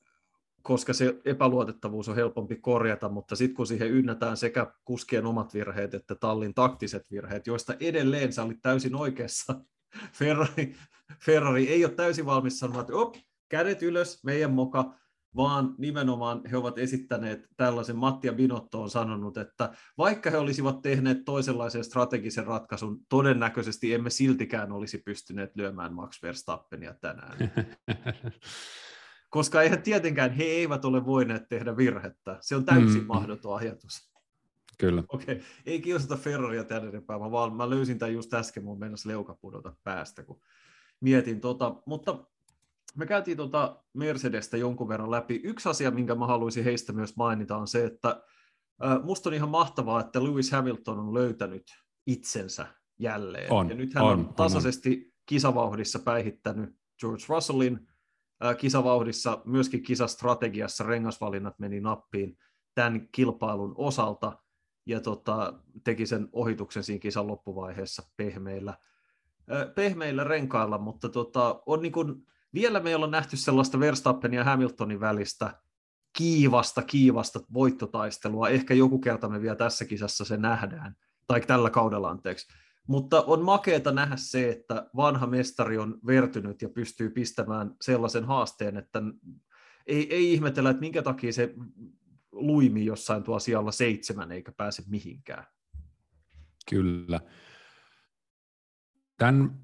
koska 0.63 0.93
se 0.93 1.21
epäluotettavuus 1.25 2.09
on 2.09 2.17
helpompi 2.17 2.57
korjata, 2.57 3.09
mutta 3.09 3.37
sitten 3.37 3.57
kun 3.57 3.67
siihen 3.67 3.91
ynnätään 3.91 4.37
sekä 4.37 4.73
kuskien 4.85 5.27
omat 5.27 5.55
virheet 5.55 5.95
että 5.95 6.15
tallin 6.15 6.55
taktiset 6.55 7.11
virheet, 7.11 7.47
joista 7.47 7.75
edelleen 7.81 8.33
sä 8.33 8.43
olit 8.43 8.63
täysin 8.63 8.95
oikeassa, 8.95 9.55
Ferrari, 10.19 10.75
Ferrari 11.25 11.69
ei 11.69 11.85
ole 11.85 11.95
täysin 11.95 12.27
valmis 12.27 12.59
sanomaan, 12.59 12.81
että 12.81 12.97
op, 12.97 13.15
kädet 13.49 13.83
ylös, 13.83 14.25
meidän 14.25 14.53
moka, 14.53 14.95
vaan 15.37 15.75
nimenomaan 15.79 16.41
he 16.51 16.57
ovat 16.57 16.79
esittäneet 16.79 17.49
tällaisen, 17.57 17.97
Mattia 17.97 18.33
Binotto 18.33 18.83
on 18.83 18.91
sanonut, 18.91 19.37
että 19.37 19.73
vaikka 19.99 20.31
he 20.31 20.37
olisivat 20.37 20.83
tehneet 20.83 21.25
toisenlaisen 21.25 21.85
strategisen 21.85 22.47
ratkaisun, 22.47 23.01
todennäköisesti 23.09 23.95
emme 23.95 24.11
siltikään 24.11 24.73
olisi 24.73 24.99
pystyneet 24.99 25.57
lyömään 25.57 25.95
Max 25.95 26.23
Verstappenia 26.23 26.95
tänään. 26.95 27.39
Koska 29.31 29.63
eihän 29.63 29.83
tietenkään 29.83 30.33
he 30.33 30.45
eivät 30.45 30.85
ole 30.85 31.07
voineet 31.07 31.49
tehdä 31.49 31.77
virhettä. 31.77 32.39
Se 32.41 32.57
on 32.57 32.65
täysin 32.65 33.01
mm. 33.01 33.07
mahdoton 33.07 33.57
ajatus. 33.57 34.13
Kyllä. 34.79 35.03
Okei, 35.09 35.35
okay. 35.35 35.47
ei 35.67 35.81
kiusata 35.81 36.17
Ferraria 36.17 36.65
tänne 36.65 36.89
enempää, 36.89 37.19
mä, 37.19 37.31
vaan, 37.31 37.57
mä 37.57 37.71
löysin 37.71 37.99
tämän 37.99 38.15
just 38.15 38.35
äsken, 38.35 38.65
mun 38.65 38.79
mennessä 38.79 39.09
leuka 39.09 39.35
pudota 39.35 39.75
päästä, 39.85 40.23
kun 40.23 40.41
mietin 41.01 41.41
tota, 41.41 41.83
mutta 41.87 42.27
me 42.97 43.07
käytiin 43.07 43.37
tuota 43.37 43.83
Mercedestä 43.93 44.57
jonkun 44.57 44.89
verran 44.89 45.11
läpi. 45.11 45.41
Yksi 45.45 45.69
asia, 45.69 45.91
minkä 45.91 46.15
mä 46.15 46.27
haluaisin 46.27 46.65
heistä 46.65 46.93
myös 46.93 47.17
mainita, 47.17 47.57
on 47.57 47.69
se, 47.69 47.85
että 47.85 48.23
musta 49.03 49.31
on 49.31 49.35
ihan 49.35 49.49
mahtavaa, 49.49 50.01
että 50.01 50.25
Lewis 50.25 50.53
Hamilton 50.53 50.99
on 50.99 51.15
löytänyt 51.15 51.65
itsensä 52.07 52.67
jälleen. 52.99 53.53
On, 53.53 53.69
ja 53.69 53.75
nyt 53.75 53.95
hän 53.95 54.05
on, 54.05 54.19
on 54.19 54.35
tasaisesti 54.35 55.05
on. 55.07 55.13
kisavauhdissa 55.27 55.99
päihittänyt 55.99 56.77
George 57.01 57.25
Russellin. 57.29 57.89
Kisavauhdissa, 58.59 59.43
myöskin 59.45 59.83
kisastrategiassa 59.83 60.85
rengasvalinnat 60.85 61.59
meni 61.59 61.81
nappiin 61.81 62.39
tämän 62.75 63.09
kilpailun 63.13 63.75
osalta 63.77 64.39
ja 64.87 65.01
tota, 65.01 65.55
teki 65.85 66.07
sen 66.07 66.29
ohituksen 66.33 66.83
siinä 66.83 66.99
kisan 66.99 67.27
loppuvaiheessa 67.27 68.03
pehmeillä, 68.17 68.75
pehmeillä 69.75 70.25
renkailla, 70.25 70.79
mutta 70.79 71.09
tota, 71.09 71.63
on 71.67 71.83
niin 71.83 71.93
kuin, 71.93 72.27
vielä 72.55 72.81
me 72.81 72.89
ei 72.91 72.95
olla 72.95 73.07
nähty 73.07 73.37
sellaista 73.37 73.81
Verstappenin 73.81 74.37
ja 74.37 74.45
Hamiltonin 74.45 75.01
välistä 75.01 75.61
kiivasta, 76.19 76.83
kiivasta 76.83 77.41
voittotaistelua. 77.53 78.49
Ehkä 78.49 78.75
joku 78.75 78.99
kerta 78.99 79.29
me 79.29 79.43
vielä 79.43 79.57
tässä 79.57 79.85
kisassa 79.85 80.25
se 80.25 80.37
nähdään, 80.37 80.97
tai 81.27 81.41
tällä 81.41 81.71
kaudella 81.71 82.11
anteeksi. 82.11 82.53
Mutta 82.87 83.23
on 83.23 83.43
makeeta 83.43 83.93
nähdä 83.93 84.17
se, 84.17 84.51
että 84.51 84.91
vanha 84.97 85.27
mestari 85.27 85.79
on 85.79 85.99
vertynyt 86.07 86.63
ja 86.63 86.69
pystyy 86.69 87.11
pistämään 87.11 87.75
sellaisen 87.81 88.25
haasteen, 88.25 88.77
että 88.77 89.03
ei, 89.87 90.15
ei 90.15 90.33
ihmetellä, 90.33 90.71
että 90.71 90.81
minkä 90.81 91.03
takia 91.03 91.33
se 91.33 91.55
luimi 92.33 92.85
jossain 92.85 93.23
tuo 93.23 93.39
siellä 93.39 93.73
seitsemän 93.73 94.33
eikä 94.33 94.53
pääse 94.53 94.83
mihinkään. 94.89 95.47
Kyllä. 96.71 97.21
Tämän 99.17 99.59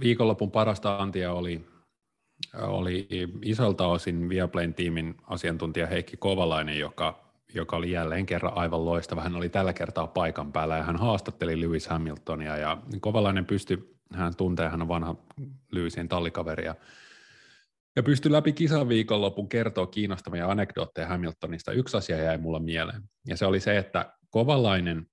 viikonlopun 0.00 0.50
parasta 0.50 0.96
antia 0.96 1.32
oli 1.32 1.73
oli 2.62 3.08
isolta 3.42 3.86
osin 3.86 4.28
Viaplayn 4.28 4.74
tiimin 4.74 5.14
asiantuntija 5.22 5.86
Heikki 5.86 6.16
Kovalainen, 6.16 6.78
joka, 6.78 7.24
joka 7.54 7.76
oli 7.76 7.90
jälleen 7.90 8.26
kerran 8.26 8.56
aivan 8.56 8.84
loistava. 8.84 9.20
Hän 9.20 9.36
oli 9.36 9.48
tällä 9.48 9.72
kertaa 9.72 10.06
paikan 10.06 10.52
päällä 10.52 10.76
ja 10.76 10.82
hän 10.82 10.96
haastatteli 10.96 11.60
Lewis 11.60 11.88
Hamiltonia 11.88 12.56
ja 12.56 12.78
Kovalainen 13.00 13.46
pystyi, 13.46 13.96
hän 14.12 14.36
tuntee, 14.36 14.68
hän 14.68 14.82
on 14.82 14.88
vanha 14.88 15.16
Lewisin 15.72 16.08
tallikaveri 16.08 16.64
ja, 16.64 16.74
ja 17.96 18.02
pystyi 18.02 18.32
läpi 18.32 18.52
kisan 18.52 18.88
viikonlopun 18.88 19.48
kertoa 19.48 19.86
kiinnostavia 19.86 20.50
anekdootteja 20.50 21.08
Hamiltonista. 21.08 21.72
Yksi 21.72 21.96
asia 21.96 22.16
jäi 22.16 22.38
mulla 22.38 22.58
mieleen 22.58 23.02
ja 23.26 23.36
se 23.36 23.46
oli 23.46 23.60
se, 23.60 23.78
että 23.78 24.12
Kovalainen 24.30 25.06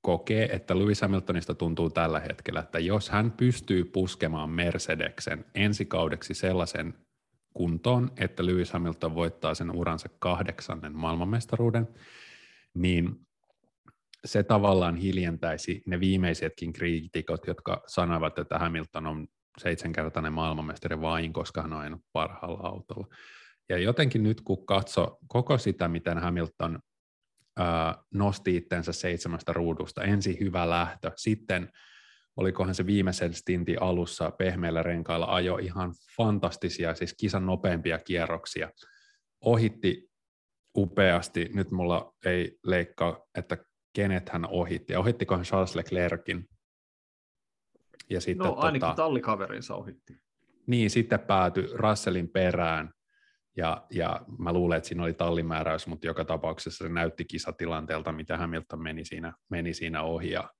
kokee, 0.00 0.48
että 0.52 0.78
Lewis 0.78 1.02
Hamiltonista 1.02 1.54
tuntuu 1.54 1.90
tällä 1.90 2.20
hetkellä, 2.20 2.60
että 2.60 2.78
jos 2.78 3.10
hän 3.10 3.32
pystyy 3.32 3.84
puskemaan 3.84 4.50
Mercedeksen 4.50 5.44
ensi 5.54 5.84
kaudeksi 5.84 6.34
sellaisen 6.34 6.94
kuntoon, 7.54 8.10
että 8.16 8.46
Lewis 8.46 8.72
Hamilton 8.72 9.14
voittaa 9.14 9.54
sen 9.54 9.70
uransa 9.70 10.08
kahdeksannen 10.18 10.96
maailmanmestaruuden, 10.96 11.88
niin 12.74 13.26
se 14.24 14.42
tavallaan 14.42 14.96
hiljentäisi 14.96 15.82
ne 15.86 16.00
viimeisetkin 16.00 16.72
kriitikot, 16.72 17.46
jotka 17.46 17.82
sanoivat, 17.86 18.38
että 18.38 18.58
Hamilton 18.58 19.06
on 19.06 19.28
seitsemänkertainen 19.58 20.32
maailmanmestari 20.32 21.00
vain, 21.00 21.32
koska 21.32 21.62
hän 21.62 21.72
on 21.72 21.80
ajanut 21.80 22.02
parhaalla 22.12 22.68
autolla. 22.68 23.06
Ja 23.68 23.78
jotenkin 23.78 24.22
nyt 24.22 24.40
kun 24.40 24.66
katso 24.66 25.18
koko 25.26 25.58
sitä, 25.58 25.88
miten 25.88 26.18
Hamilton 26.18 26.78
nosti 28.14 28.56
itsensä 28.56 28.92
seitsemästä 28.92 29.52
ruudusta. 29.52 30.02
Ensin 30.02 30.36
hyvä 30.40 30.70
lähtö, 30.70 31.12
sitten 31.16 31.72
olikohan 32.36 32.74
se 32.74 32.86
viimeisen 32.86 33.34
stintin 33.34 33.82
alussa 33.82 34.30
pehmeillä 34.30 34.82
renkailla 34.82 35.34
ajo 35.34 35.58
ihan 35.58 35.92
fantastisia, 36.16 36.94
siis 36.94 37.14
kisan 37.14 37.46
nopeampia 37.46 37.98
kierroksia. 37.98 38.70
Ohitti 39.40 40.08
upeasti, 40.76 41.50
nyt 41.54 41.70
mulla 41.70 42.14
ei 42.24 42.58
leikkaa, 42.64 43.26
että 43.34 43.56
kenet 43.94 44.28
hän 44.28 44.48
ohitti. 44.48 44.92
Ja 44.92 45.00
ohittikohan 45.00 45.44
Charles 45.44 45.74
Leclerkin? 45.74 46.48
Ja 48.10 48.20
sitten, 48.20 48.46
no 48.46 48.54
ainakin 48.56 48.80
tota, 48.80 48.94
tallikaverinsa 48.94 49.74
ohitti. 49.74 50.16
Niin, 50.66 50.90
sitten 50.90 51.20
päätyi 51.20 51.68
Russellin 51.72 52.28
perään 52.28 52.90
ja, 53.58 53.86
ja 53.90 54.20
mä 54.38 54.52
luulen, 54.52 54.76
että 54.76 54.88
siinä 54.88 55.02
oli 55.02 55.12
tallimääräys, 55.12 55.86
mutta 55.86 56.06
joka 56.06 56.24
tapauksessa 56.24 56.84
se 56.84 56.92
näytti 56.92 57.24
kisatilanteelta, 57.24 58.12
mitä 58.12 58.36
Hamilton 58.36 58.82
meni 58.82 59.04
siinä, 59.04 59.32
meni 59.50 59.74
siinä 59.74 60.02
ohi. 60.02 60.30
Ja 60.30 60.50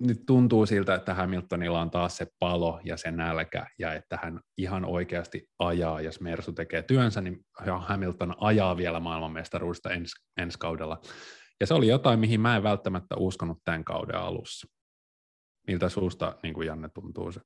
nyt 0.00 0.26
tuntuu 0.26 0.66
siltä, 0.66 0.94
että 0.94 1.14
Hamiltonilla 1.14 1.80
on 1.80 1.90
taas 1.90 2.16
se 2.16 2.26
palo 2.38 2.80
ja 2.84 2.96
se 2.96 3.10
nälkä, 3.10 3.66
ja 3.78 3.94
että 3.94 4.18
hän 4.22 4.40
ihan 4.58 4.84
oikeasti 4.84 5.48
ajaa, 5.58 6.00
jos 6.00 6.20
Mersu 6.20 6.52
tekee 6.52 6.82
työnsä, 6.82 7.20
niin 7.20 7.46
Hamilton 7.80 8.34
ajaa 8.40 8.76
vielä 8.76 9.00
maailmanmestaruudesta 9.00 9.90
ens, 9.90 10.12
ensi 10.36 10.58
kaudella. 10.58 11.00
Ja 11.60 11.66
se 11.66 11.74
oli 11.74 11.88
jotain, 11.88 12.20
mihin 12.20 12.40
mä 12.40 12.56
en 12.56 12.62
välttämättä 12.62 13.16
uskonut 13.16 13.58
tämän 13.64 13.84
kauden 13.84 14.16
alussa. 14.16 14.66
Miltä 15.66 15.88
suusta, 15.88 16.36
niin 16.42 16.54
kuin 16.54 16.66
Janne, 16.66 16.88
tuntuu 16.94 17.32
se? 17.32 17.40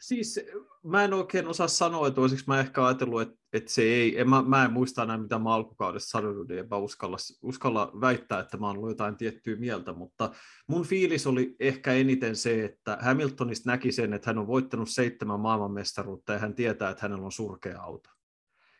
Siis 0.00 0.40
mä 0.84 1.04
en 1.04 1.14
oikein 1.14 1.48
osaa 1.48 1.68
sanoa, 1.68 2.08
että 2.08 2.20
olisiko 2.20 2.42
mä 2.46 2.60
ehkä 2.60 2.86
ajatellut, 2.86 3.20
että, 3.20 3.36
että 3.52 3.72
se 3.72 3.82
ei, 3.82 4.20
en, 4.20 4.30
mä, 4.30 4.42
mä 4.42 4.64
en 4.64 4.72
muista 4.72 5.02
enää 5.02 5.18
mitä 5.18 5.38
mä 5.38 5.54
alkukaudessa 5.54 6.08
sanonut, 6.08 6.48
niin 6.48 6.58
en 6.58 6.68
mä 6.70 6.76
uskalla, 6.76 7.16
uskalla 7.42 7.92
väittää, 8.00 8.40
että 8.40 8.56
mä 8.56 8.66
oon 8.66 8.76
ollut 8.76 8.90
jotain 8.90 9.16
tiettyä 9.16 9.56
mieltä, 9.56 9.92
mutta 9.92 10.30
mun 10.66 10.84
fiilis 10.84 11.26
oli 11.26 11.56
ehkä 11.60 11.92
eniten 11.92 12.36
se, 12.36 12.64
että 12.64 12.98
Hamiltonista 13.00 13.70
näki 13.70 13.92
sen, 13.92 14.12
että 14.12 14.30
hän 14.30 14.38
on 14.38 14.46
voittanut 14.46 14.88
seitsemän 14.88 15.40
maailmanmestaruutta 15.40 16.32
ja 16.32 16.38
hän 16.38 16.54
tietää, 16.54 16.90
että 16.90 17.02
hänellä 17.02 17.24
on 17.24 17.32
surkea 17.32 17.80
auto. 17.80 18.10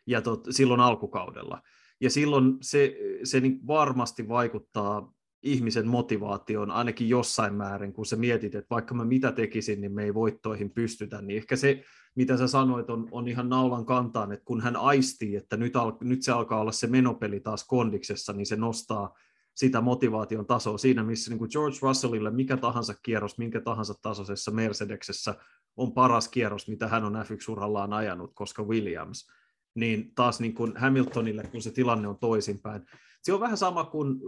Ja 0.07 0.21
tot, 0.21 0.47
silloin 0.49 0.79
alkukaudella. 0.79 1.61
Ja 2.01 2.09
silloin 2.09 2.57
se, 2.61 2.95
se 3.23 3.39
niin 3.39 3.67
varmasti 3.67 4.27
vaikuttaa 4.27 5.13
ihmisen 5.43 5.87
motivaatioon 5.87 6.71
ainakin 6.71 7.09
jossain 7.09 7.53
määrin, 7.53 7.93
kun 7.93 8.05
sä 8.05 8.15
mietit, 8.15 8.55
että 8.55 8.75
vaikka 8.75 8.93
mä 8.93 9.05
mitä 9.05 9.31
tekisin, 9.31 9.81
niin 9.81 9.91
me 9.91 10.03
ei 10.03 10.13
voittoihin 10.13 10.71
pystytä, 10.71 11.21
niin 11.21 11.37
ehkä 11.37 11.55
se, 11.55 11.83
mitä 12.15 12.37
sä 12.37 12.47
sanoit, 12.47 12.89
on, 12.89 13.07
on 13.11 13.27
ihan 13.27 13.49
naulan 13.49 13.85
kantaan, 13.85 14.31
että 14.31 14.45
kun 14.45 14.61
hän 14.61 14.75
aistii, 14.75 15.35
että 15.35 15.57
nyt, 15.57 15.75
al, 15.75 15.91
nyt 16.01 16.23
se 16.23 16.31
alkaa 16.31 16.59
olla 16.59 16.71
se 16.71 16.87
menopeli 16.87 17.39
taas 17.39 17.67
kondiksessa, 17.67 18.33
niin 18.33 18.45
se 18.45 18.55
nostaa 18.55 19.15
sitä 19.55 19.81
motivaation 19.81 20.45
tasoa. 20.45 20.77
Siinä, 20.77 21.03
missä 21.03 21.31
niin 21.31 21.39
kuin 21.39 21.49
George 21.51 21.77
Russellille 21.81 22.31
mikä 22.31 22.57
tahansa 22.57 22.93
kierros, 23.03 23.37
minkä 23.37 23.61
tahansa 23.61 23.93
tasoisessa 24.01 24.51
Mercedesessä 24.51 25.35
on 25.77 25.93
paras 25.93 26.27
kierros, 26.27 26.67
mitä 26.67 26.87
hän 26.87 27.03
on 27.03 27.13
F1-urallaan 27.13 27.93
ajanut, 27.93 28.31
koska 28.33 28.63
Williams, 28.63 29.27
niin 29.75 30.11
taas 30.15 30.39
niin 30.39 30.53
kuin 30.53 30.77
Hamiltonille, 30.77 31.43
kun 31.43 31.61
se 31.61 31.71
tilanne 31.71 32.07
on 32.07 32.19
toisinpäin, 32.19 32.81
se 33.21 33.33
on 33.33 33.39
vähän 33.39 33.57
sama 33.57 33.83
kuin, 33.83 34.19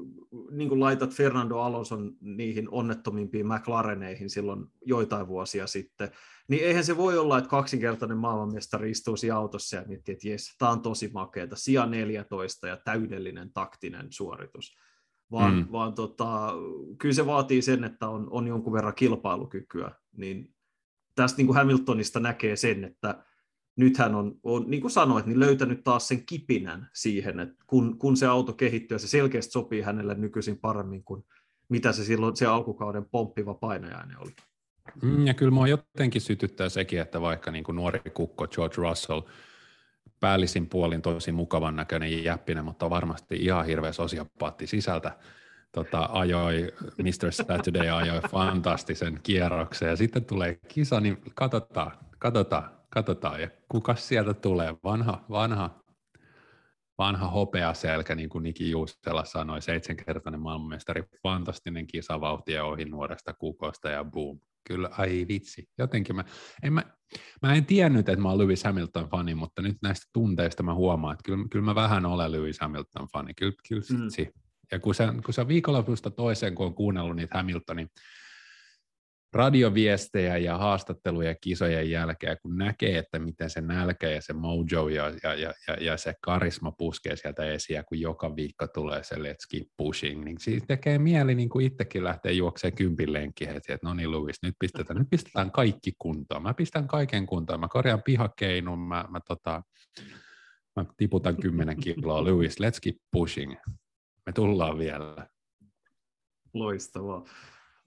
niin 0.52 0.70
kuin 0.70 0.80
laitat 0.80 1.14
Fernando 1.14 1.58
Alonson 1.58 2.16
niihin 2.22 2.70
onnettomimpiin 2.70 3.48
McLareneihin 3.48 4.30
silloin 4.30 4.66
joitain 4.86 5.28
vuosia 5.28 5.68
sitten, 5.68 6.12
niin 6.48 6.64
eihän 6.64 6.84
se 6.84 6.98
voi 6.98 7.18
olla, 7.18 7.38
että 7.38 7.50
kaksinkertainen 7.50 8.18
maailmanmestari 8.18 8.92
istuu 8.92 9.18
siinä 9.18 9.38
autossa 9.38 9.76
ja 9.76 9.84
miettii, 9.88 10.14
että 10.14 10.28
jes, 10.28 10.56
tämä 10.58 10.72
on 10.72 10.82
tosi 10.82 11.10
makeata, 11.14 11.56
sija 11.56 11.86
14 11.86 12.68
ja 12.68 12.78
täydellinen 12.78 13.54
taktinen 13.54 14.08
suoritus. 14.10 14.78
Vaan, 15.32 15.56
mm. 15.56 15.68
vaan 15.72 15.94
tota, 15.94 16.54
kyllä 16.98 17.14
se 17.16 17.26
vaatii 17.26 17.62
sen, 17.62 17.84
että 17.84 18.08
on, 18.08 18.28
on 18.32 18.48
jonkun 18.48 18.74
verran 18.74 18.96
kilpailukykyä. 18.96 19.92
Niin 20.18 20.54
tästä 21.16 21.38
niin 21.38 21.48
kuin 21.48 21.58
Hamiltonista 21.58 22.20
näkee 22.20 22.56
sen, 22.56 22.84
että 22.84 23.24
nyt 23.76 23.98
hän 23.98 24.16
on, 24.16 24.40
on, 24.44 24.66
niin 24.68 24.82
kuin 24.82 24.92
sanoit, 24.92 25.26
niin 25.26 25.40
löytänyt 25.40 25.84
taas 25.84 26.08
sen 26.08 26.26
kipinän 26.26 26.90
siihen, 26.94 27.40
että 27.40 27.56
kun, 27.68 27.98
kun 27.98 28.18
se 28.18 28.28
auto 28.28 28.54
kehittyy, 28.54 29.00
se 29.00 29.08
selkeästi 29.08 29.52
sopii 29.52 29.82
hänelle 29.82 30.16
nykyisin 30.16 30.58
paremmin 30.58 31.04
kuin 31.04 31.24
mitä 31.70 31.92
se 31.92 32.04
silloin 32.04 32.36
se 32.36 32.46
alkukauden 32.46 33.06
pomppiva 33.06 33.54
painajainen 33.54 34.20
oli. 34.20 34.32
Mm, 35.02 35.28
ja 35.28 35.34
kyllä 35.34 35.52
mua 35.52 35.68
jotenkin 35.68 36.22
sytyttää 36.22 36.70
sekin, 36.70 37.02
että 37.02 37.22
vaikka 37.22 37.52
niin 37.52 37.64
kuin 37.64 37.76
nuori 37.76 38.00
kukko 38.14 38.48
George 38.48 38.76
Russell, 38.78 39.22
päällisin 40.20 40.70
puolin 40.70 41.02
tosi 41.02 41.32
mukavan 41.32 41.76
näköinen 41.76 42.24
jäppinen, 42.24 42.66
mutta 42.66 42.90
varmasti 42.90 43.36
ihan 43.36 43.66
hirveä 43.66 43.92
sosiopaatti 43.92 44.68
sisältä, 44.68 45.18
tota, 45.72 46.10
ajoi, 46.12 46.74
Mr. 46.98 47.32
Saturday 47.32 47.90
ajoi 47.90 48.22
fantastisen 48.32 49.20
kierroksen 49.24 49.90
ja 49.90 49.96
sitten 49.96 50.26
tulee 50.26 50.60
kisa, 50.68 51.00
niin 51.00 51.18
katsotaan, 51.36 51.92
katsotaan, 52.20 52.81
katsotaan 52.94 53.42
ja 53.42 53.50
kuka 53.70 53.96
sieltä 53.96 54.34
tulee, 54.34 54.76
vanha, 54.84 55.26
vanha, 55.30 55.82
vanha 56.98 57.28
hopeaselkä, 57.28 58.16
niin 58.16 58.30
kuin 58.30 58.44
Niki 58.44 58.72
Juustela 58.72 59.26
sanoi, 59.26 59.62
seitsemänkertainen 59.62 60.42
maailmanmestari, 60.42 61.04
fantastinen 61.24 61.88
kisavauhti 61.88 62.52
ja 62.52 62.66
ohi 62.66 62.86
nuoresta 62.86 63.34
kukosta 63.34 63.90
ja 63.90 64.04
boom. 64.04 64.40
Kyllä, 64.68 64.90
ai 64.98 65.26
vitsi. 65.28 65.70
Jotenkin 65.78 66.16
mä, 66.16 66.24
en 66.64 66.74
mä, 66.74 66.84
mä 67.42 67.54
en 67.54 67.66
tiennyt, 67.66 68.10
että 68.10 68.22
mä 68.22 68.30
oon 68.30 68.38
Lewis 68.38 68.64
Hamilton 68.64 69.10
fani, 69.10 69.36
mutta 69.36 69.62
nyt 69.62 69.78
näistä 69.82 70.06
tunteista 70.14 70.64
mä 70.64 70.74
huomaan, 70.74 71.14
että 71.14 71.24
kyllä, 71.24 71.46
kyllä 71.52 71.66
mä 71.66 71.76
vähän 71.76 72.06
olen 72.06 72.32
Lewis 72.32 72.60
Hamilton 72.60 73.08
fani. 73.14 73.34
Kyllä, 73.34 73.54
kyllä 73.68 73.84
mm. 73.90 74.04
vitsi. 74.04 74.30
Ja 74.72 74.80
kun 74.80 74.96
sä, 74.96 75.14
kun 75.26 75.34
sä 75.34 75.48
viikonlopusta 75.48 76.12
toiseen, 76.12 76.56
kun 76.56 76.66
on 76.66 76.74
kuunnellut 76.74 77.16
niitä 77.16 77.38
Hamiltonin 77.38 77.88
radioviestejä 79.34 80.38
ja 80.38 80.58
haastatteluja 80.58 81.36
kisojen 81.36 81.92
jälkeen, 81.92 82.38
kun 82.42 82.58
näkee, 82.58 82.98
että 82.98 83.20
miten 83.20 83.50
se 83.50 83.62
nälkä 83.62 84.10
ja 84.10 84.22
se 84.22 84.34
mojo 84.34 84.88
ja, 84.88 85.10
ja, 85.24 85.34
ja, 85.68 85.76
ja 85.80 85.98
se 85.98 86.14
karisma 86.22 86.72
puskee 86.72 87.16
sieltä 87.16 87.46
esiin, 87.46 87.84
kun 87.86 88.00
joka 88.00 88.36
viikko 88.36 88.68
tulee 88.68 89.04
se 89.04 89.16
let's 89.16 89.48
keep 89.52 89.68
pushing, 89.78 90.24
niin 90.24 90.40
siitä 90.40 90.66
tekee 90.68 91.00
mieli 91.00 91.36
niin 91.36 91.50
kuin 91.50 91.66
itsekin 91.66 92.04
lähteä 92.04 92.32
juokseen 92.32 92.76
kympin 92.76 93.14
lenkki 93.14 93.48
heti, 93.48 93.74
että 93.74 93.88
no 93.88 93.94
niin 93.94 94.12
Louis, 94.12 94.42
nyt 94.44 94.56
pistetään, 94.60 95.00
nyt 95.00 95.10
pistetään 95.10 95.52
kaikki 95.52 95.92
kuntoon. 96.00 96.44
Mä 96.44 96.54
pistän 96.54 96.88
kaiken 96.88 97.26
kuntoon, 97.26 97.60
mä 97.60 97.68
korjaan 97.68 98.04
pihakeinun, 98.04 98.80
mä, 98.80 99.06
mä, 99.10 99.20
tota, 99.28 99.64
mä 100.76 100.86
tiputan 100.98 101.38
kymmenen 101.38 101.80
kiloa, 101.80 102.24
Louis, 102.24 102.60
let's 102.60 102.80
keep 102.82 102.96
pushing. 103.12 103.56
Me 104.26 104.34
tullaan 104.34 104.78
vielä. 104.78 105.28
Loistavaa. 106.54 107.26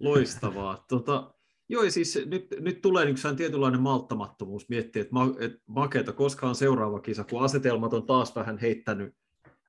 Loistavaa. 0.00 0.84
Tota, 0.88 1.33
joo, 1.68 1.90
siis 1.90 2.18
nyt, 2.26 2.46
nyt 2.60 2.80
tulee 2.80 3.04
niin 3.04 3.36
tietynlainen 3.36 3.82
malttamattomuus 3.82 4.68
miettiä, 4.68 5.02
että, 5.02 5.14
ma, 5.14 5.34
että 5.38 5.58
makeeta, 5.66 6.12
koska 6.12 6.48
on 6.48 6.54
seuraava 6.54 7.00
kisa, 7.00 7.24
kun 7.24 7.42
asetelmat 7.42 7.92
on 7.92 8.06
taas 8.06 8.36
vähän 8.36 8.58
heittänyt 8.58 9.14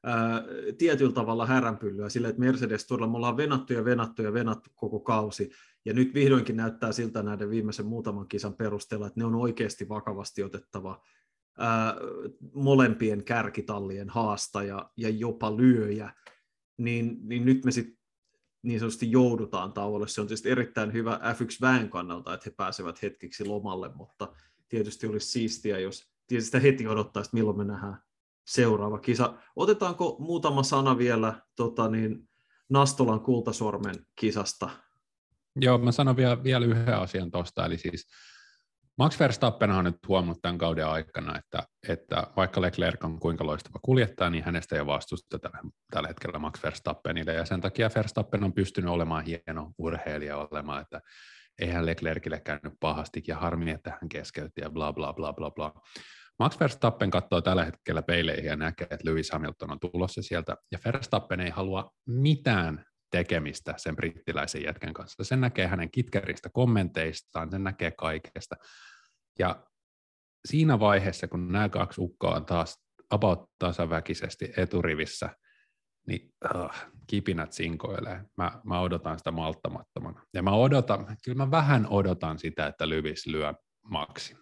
ää, 0.03 0.43
tietyllä 0.77 1.13
tavalla 1.13 1.45
häränpyllyä 1.45 2.09
sillä, 2.09 2.29
että 2.29 2.39
Mercedes 2.39 2.87
todella 2.87 3.07
me 3.07 3.17
ollaan 3.17 3.37
venattu 3.37 3.73
ja 3.73 3.85
venattu 3.85 4.21
ja 4.21 4.33
venattu 4.33 4.69
koko 4.75 4.99
kausi, 4.99 5.51
ja 5.85 5.93
nyt 5.93 6.13
vihdoinkin 6.13 6.57
näyttää 6.57 6.91
siltä 6.91 7.23
näiden 7.23 7.49
viimeisen 7.49 7.85
muutaman 7.85 8.27
kisan 8.27 8.53
perusteella, 8.53 9.07
että 9.07 9.19
ne 9.19 9.25
on 9.25 9.35
oikeasti 9.35 9.89
vakavasti 9.89 10.43
otettava 10.43 11.01
ää, 11.57 11.95
molempien 12.53 13.23
kärkitallien 13.23 14.09
haastaja 14.09 14.89
ja 14.97 15.09
jopa 15.09 15.57
lyöjä, 15.57 16.13
niin, 16.77 17.17
niin 17.21 17.45
nyt 17.45 17.65
me 17.65 17.71
sitten 17.71 17.94
niin 18.65 18.79
sanotusti 18.79 19.11
joudutaan 19.11 19.73
tauolle. 19.73 20.07
Se 20.07 20.21
on 20.21 20.27
tietysti 20.27 20.49
erittäin 20.49 20.93
hyvä 20.93 21.19
F1-väen 21.33 21.89
kannalta, 21.89 22.33
että 22.33 22.49
he 22.49 22.53
pääsevät 22.57 23.01
hetkeksi 23.01 23.45
lomalle, 23.45 23.91
mutta 23.95 24.33
tietysti 24.69 25.07
olisi 25.07 25.27
siistiä, 25.27 25.79
jos 25.79 26.11
tietysti 26.27 26.63
heti 26.63 26.87
odottaa, 26.87 27.21
että 27.21 27.29
milloin 27.33 27.57
me 27.57 27.65
nähdään 27.65 27.97
seuraava 28.47 28.99
kisa. 28.99 29.33
Otetaanko 29.55 30.15
muutama 30.19 30.63
sana 30.63 30.97
vielä 30.97 31.41
tota 31.55 31.89
niin, 31.89 32.29
Nastolan 32.69 33.19
kultasormen 33.19 33.95
kisasta? 34.15 34.69
Joo, 35.55 35.77
mä 35.77 35.91
sanon 35.91 36.15
vielä, 36.15 36.43
vielä 36.43 36.65
yhden 36.65 36.97
asian 36.97 37.31
tuosta, 37.31 37.65
eli 37.65 37.77
siis 37.77 38.07
Max 38.97 39.19
Verstappen 39.19 39.71
on 39.71 39.83
nyt 39.85 40.07
huomannut 40.07 40.41
tämän 40.41 40.57
kauden 40.57 40.87
aikana, 40.87 41.37
että, 41.37 41.63
että 41.89 42.27
vaikka 42.37 42.61
Leclerc 42.61 43.03
on 43.03 43.19
kuinka 43.19 43.45
loistava 43.45 43.79
kuljettaja, 43.81 44.29
niin 44.29 44.43
hänestä 44.43 44.75
ei 44.75 44.85
vastusteta 44.85 45.49
tällä 45.91 46.07
hetkellä 46.07 46.39
Max 46.39 46.63
Verstappenille, 46.63 47.33
ja 47.33 47.45
sen 47.45 47.61
takia 47.61 47.89
Verstappen 47.95 48.43
on 48.43 48.53
pystynyt 48.53 48.89
olemaan 48.89 49.25
hieno 49.25 49.71
urheilija 49.77 50.37
olemaan, 50.37 50.81
että 50.81 51.01
eihän 51.61 51.85
Leclercille 51.85 52.39
käynyt 52.39 52.73
pahasti, 52.79 53.23
ja 53.27 53.37
harmi, 53.37 53.71
että 53.71 53.89
hän 53.89 54.09
keskeytti 54.09 54.61
ja 54.61 54.69
bla 54.69 54.93
bla 54.93 55.13
bla 55.13 55.33
bla 55.33 55.51
bla. 55.51 55.73
Max 56.39 56.59
Verstappen 56.59 57.11
katsoo 57.11 57.41
tällä 57.41 57.65
hetkellä 57.65 58.01
peileihin 58.01 58.45
ja 58.45 58.55
näkee, 58.55 58.87
että 58.91 59.09
Lewis 59.09 59.31
Hamilton 59.31 59.71
on 59.71 59.79
tulossa 59.79 60.21
sieltä, 60.21 60.57
ja 60.71 60.79
Verstappen 60.85 61.39
ei 61.39 61.49
halua 61.49 61.91
mitään 62.07 62.85
tekemistä 63.15 63.73
sen 63.77 63.95
brittiläisen 63.95 64.63
jätkän 64.63 64.93
kanssa. 64.93 65.23
Sen 65.23 65.41
näkee 65.41 65.67
hänen 65.67 65.91
kitkeristä 65.91 66.49
kommenteistaan, 66.53 67.51
sen 67.51 67.63
näkee 67.63 67.91
kaikesta. 67.91 68.55
Ja 69.39 69.65
siinä 70.45 70.79
vaiheessa, 70.79 71.27
kun 71.27 71.51
nämä 71.51 71.69
kaksi 71.69 72.01
ukkoa 72.01 72.35
on 72.35 72.45
taas 72.45 72.83
about 73.09 73.49
tasaväkisesti 73.59 74.53
eturivissä, 74.57 75.29
niin 76.07 76.33
uh, 76.55 76.69
kipinät 77.07 77.53
sinkoilee. 77.53 78.23
Mä, 78.37 78.61
mä 78.63 78.79
odotan 78.79 79.17
sitä 79.17 79.31
malttamattomana. 79.31 80.25
Ja 80.33 80.43
mä 80.43 80.51
odotan, 80.51 81.17
kyllä 81.25 81.37
mä 81.45 81.51
vähän 81.51 81.87
odotan 81.87 82.39
sitä, 82.39 82.67
että 82.67 82.89
Lyvis 82.89 83.27
lyö 83.27 83.53
maksi. 83.83 84.37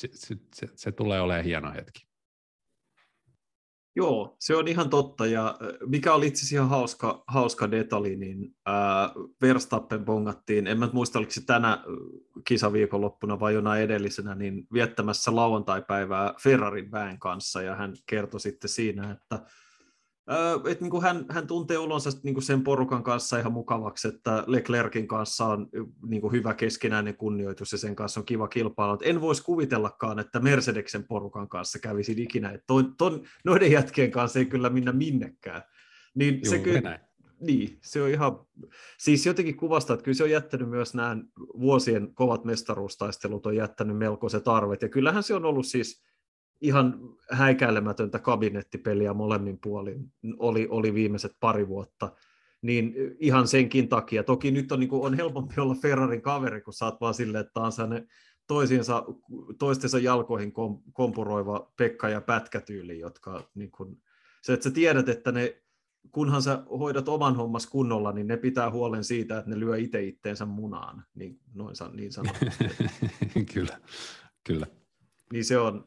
Se, 0.00 0.08
se, 0.12 0.36
se, 0.54 0.68
se 0.74 0.92
tulee 0.92 1.20
olemaan 1.20 1.44
hieno 1.44 1.72
hetki. 1.72 2.11
Joo, 3.96 4.36
se 4.40 4.56
on 4.56 4.68
ihan 4.68 4.90
totta. 4.90 5.26
Ja 5.26 5.58
mikä 5.86 6.14
oli 6.14 6.26
itse 6.26 6.38
asiassa 6.38 6.56
ihan 6.56 6.68
hauska, 6.68 7.24
hauska 7.26 7.70
detalji, 7.70 8.16
niin 8.16 8.54
ää, 8.66 9.10
Verstappen 9.42 10.04
bongattiin, 10.04 10.66
en 10.66 10.78
mä 10.78 10.88
muista 10.92 11.18
oliko 11.18 11.32
se 11.32 11.46
tänä 11.46 11.84
kisaviikonloppuna 12.44 13.40
vai 13.40 13.54
jonain 13.54 13.82
edellisenä, 13.82 14.34
niin 14.34 14.66
viettämässä 14.72 15.36
lauantaipäivää 15.36 16.34
Ferrarin 16.42 16.90
väen 16.92 17.18
kanssa, 17.18 17.62
ja 17.62 17.74
hän 17.76 17.94
kertoi 18.06 18.40
sitten 18.40 18.70
siinä, 18.70 19.10
että 19.10 19.40
et 20.70 20.80
niin 20.80 20.90
kuin 20.90 21.02
hän, 21.02 21.24
hän 21.28 21.46
tuntee 21.46 21.78
olonsa 21.78 22.10
niin 22.22 22.34
kuin 22.34 22.44
sen 22.44 22.64
porukan 22.64 23.02
kanssa 23.02 23.38
ihan 23.38 23.52
mukavaksi, 23.52 24.08
että 24.08 24.44
Leclerkin 24.46 25.08
kanssa 25.08 25.46
on 25.46 25.68
niin 26.06 26.20
kuin 26.20 26.32
hyvä 26.32 26.54
keskinäinen 26.54 27.16
kunnioitus 27.16 27.72
ja 27.72 27.78
sen 27.78 27.96
kanssa 27.96 28.20
on 28.20 28.26
kiva 28.26 28.48
kilpailla. 28.48 28.98
En 29.02 29.20
voisi 29.20 29.42
kuvitellakaan, 29.42 30.18
että 30.18 30.40
Mercedeksen 30.40 31.04
porukan 31.04 31.48
kanssa 31.48 31.78
kävisin 31.78 32.18
ikinä. 32.18 32.50
Että 32.50 32.64
ton, 32.66 32.96
ton, 32.96 33.22
noiden 33.44 33.72
jätkien 33.72 34.10
kanssa 34.10 34.38
ei 34.38 34.46
kyllä 34.46 34.70
minna 34.70 34.92
minnekään. 34.92 35.62
Niin 36.14 36.34
Juu, 36.34 36.50
se 36.50 36.58
kyllä, 36.58 37.00
niin, 37.40 37.78
se 37.82 38.02
on 38.02 38.08
ihan, 38.08 38.46
siis 38.98 39.26
jotenkin 39.26 39.56
kuvasta, 39.56 39.92
että 39.92 40.04
kyllä 40.04 40.16
se 40.16 40.24
on 40.24 40.30
jättänyt 40.30 40.68
myös 40.68 40.94
nämä 40.94 41.16
vuosien 41.38 42.14
kovat 42.14 42.44
mestaruustaistelut 42.44 43.46
on 43.46 43.56
jättänyt 43.56 43.98
melkoiset 43.98 44.48
arvet, 44.48 44.82
ja 44.82 44.88
kyllähän 44.88 45.22
se 45.22 45.34
on 45.34 45.44
ollut 45.44 45.66
siis 45.66 46.02
ihan 46.62 47.00
häikäilemätöntä 47.30 48.18
kabinettipeliä 48.18 49.14
molemmin 49.14 49.58
puolin 49.58 50.12
oli, 50.38 50.66
oli 50.70 50.94
viimeiset 50.94 51.36
pari 51.40 51.68
vuotta, 51.68 52.12
niin 52.62 52.94
ihan 53.18 53.48
senkin 53.48 53.88
takia. 53.88 54.22
Toki 54.22 54.50
nyt 54.50 54.72
on, 54.72 54.80
niin 54.80 54.88
kuin, 54.88 55.02
on 55.02 55.14
helpompi 55.14 55.60
olla 55.60 55.74
Ferrarin 55.74 56.22
kaveri, 56.22 56.60
kun 56.60 56.72
saat 56.72 57.00
vaan 57.00 57.14
silleen, 57.14 57.44
että 57.44 57.60
on 57.60 57.72
sellainen 57.72 58.08
toisiinsa, 58.46 59.04
toistensa 59.58 59.98
jalkoihin 59.98 60.52
kom, 60.52 60.82
kompuroiva 60.92 61.72
Pekka 61.76 62.08
ja 62.08 62.20
Pätkätyyli, 62.20 62.98
jotka 62.98 63.50
niin 63.54 63.70
kuin, 63.70 64.02
se, 64.42 64.52
että 64.52 64.64
sä 64.64 64.70
tiedät, 64.70 65.08
että 65.08 65.32
ne, 65.32 65.62
kunhan 66.12 66.42
sä 66.42 66.62
hoidat 66.70 67.08
oman 67.08 67.36
hommas 67.36 67.66
kunnolla, 67.66 68.12
niin 68.12 68.26
ne 68.26 68.36
pitää 68.36 68.70
huolen 68.70 69.04
siitä, 69.04 69.38
että 69.38 69.50
ne 69.50 69.60
lyö 69.60 69.78
itse 69.78 70.02
itteensä 70.02 70.44
munaan, 70.46 71.04
niin, 71.14 71.40
noin 71.54 71.74
niin 71.92 72.12
sanotusti. 72.12 72.64
kyllä, 73.54 73.80
kyllä 74.44 74.66
niin 75.32 75.44
se 75.44 75.58
on, 75.58 75.84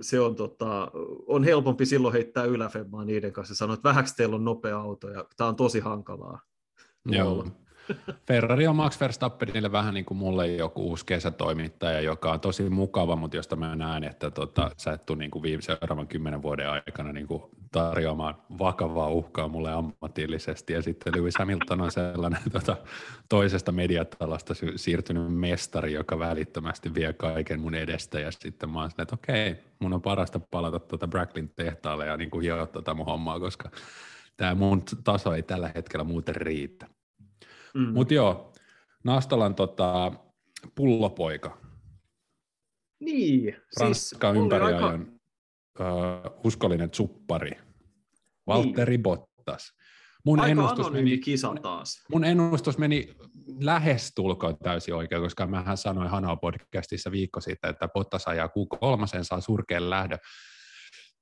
se 0.00 0.20
on, 0.20 0.36
tota, 0.36 0.90
on 1.26 1.44
helpompi 1.44 1.86
silloin 1.86 2.12
heittää 2.12 2.44
yläfemmaa 2.44 3.04
niiden 3.04 3.32
kanssa 3.32 3.52
ja 3.52 3.56
sanoa, 3.56 3.74
että 3.74 3.88
vähäksi 3.88 4.16
teillä 4.16 4.36
on 4.36 4.44
nopea 4.44 4.80
auto 4.80 5.10
ja 5.10 5.24
tämä 5.36 5.48
on 5.48 5.56
tosi 5.56 5.80
hankalaa. 5.80 6.40
Joo. 7.06 7.46
Ferrari 8.26 8.66
on 8.66 8.76
Max 8.76 9.00
Verstappenille 9.00 9.72
vähän 9.72 9.94
niin 9.94 10.04
kuin 10.04 10.18
mulle 10.18 10.46
joku 10.46 10.82
uusi 10.82 11.06
kesätoimittaja, 11.06 12.00
joka 12.00 12.32
on 12.32 12.40
tosi 12.40 12.70
mukava, 12.70 13.16
mutta 13.16 13.36
josta 13.36 13.56
mä 13.56 13.76
näen, 13.76 14.04
että 14.04 14.30
tota, 14.30 14.70
sä 14.76 14.92
et 14.92 15.06
tule 15.06 15.18
niin 15.18 15.30
kuin 15.30 15.42
viime 15.42 15.62
seuraavan 15.62 16.08
kymmenen 16.08 16.42
vuoden 16.42 16.70
aikana 16.70 17.12
niin 17.12 17.26
kuin 17.26 17.42
tarjoamaan 17.72 18.34
vakavaa 18.58 19.08
uhkaa 19.08 19.48
mulle 19.48 19.72
ammatillisesti. 19.72 20.72
Ja 20.72 20.82
sitten 20.82 21.12
Lewis 21.16 21.38
Hamilton 21.38 21.80
on 21.80 21.90
sellainen 21.90 22.40
tota, 22.52 22.76
toisesta 23.28 23.72
mediatalasta 23.72 24.54
siirtynyt 24.76 25.34
mestari, 25.34 25.92
joka 25.92 26.18
välittömästi 26.18 26.94
vie 26.94 27.12
kaiken 27.12 27.60
mun 27.60 27.74
edestä. 27.74 28.20
Ja 28.20 28.30
sitten 28.30 28.70
mä 28.70 28.80
oon 28.80 28.90
että 28.98 29.14
okei, 29.14 29.56
mun 29.78 29.92
on 29.92 30.02
parasta 30.02 30.40
palata 30.40 30.78
tuota 30.78 31.08
Bracklin 31.08 31.52
tehtaalle 31.56 32.06
ja 32.06 32.16
niin 32.16 32.30
kuin 32.30 32.42
hioa 32.42 32.66
tota 32.66 32.94
mun 32.94 33.06
hommaa, 33.06 33.40
koska 33.40 33.70
tämä 34.36 34.54
mun 34.54 34.82
taso 35.04 35.34
ei 35.34 35.42
tällä 35.42 35.70
hetkellä 35.74 36.04
muuten 36.04 36.36
riitä. 36.36 36.86
Mm. 37.74 37.92
Mutta 37.94 38.14
joo, 38.14 38.52
Nastolan 39.04 39.54
tota, 39.54 40.12
pullopoika. 40.74 41.58
Niin. 43.00 43.56
Ranska 43.80 44.32
siis 44.32 44.42
ympäriajan 44.42 45.18
aika... 45.78 45.94
uh, 45.94 46.40
uskollinen 46.44 46.88
suppari. 46.92 47.52
Valtteri 48.46 48.92
niin. 48.92 49.02
Bottas. 49.02 49.72
Mun 50.24 50.40
Aika 50.40 50.50
ennustus 50.50 50.92
meni, 50.92 51.18
kisa 51.18 51.54
taas. 51.62 52.04
Mun 52.12 52.24
ennustus 52.24 52.78
meni 52.78 53.14
lähes 53.60 54.12
tulkoon 54.14 54.58
täysin 54.58 54.94
oikein, 54.94 55.22
koska 55.22 55.46
mähän 55.46 55.76
sanoin 55.76 56.10
Hanoa 56.10 56.36
podcastissa 56.36 57.10
viikko 57.10 57.40
sitten, 57.40 57.70
että 57.70 57.88
Bottas 57.88 58.24
ajaa 58.26 58.46
Q3, 58.46 59.22
saa 59.22 59.40
surkeen 59.40 59.90
lähdön. 59.90 60.18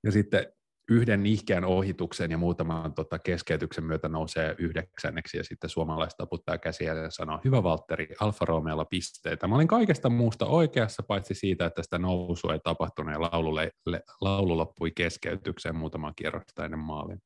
Ja 0.05 0.13
sitten 0.13 0.47
yhden 0.91 1.23
nihkeän 1.23 1.65
ohituksen 1.65 2.31
ja 2.31 2.39
muutaman 2.39 2.95
tota, 2.95 3.19
keskeytyksen 3.19 3.85
myötä 3.85 4.09
nousee 4.09 4.55
yhdeksänneksi 4.59 5.37
ja 5.37 5.45
sitten 5.45 5.71
suomalaiset 5.71 6.17
taputtaa 6.17 6.59
käsiä 6.59 6.95
ja 6.95 7.11
sanoo, 7.11 7.41
hyvä 7.45 7.63
Valtteri, 7.63 8.09
Alfa 8.21 8.45
Romeolla 8.45 8.85
pisteitä. 8.85 9.47
Mä 9.47 9.55
olin 9.55 9.69
kaikesta 9.69 10.09
muusta 10.09 10.47
oikeassa, 10.47 11.03
paitsi 11.03 11.35
siitä, 11.35 11.67
että 11.67 11.83
sitä 11.83 11.99
nousua 11.99 12.53
ei 12.53 12.61
tapahtunut 12.65 13.13
ja 13.13 13.21
laulu, 13.21 13.55
le, 13.55 14.03
laulu 14.21 14.57
loppui 14.57 14.91
keskeytykseen 14.91 15.77
muutaman 15.77 16.13
kierrosta 16.17 16.65
ennen 16.65 16.81
maalin. 16.81 17.19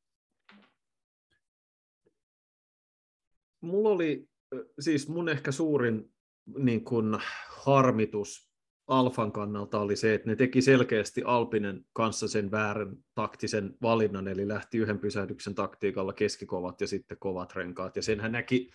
Mulla 3.61 3.89
oli 3.89 4.29
siis 4.81 5.09
mun 5.09 5.29
ehkä 5.29 5.53
suurin 5.53 6.13
niin 6.59 6.85
kun, 6.85 7.21
harmitus 7.49 8.50
Alfan 8.91 9.33
kannalta 9.33 9.81
oli 9.81 9.97
se, 9.97 10.15
että 10.15 10.29
ne 10.29 10.37
teki 10.37 10.63
selkeästi 10.63 11.23
Alpinen 11.25 11.85
kanssa 11.93 12.29
sen 12.29 12.51
väärän 12.51 12.97
taktisen 13.15 13.75
valinnan, 13.83 14.29
eli 14.29 14.49
lähti 14.49 14.79
yhden 14.79 14.99
pysähdyksen 14.99 15.55
taktiikalla 15.55 16.13
keskikovat 16.13 16.81
ja 16.81 16.87
sitten 16.87 17.19
kovat 17.21 17.57
renkaat, 17.57 17.97
ja 17.97 18.03
senhän 18.03 18.33
näki 18.33 18.71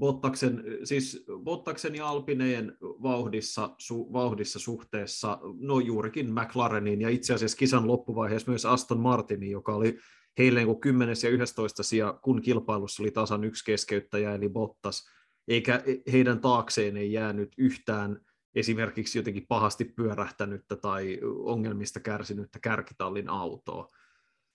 Bottaksen, 0.00 0.64
siis 0.84 1.24
Bottaksen 1.44 1.94
ja 1.94 2.08
Alpineen 2.08 2.76
vauhdissa, 2.82 3.74
su, 3.78 4.12
vauhdissa 4.12 4.58
suhteessa, 4.58 5.38
no 5.60 5.80
juurikin 5.80 6.32
McLareniin, 6.32 7.00
ja 7.00 7.08
itse 7.08 7.34
asiassa 7.34 7.56
kisan 7.56 7.86
loppuvaiheessa 7.86 8.50
myös 8.50 8.66
Aston 8.66 9.00
Martinin, 9.00 9.50
joka 9.50 9.74
oli 9.74 9.98
heille 10.38 10.64
niin 10.64 10.80
10. 10.80 11.16
ja 11.22 11.30
11. 11.30 11.82
sija, 11.82 12.18
kun 12.22 12.42
kilpailussa 12.42 13.02
oli 13.02 13.10
tasan 13.10 13.44
yksi 13.44 13.64
keskeyttäjä, 13.64 14.34
eli 14.34 14.48
Bottas, 14.48 15.08
eikä 15.48 15.82
heidän 16.12 16.40
taakseen 16.40 16.96
ei 16.96 17.12
jäänyt 17.12 17.52
yhtään 17.58 18.20
esimerkiksi 18.54 19.18
jotenkin 19.18 19.46
pahasti 19.46 19.84
pyörähtänyttä 19.84 20.76
tai 20.76 21.20
ongelmista 21.22 22.00
kärsinyttä 22.00 22.58
kärkitallin 22.58 23.28
autoa, 23.28 23.88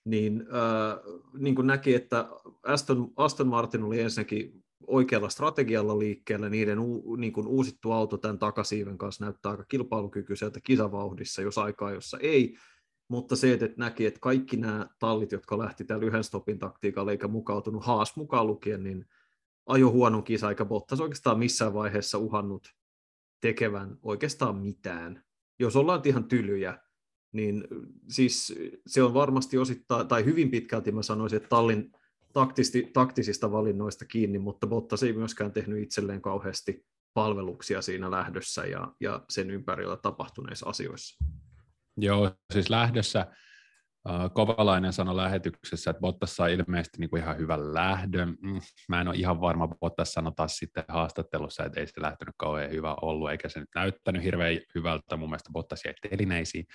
niin, 0.05 0.41
äh, 0.41 0.99
niin 1.37 1.55
kuin 1.55 1.67
näki, 1.67 1.95
että 1.95 2.29
Aston, 2.63 3.11
Aston 3.15 3.47
Martin 3.47 3.83
oli 3.83 3.99
ensinnäkin 3.99 4.63
oikealla 4.87 5.29
strategialla 5.29 5.99
liikkeellä, 5.99 6.49
niiden 6.49 6.79
u, 6.79 7.15
niin 7.15 7.33
kuin 7.33 7.47
uusittu 7.47 7.91
auto 7.91 8.17
tämän 8.17 8.39
takasiiven 8.39 8.97
kanssa 8.97 9.25
näyttää 9.25 9.51
aika 9.51 9.63
kilpailukykyiseltä 9.63 10.59
kisavauhdissa, 10.61 11.41
jos 11.41 11.57
aikaa, 11.57 11.91
jossa 11.91 12.17
ei, 12.21 12.57
mutta 13.07 13.35
se, 13.35 13.53
että 13.53 13.69
näki, 13.77 14.05
että 14.05 14.19
kaikki 14.19 14.57
nämä 14.57 14.87
tallit, 14.99 15.31
jotka 15.31 15.57
lähti 15.57 15.85
tällä 15.85 16.05
yhden 16.05 16.23
stopin 16.23 16.59
taktiikalla 16.59 17.11
eikä 17.11 17.27
mukautunut 17.27 17.85
Haas 17.85 18.15
mukaan 18.15 18.47
lukien, 18.47 18.83
niin 18.83 19.05
ajo 19.65 19.91
huonon 19.91 20.23
kisa, 20.23 20.49
eikä 20.49 20.65
Bottas 20.65 21.01
oikeastaan 21.01 21.39
missään 21.39 21.73
vaiheessa 21.73 22.17
uhannut 22.17 22.75
tekevän 23.45 23.97
oikeastaan 24.03 24.55
mitään. 24.55 25.23
Jos 25.59 25.75
ollaan 25.75 26.01
ihan 26.05 26.23
tylyjä, 26.23 26.79
niin 27.31 27.67
siis 28.09 28.55
se 28.87 29.03
on 29.03 29.13
varmasti 29.13 29.57
osittain, 29.57 30.07
tai 30.07 30.25
hyvin 30.25 30.51
pitkälti 30.51 30.91
mä 30.91 31.03
sanoisin, 31.03 31.37
että 31.37 31.49
Tallin 31.49 31.91
taktisti, 32.33 32.89
taktisista 32.93 33.51
valinnoista 33.51 34.05
kiinni, 34.05 34.39
mutta 34.39 34.67
Bottas 34.67 35.03
ei 35.03 35.13
myöskään 35.13 35.51
tehnyt 35.51 35.83
itselleen 35.83 36.21
kauheasti 36.21 36.85
palveluksia 37.13 37.81
siinä 37.81 38.11
lähdössä 38.11 38.65
ja, 38.65 38.93
ja 38.99 39.25
sen 39.29 39.49
ympärillä 39.49 39.97
tapahtuneissa 39.97 40.69
asioissa. 40.69 41.25
Joo, 41.97 42.31
siis 42.53 42.69
lähdössä 42.69 43.27
Kovalainen 44.33 44.93
sanoi 44.93 45.15
lähetyksessä, 45.15 45.91
että 45.91 46.01
Bottas 46.01 46.35
saa 46.35 46.47
ilmeisesti 46.47 46.97
niin 46.99 47.09
kuin 47.09 47.21
ihan 47.21 47.37
hyvän 47.37 47.73
lähdön. 47.73 48.35
Mm, 48.41 48.59
mä 48.89 49.01
en 49.01 49.07
ole 49.07 49.15
ihan 49.15 49.41
varma, 49.41 49.67
Bottas 49.67 50.13
sanoi 50.13 50.33
taas 50.35 50.57
sitten 50.57 50.83
haastattelussa, 50.87 51.63
että 51.63 51.79
ei 51.79 51.87
se 51.87 52.01
lähtenyt 52.01 52.35
kauhean 52.37 52.71
hyvä 52.71 52.95
ollut, 53.01 53.31
eikä 53.31 53.49
se 53.49 53.59
nyt 53.59 53.69
näyttänyt 53.75 54.23
hirveän 54.23 54.59
hyvältä. 54.75 55.17
Mun 55.17 55.29
mielestä 55.29 55.49
Bottas 55.53 55.85
jäi 55.85 55.93
telineisiin, 56.09 56.65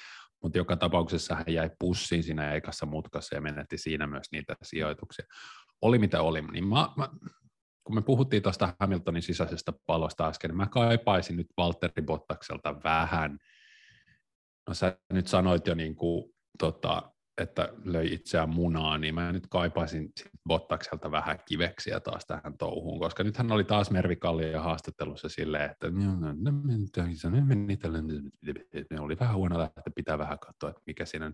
mutta 0.42 0.58
joka 0.58 0.76
tapauksessa 0.76 1.34
hän 1.34 1.44
jäi 1.48 1.70
pussiin 1.78 2.22
siinä 2.22 2.54
ekassa 2.54 2.86
mutkassa 2.86 3.34
ja 3.34 3.40
menetti 3.40 3.78
siinä 3.78 4.06
myös 4.06 4.26
niitä 4.32 4.56
sijoituksia. 4.62 5.24
Oli 5.82 5.98
mitä 5.98 6.22
oli, 6.22 6.42
niin 6.42 6.66
mä, 6.66 6.88
mä, 6.96 7.08
kun 7.84 7.94
me 7.94 8.02
puhuttiin 8.02 8.42
tuosta 8.42 8.74
Hamiltonin 8.80 9.22
sisäisestä 9.22 9.72
palosta 9.86 10.28
äsken, 10.28 10.48
niin 10.48 10.56
mä 10.56 10.66
kaipaisin 10.66 11.36
nyt 11.36 11.46
Valtteri 11.56 12.02
Bottakselta 12.02 12.82
vähän, 12.84 13.38
no 14.68 14.74
sä 14.74 14.98
nyt 15.12 15.26
sanoit 15.26 15.66
jo 15.66 15.74
niin 15.74 15.96
kuin, 15.96 16.32
tota, 16.58 17.12
että 17.40 17.68
löi 17.84 18.12
itseään 18.12 18.48
munaa, 18.48 18.98
niin 18.98 19.14
mä 19.14 19.32
nyt 19.32 19.46
kaipaisin 19.50 20.12
Bottakselta 20.48 21.10
vähän 21.10 21.38
kiveksiä 21.48 22.00
taas 22.00 22.26
tähän 22.26 22.58
touhuun, 22.58 23.00
koska 23.00 23.24
nythän 23.24 23.52
oli 23.52 23.64
taas 23.64 23.90
Mervi 23.90 24.16
Kallio 24.16 24.60
haastattelussa 24.60 25.28
silleen, 25.28 25.70
että 25.70 25.86
ne 28.90 29.00
oli 29.00 29.18
vähän 29.20 29.36
huono 29.36 29.58
lähteä, 29.58 29.82
pitää 29.94 30.18
vähän 30.18 30.38
katsoa, 30.38 30.70
että 30.70 30.82
mikä 30.86 31.04
siinä 31.04 31.32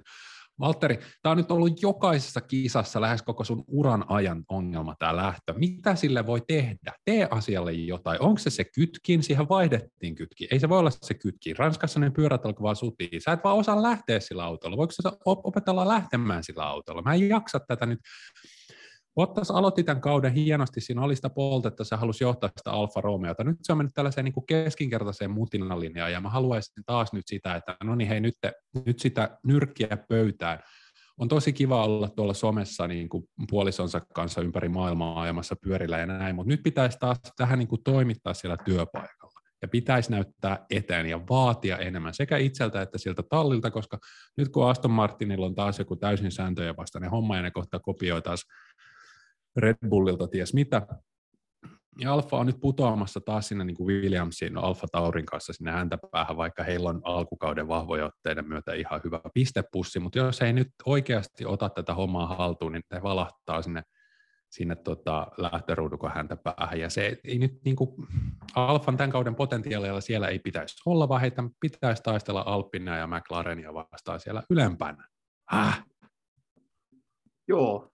Valtteri, 0.60 0.98
tämä 1.22 1.30
on 1.30 1.36
nyt 1.36 1.50
ollut 1.50 1.82
jokaisessa 1.82 2.40
kisassa 2.40 3.00
lähes 3.00 3.22
koko 3.22 3.44
sun 3.44 3.64
uran 3.66 4.04
ajan 4.08 4.44
ongelma 4.48 4.94
tämä 4.98 5.16
lähtö. 5.16 5.54
Mitä 5.56 5.94
sille 5.94 6.26
voi 6.26 6.40
tehdä? 6.48 6.92
Tee 7.04 7.28
asialle 7.30 7.72
jotain. 7.72 8.22
Onko 8.22 8.38
se 8.38 8.50
se 8.50 8.64
kytkin? 8.64 9.22
Siihen 9.22 9.48
vaihdettiin 9.48 10.14
kytki. 10.14 10.48
Ei 10.50 10.60
se 10.60 10.68
voi 10.68 10.78
olla 10.78 10.90
se 10.90 11.14
kytki. 11.14 11.54
Ranskassa 11.54 12.00
ne 12.00 12.10
pyörät 12.10 12.46
alkoi 12.46 12.62
vaan 12.62 12.76
sutiin. 12.76 13.20
Sä 13.20 13.32
et 13.32 13.44
vaan 13.44 13.56
osaa 13.56 13.82
lähteä 13.82 14.20
sillä 14.20 14.44
autolla. 14.44 14.76
Voiko 14.76 14.92
sä 14.92 15.12
opetella 15.24 15.88
lähtemään 15.88 16.44
sillä 16.44 16.64
autolla? 16.64 17.02
Mä 17.02 17.14
en 17.14 17.28
jaksa 17.28 17.60
tätä 17.60 17.86
nyt. 17.86 18.00
Bottas 19.16 19.50
aloitti 19.50 19.84
tämän 19.84 20.00
kauden 20.00 20.32
hienosti, 20.32 20.80
siinä 20.80 21.02
oli 21.02 21.16
sitä 21.16 21.30
poltetta, 21.30 21.84
se 21.84 21.96
halusi 21.96 22.24
johtaa 22.24 22.50
sitä 22.56 22.70
Alfa 22.70 23.00
Romeota. 23.00 23.44
Nyt 23.44 23.56
se 23.62 23.72
on 23.72 23.78
mennyt 23.78 23.94
tällaiseen 23.94 24.24
niin 24.24 24.32
kuin 24.32 24.46
keskinkertaiseen 24.46 25.30
mutinnalinjaan, 25.30 26.12
ja 26.12 26.20
mä 26.20 26.30
haluaisin 26.30 26.84
taas 26.86 27.12
nyt 27.12 27.24
sitä, 27.26 27.54
että 27.54 27.76
no 27.84 27.94
niin 27.94 28.08
hei, 28.08 28.20
nyt, 28.20 28.34
nyt 28.86 28.98
sitä 28.98 29.38
nyrkkiä 29.46 29.98
pöytään. 30.08 30.58
On 31.18 31.28
tosi 31.28 31.52
kiva 31.52 31.84
olla 31.84 32.08
tuolla 32.08 32.34
somessa 32.34 32.86
niin 32.86 33.08
kuin 33.08 33.24
puolisonsa 33.50 34.00
kanssa 34.14 34.40
ympäri 34.40 34.68
maailmaa 34.68 35.22
ajamassa 35.22 35.56
pyörillä 35.62 35.98
ja 35.98 36.06
näin, 36.06 36.36
mutta 36.36 36.48
nyt 36.48 36.62
pitäisi 36.62 36.98
taas 36.98 37.18
tähän 37.36 37.58
niin 37.58 37.68
kuin 37.68 37.82
toimittaa 37.84 38.34
siellä 38.34 38.56
työpaikalla 38.64 39.40
ja 39.62 39.68
pitäisi 39.68 40.10
näyttää 40.10 40.66
eteen 40.70 41.06
ja 41.06 41.20
vaatia 41.30 41.78
enemmän 41.78 42.14
sekä 42.14 42.36
itseltä 42.36 42.82
että 42.82 42.98
siltä 42.98 43.22
tallilta, 43.22 43.70
koska 43.70 43.98
nyt 44.36 44.48
kun 44.48 44.70
Aston 44.70 44.90
Martinilla 44.90 45.46
on 45.46 45.54
taas 45.54 45.78
joku 45.78 45.96
täysin 45.96 46.32
sääntöjä 46.32 46.76
vastainen 46.76 47.10
homma 47.10 47.36
ja 47.36 47.42
ne 47.42 47.50
kohta 47.50 47.78
kopioi 47.78 48.22
taas 48.22 48.44
Red 49.56 49.76
Bullilta 49.88 50.28
ties 50.28 50.54
mitä. 50.54 50.86
Ja 52.00 52.12
Alfa 52.12 52.36
on 52.36 52.46
nyt 52.46 52.60
putoamassa 52.60 53.20
taas 53.20 53.48
sinne 53.48 53.64
niin 53.64 53.76
kuin 53.76 53.86
Williamsin 53.86 54.52
no 54.52 54.60
Alfa 54.60 54.86
Taurin 54.92 55.26
kanssa 55.26 55.52
sinne 55.52 55.70
häntä 55.70 55.98
päähän, 56.12 56.36
vaikka 56.36 56.64
heillä 56.64 56.88
on 56.88 57.00
alkukauden 57.04 57.68
vahvoja 57.68 58.04
otteiden 58.04 58.48
myötä 58.48 58.74
ihan 58.74 59.00
hyvä 59.04 59.20
pistepussi, 59.34 60.00
mutta 60.00 60.18
jos 60.18 60.42
ei 60.42 60.52
nyt 60.52 60.68
oikeasti 60.86 61.46
ota 61.46 61.68
tätä 61.68 61.94
hommaa 61.94 62.26
haltuun, 62.26 62.72
niin 62.72 62.82
ne 62.92 63.02
valahtaa 63.02 63.62
sinne, 63.62 63.82
sinne 64.50 64.76
tota 64.76 65.26
lähtöruudukon 65.36 66.12
häntä 66.14 66.36
päähän. 66.36 66.80
Ja 66.80 66.90
se 66.90 67.18
ei 67.24 67.38
nyt 67.38 67.58
niin 67.64 67.76
kuin, 67.76 68.06
Alfan 68.54 68.96
tämän 68.96 69.10
kauden 69.10 69.34
potentiaalilla 69.34 70.00
siellä 70.00 70.28
ei 70.28 70.38
pitäisi 70.38 70.76
olla, 70.86 71.08
vaan 71.08 71.20
heitä 71.20 71.42
pitäisi 71.60 72.02
taistella 72.02 72.44
Alpina 72.46 72.96
ja 72.96 73.06
McLarenia 73.06 73.74
vastaan 73.74 74.20
siellä 74.20 74.42
ylempänä. 74.50 75.08
Ah. 75.52 75.84
Joo, 77.48 77.90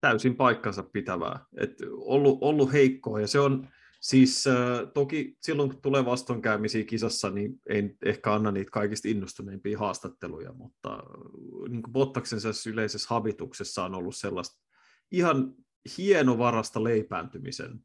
täysin 0.00 0.36
paikkansa 0.36 0.82
pitävää. 0.82 1.46
Et 1.56 1.82
ollut, 1.90 2.38
ollut 2.40 2.72
heikkoa 2.72 3.20
ja 3.20 3.26
se 3.26 3.40
on 3.40 3.68
siis 4.00 4.46
äh, 4.46 4.56
toki 4.94 5.36
silloin 5.40 5.70
kun 5.70 5.82
tulee 5.82 6.04
vastoinkäymisiä 6.04 6.84
kisassa, 6.84 7.30
niin 7.30 7.60
ei 7.66 7.96
ehkä 8.04 8.34
anna 8.34 8.50
niitä 8.50 8.70
kaikista 8.70 9.08
innostuneimpia 9.08 9.78
haastatteluja, 9.78 10.52
mutta 10.52 10.92
äh, 10.92 11.00
niin 11.68 11.82
Bottaksen 11.92 12.38
yleisessä 12.68 13.06
habituksessa 13.10 13.84
on 13.84 13.94
ollut 13.94 14.16
sellaista 14.16 14.62
ihan 15.10 15.54
hienovarasta 15.98 16.84
leipääntymisen 16.84 17.80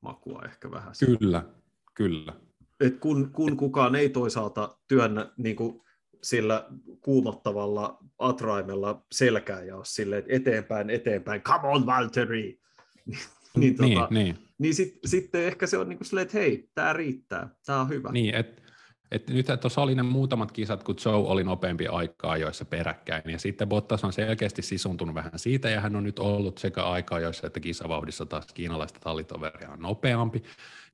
makua 0.00 0.42
ehkä 0.44 0.70
vähän. 0.70 0.92
Kyllä, 1.18 1.46
kyllä. 1.94 2.32
Et 2.80 2.98
kun, 2.98 3.30
kun 3.32 3.56
kukaan 3.56 3.94
ei 3.94 4.08
toisaalta 4.08 4.78
työnnä 4.88 5.32
niin 5.36 5.56
kuin 5.56 5.82
sillä 6.24 6.66
kuumottavalla 7.00 7.98
atraimella 8.18 9.02
selkää 9.12 9.62
ja 9.62 9.76
ole 9.76 9.84
silleen, 9.84 10.18
että 10.18 10.32
eteenpäin, 10.32 10.90
eteenpäin, 10.90 11.42
come 11.42 11.68
on 11.68 11.86
Valtteri! 11.86 12.58
niin, 13.56 13.76
niin, 13.80 13.98
tota, 13.98 14.08
niin. 14.10 14.38
niin 14.58 14.74
sit, 14.74 14.98
sitten 15.04 15.44
ehkä 15.44 15.66
se 15.66 15.78
on 15.78 15.88
niin 15.88 15.98
kuin 15.98 16.06
silleen, 16.06 16.26
että 16.26 16.38
hei, 16.38 16.68
tämä 16.74 16.92
riittää, 16.92 17.48
tämä 17.66 17.80
on 17.80 17.88
hyvä. 17.88 18.12
Niin, 18.12 18.34
että 18.34 18.62
et 19.10 19.30
nyt 19.30 19.46
tuossa 19.60 19.80
oli 19.80 19.94
ne 19.94 20.02
muutamat 20.02 20.52
kisat, 20.52 20.82
kun 20.82 20.96
Joe 21.04 21.14
oli 21.14 21.44
nopeampi 21.44 21.86
aikaa 21.86 22.36
joissa 22.36 22.64
peräkkäin, 22.64 23.30
ja 23.30 23.38
sitten 23.38 23.68
Bottas 23.68 24.04
on 24.04 24.12
selkeästi 24.12 24.62
sisuntunut 24.62 25.14
vähän 25.14 25.38
siitä, 25.38 25.70
ja 25.70 25.80
hän 25.80 25.96
on 25.96 26.04
nyt 26.04 26.18
ollut 26.18 26.58
sekä 26.58 26.82
aikaa 26.82 27.20
joissa 27.20 27.46
että 27.46 27.60
kisavauhdissa 27.60 28.26
taas 28.26 28.46
kiinalaista 28.54 29.00
tallitoveria 29.00 29.70
on 29.70 29.80
nopeampi. 29.80 30.42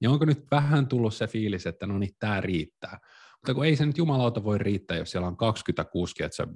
Ja 0.01 0.11
onko 0.11 0.25
nyt 0.25 0.45
vähän 0.51 0.87
tullut 0.87 1.15
se 1.15 1.27
fiilis, 1.27 1.67
että 1.67 1.87
no 1.87 1.99
niin, 1.99 2.15
tämä 2.19 2.41
riittää. 2.41 3.01
Mutta 3.41 3.55
kun 3.55 3.65
ei 3.65 3.77
se 3.77 3.87
nyt 3.87 3.99
jumalauta 3.99 4.45
voi 4.45 4.59
riittää, 4.59 4.97
jos 4.97 5.11
siellä 5.11 5.29
on 5.29 5.37
20 5.37 5.85
kuskia, 5.85 6.27
että 6.27 6.37
sä 6.37 6.47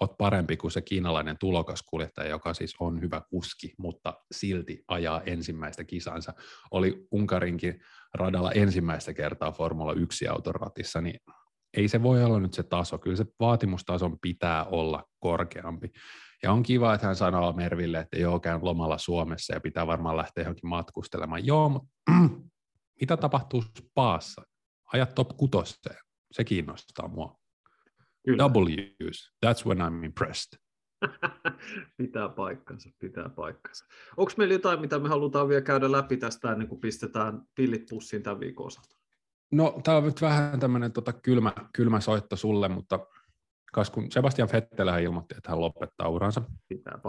oot 0.00 0.16
parempi 0.18 0.56
kuin 0.56 0.70
se 0.70 0.82
kiinalainen 0.82 1.38
tulokaskuljettaja, 1.38 2.30
joka 2.30 2.54
siis 2.54 2.74
on 2.80 3.00
hyvä 3.00 3.22
kuski, 3.30 3.74
mutta 3.78 4.14
silti 4.32 4.84
ajaa 4.88 5.22
ensimmäistä 5.22 5.84
kisansa. 5.84 6.32
Oli 6.70 7.06
Unkarinkin 7.10 7.80
radalla 8.14 8.52
ensimmäistä 8.52 9.14
kertaa 9.14 9.52
Formula 9.52 9.92
1 9.92 10.28
autoratissa, 10.28 11.00
niin 11.00 11.20
ei 11.76 11.88
se 11.88 12.02
voi 12.02 12.24
olla 12.24 12.40
nyt 12.40 12.54
se 12.54 12.62
taso. 12.62 12.98
Kyllä 12.98 13.16
se 13.16 13.26
vaatimustason 13.40 14.18
pitää 14.22 14.64
olla 14.64 15.04
korkeampi. 15.18 15.90
Ja 16.42 16.52
on 16.52 16.62
kiva, 16.62 16.94
että 16.94 17.06
hän 17.06 17.16
sanoo 17.16 17.52
Merville, 17.52 17.98
että 17.98 18.18
joo, 18.18 18.40
käyn 18.40 18.64
lomalla 18.64 18.98
Suomessa 18.98 19.54
ja 19.54 19.60
pitää 19.60 19.86
varmaan 19.86 20.16
lähteä 20.16 20.44
johonkin 20.44 20.68
matkustelemaan. 20.68 21.46
Joo, 21.46 21.68
mutta 21.68 21.88
mitä 23.00 23.16
tapahtuu 23.16 23.62
Spaassa? 23.78 24.42
Ajat 24.92 25.14
top 25.14 25.28
kutoseen. 25.36 26.00
Se 26.32 26.44
kiinnostaa 26.44 27.08
mua. 27.08 27.38
Kyllä. 28.26 28.44
W's, 28.48 29.32
that's 29.46 29.66
when 29.66 29.78
I'm 29.78 30.04
impressed. 30.04 30.58
pitää 31.98 32.28
paikkansa, 32.28 32.90
pitää 32.98 33.28
paikkansa. 33.28 33.84
Onko 34.16 34.32
meillä 34.36 34.54
jotain, 34.54 34.80
mitä 34.80 34.98
me 34.98 35.08
halutaan 35.08 35.48
vielä 35.48 35.62
käydä 35.62 35.92
läpi 35.92 36.16
tästä 36.16 36.52
ennen 36.52 36.68
kuin 36.68 36.80
pistetään 36.80 37.42
pillit 37.54 37.86
pussiin 37.90 38.22
tämän 38.22 38.40
viikon 38.40 38.66
osalta? 38.66 38.96
No, 39.52 39.80
tämä 39.84 39.96
on 39.96 40.04
nyt 40.04 40.20
vähän 40.20 40.60
tämmöinen 40.60 40.92
tota, 40.92 41.12
kylmä, 41.12 41.52
kylmä 41.72 42.00
soitto 42.00 42.36
sulle, 42.36 42.68
mutta 42.68 43.06
kas 43.72 43.90
kun 43.90 44.12
Sebastian 44.12 44.48
Vettel 44.52 44.88
ilmoitti, 44.88 45.34
että 45.36 45.50
hän 45.50 45.60
lopettaa 45.60 46.08
uransa. 46.08 46.42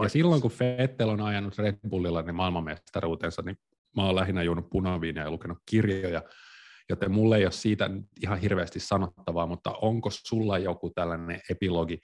Ja 0.02 0.08
silloin 0.08 0.42
kun 0.42 0.50
Vettel 0.60 1.08
on 1.08 1.20
ajanut 1.20 1.58
Red 1.58 1.78
Bullilla 1.88 2.22
niin 2.22 2.34
maailmanmestaruutensa, 2.34 3.42
niin 3.42 3.56
mä 3.96 4.02
oon 4.02 4.14
lähinnä 4.14 4.42
juonut 4.42 4.70
punaviinia 4.70 5.22
ja 5.22 5.30
lukenut 5.30 5.58
kirjoja, 5.66 6.22
joten 6.88 7.12
mulle 7.12 7.36
ei 7.36 7.44
ole 7.44 7.52
siitä 7.52 7.90
ihan 8.22 8.38
hirveästi 8.38 8.80
sanottavaa, 8.80 9.46
mutta 9.46 9.70
onko 9.70 10.08
sulla 10.12 10.58
joku 10.58 10.90
tällainen 10.90 11.40
epilogi, 11.50 11.98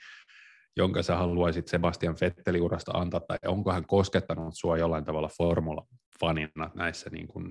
jonka 0.76 1.02
sä 1.02 1.16
haluaisit 1.16 1.68
Sebastian 1.68 2.16
Vettelin 2.20 2.62
urasta 2.62 2.92
antaa, 2.92 3.20
tai 3.20 3.38
onko 3.46 3.72
hän 3.72 3.86
koskettanut 3.86 4.54
sua 4.56 4.78
jollain 4.78 5.04
tavalla 5.04 5.28
formula-fanina 5.28 6.70
näissä 6.74 7.10
niin 7.10 7.28
kuin 7.28 7.46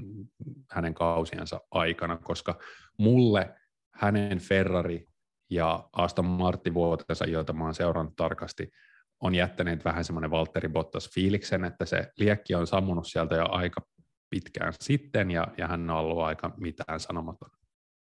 hänen 0.72 0.94
kausiensa 0.94 1.62
aikana, 1.72 2.18
koska 2.18 2.60
mulle 3.00 3.56
hänen 3.94 4.40
Ferrari 4.40 5.08
ja 5.50 5.90
Aston 5.94 6.26
Martin 6.26 6.74
vuotensa, 6.74 7.26
joita 7.26 7.54
mä 7.54 7.64
oon 7.64 7.76
seurannut 7.76 8.16
tarkasti, 8.16 8.70
on 9.22 9.36
jättäneet 9.36 9.86
vähän 9.86 10.04
semmoinen 10.04 10.32
Valtteri 10.32 10.70
Bottas 10.70 11.10
fiiliksen, 11.14 11.66
että 11.66 11.86
se 11.86 12.12
liekki 12.18 12.56
on 12.56 12.68
sammunut 12.68 13.08
sieltä 13.08 13.36
jo 13.36 13.46
aika 13.50 13.82
pitkään 14.34 14.74
sitten, 14.80 15.32
ja, 15.32 15.48
ja 15.58 15.68
hän 15.68 15.90
on 15.90 15.98
ollut 15.98 16.20
aika 16.20 16.54
mitään 16.58 17.00
sanomaton 17.00 17.50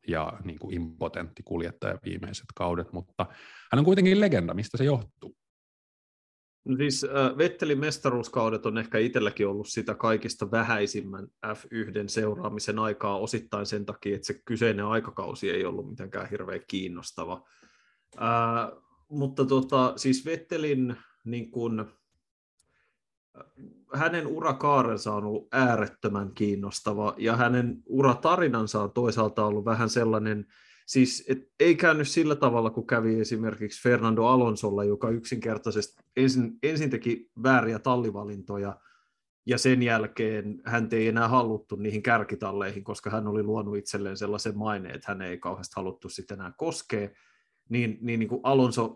ja 0.07 0.33
niin 0.43 0.59
kuin 0.59 0.75
impotentti 0.75 1.43
kuljettaja 1.43 1.99
viimeiset 2.05 2.45
kaudet, 2.55 2.93
mutta 2.93 3.25
hän 3.71 3.79
on 3.79 3.85
kuitenkin 3.85 4.19
legenda, 4.19 4.53
mistä 4.53 4.77
se 4.77 4.83
johtuu? 4.83 5.35
No 6.65 6.77
siis 6.77 7.03
äh, 7.03 7.37
Vettelin 7.37 7.79
mestaruuskaudet 7.79 8.65
on 8.65 8.77
ehkä 8.77 8.97
itselläkin 8.97 9.47
ollut 9.47 9.67
sitä 9.67 9.95
kaikista 9.95 10.51
vähäisimmän 10.51 11.27
F1 11.45 12.07
seuraamisen 12.07 12.79
aikaa 12.79 13.17
osittain 13.17 13.65
sen 13.65 13.85
takia, 13.85 14.15
että 14.15 14.27
se 14.27 14.41
kyseinen 14.45 14.85
aikakausi 14.85 15.49
ei 15.49 15.65
ollut 15.65 15.89
mitenkään 15.89 16.29
hirveän 16.29 16.61
kiinnostava. 16.67 17.47
Äh, 18.17 18.81
mutta 19.09 19.45
tota, 19.45 19.93
siis 19.95 20.25
Vettelin 20.25 20.95
niin 21.25 21.51
kun, 21.51 21.93
hänen 23.93 24.27
urakaarensa 24.27 25.13
on 25.13 25.23
ollut 25.23 25.47
äärettömän 25.51 26.31
kiinnostava 26.31 27.15
ja 27.17 27.35
hänen 27.35 27.83
uratarinansa 27.85 28.83
on 28.83 28.91
toisaalta 28.91 29.45
ollut 29.45 29.65
vähän 29.65 29.89
sellainen, 29.89 30.45
siis 30.85 31.25
et 31.29 31.51
ei 31.59 31.75
käynyt 31.75 32.07
sillä 32.07 32.35
tavalla, 32.35 32.69
kun 32.69 32.87
kävi 32.87 33.19
esimerkiksi 33.19 33.83
Fernando 33.83 34.25
Alonsolla, 34.25 34.83
joka 34.83 35.09
yksinkertaisesti 35.09 36.03
ensin, 36.17 36.57
ensin 36.63 36.89
teki 36.89 37.31
vääriä 37.43 37.79
tallivalintoja 37.79 38.77
ja 39.45 39.57
sen 39.57 39.83
jälkeen 39.83 40.61
hän 40.65 40.89
ei 40.91 41.07
enää 41.07 41.27
haluttu 41.27 41.75
niihin 41.75 42.03
kärkitalleihin, 42.03 42.83
koska 42.83 43.09
hän 43.09 43.27
oli 43.27 43.43
luonut 43.43 43.77
itselleen 43.77 44.17
sellaisen 44.17 44.57
maineen, 44.57 44.95
että 44.95 45.11
hän 45.11 45.21
ei 45.21 45.37
kauheasti 45.37 45.73
haluttu 45.75 46.09
sitten 46.09 46.39
enää 46.39 46.53
koskea, 46.57 47.09
niin, 47.69 47.97
niin, 48.01 48.19
niin 48.19 48.29
kuin 48.29 48.41
Alonso 48.43 48.95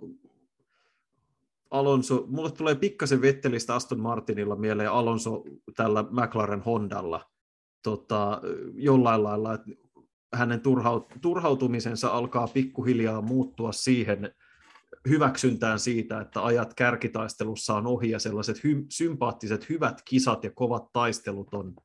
Alonso, 1.71 2.25
mulle 2.27 2.51
tulee 2.51 2.75
pikkasen 2.75 3.21
Vettelistä 3.21 3.75
Aston 3.75 3.99
Martinilla 3.99 4.55
mieleen 4.55 4.91
Alonso 4.91 5.43
tällä 5.75 6.05
McLaren 6.11 6.61
Hondalla 6.61 7.29
tota, 7.83 8.41
jollain 8.73 9.23
lailla, 9.23 9.53
että 9.53 9.71
hänen 10.33 10.61
turhautumisensa 11.21 12.09
alkaa 12.09 12.47
pikkuhiljaa 12.47 13.21
muuttua 13.21 13.71
siihen 13.71 14.31
hyväksyntään 15.09 15.79
siitä, 15.79 16.21
että 16.21 16.45
ajat 16.45 16.73
kärkitaistelussa 16.73 17.75
on 17.75 17.87
ohi 17.87 18.09
ja 18.09 18.19
sellaiset 18.19 18.57
hy- 18.57 18.85
sympaattiset 18.89 19.69
hyvät 19.69 20.01
kisat 20.05 20.43
ja 20.43 20.51
kovat 20.51 20.91
taistelut 20.93 21.53
on 21.53 21.75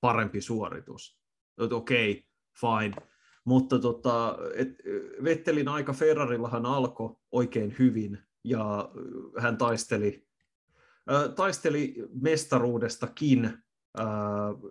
parempi 0.00 0.40
suoritus. 0.40 1.18
Okei, 1.72 2.10
okay, 2.10 2.22
fine. 2.60 3.06
Mutta 3.44 3.78
tota, 3.78 4.38
et 4.54 4.68
Vettelin 5.24 5.68
aika 5.68 5.92
Ferrarillahan 5.92 6.66
alkoi 6.66 7.16
oikein 7.32 7.76
hyvin, 7.78 8.18
ja 8.44 8.90
hän 9.38 9.56
taisteli, 9.56 10.26
taisteli 11.36 11.94
mestaruudestakin, 12.20 13.58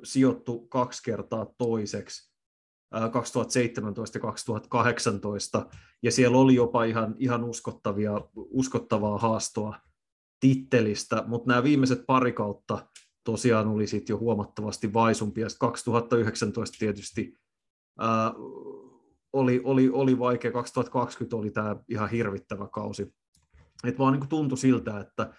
sijoittu 0.04 0.68
kaksi 0.68 1.04
kertaa 1.04 1.54
toiseksi 1.58 2.32
2017 3.12 4.18
ja 4.18 4.22
2018, 4.22 5.66
ja 6.04 6.12
siellä 6.12 6.38
oli 6.38 6.56
jopa 6.56 6.84
ihan, 6.84 7.16
ihan 7.18 7.44
uskottavia, 7.44 8.22
uskottavaa 8.36 9.18
haastoa 9.18 9.76
tittelistä, 10.40 11.24
mutta 11.28 11.48
nämä 11.48 11.64
viimeiset 11.64 12.04
pari 12.08 12.34
kautta 12.34 12.88
tosiaan 13.24 13.68
oli 13.68 13.88
sitten 13.88 14.14
jo 14.14 14.18
huomattavasti 14.18 14.94
vaisumpia. 14.94 15.48
2019 15.60 16.78
tietysti 16.80 17.38
ää, 18.00 18.34
oli, 19.34 19.62
oli, 19.64 19.90
oli 19.90 20.20
vaikea, 20.20 20.52
2020 20.52 21.36
oli 21.36 21.52
tämä 21.52 21.76
ihan 21.90 22.10
hirvittävä 22.10 22.68
kausi 22.68 23.14
että 23.84 24.00
vaan 24.00 24.14
niin 24.14 24.30
tuntui 24.30 24.58
siltä, 24.58 25.00
että 25.00 25.34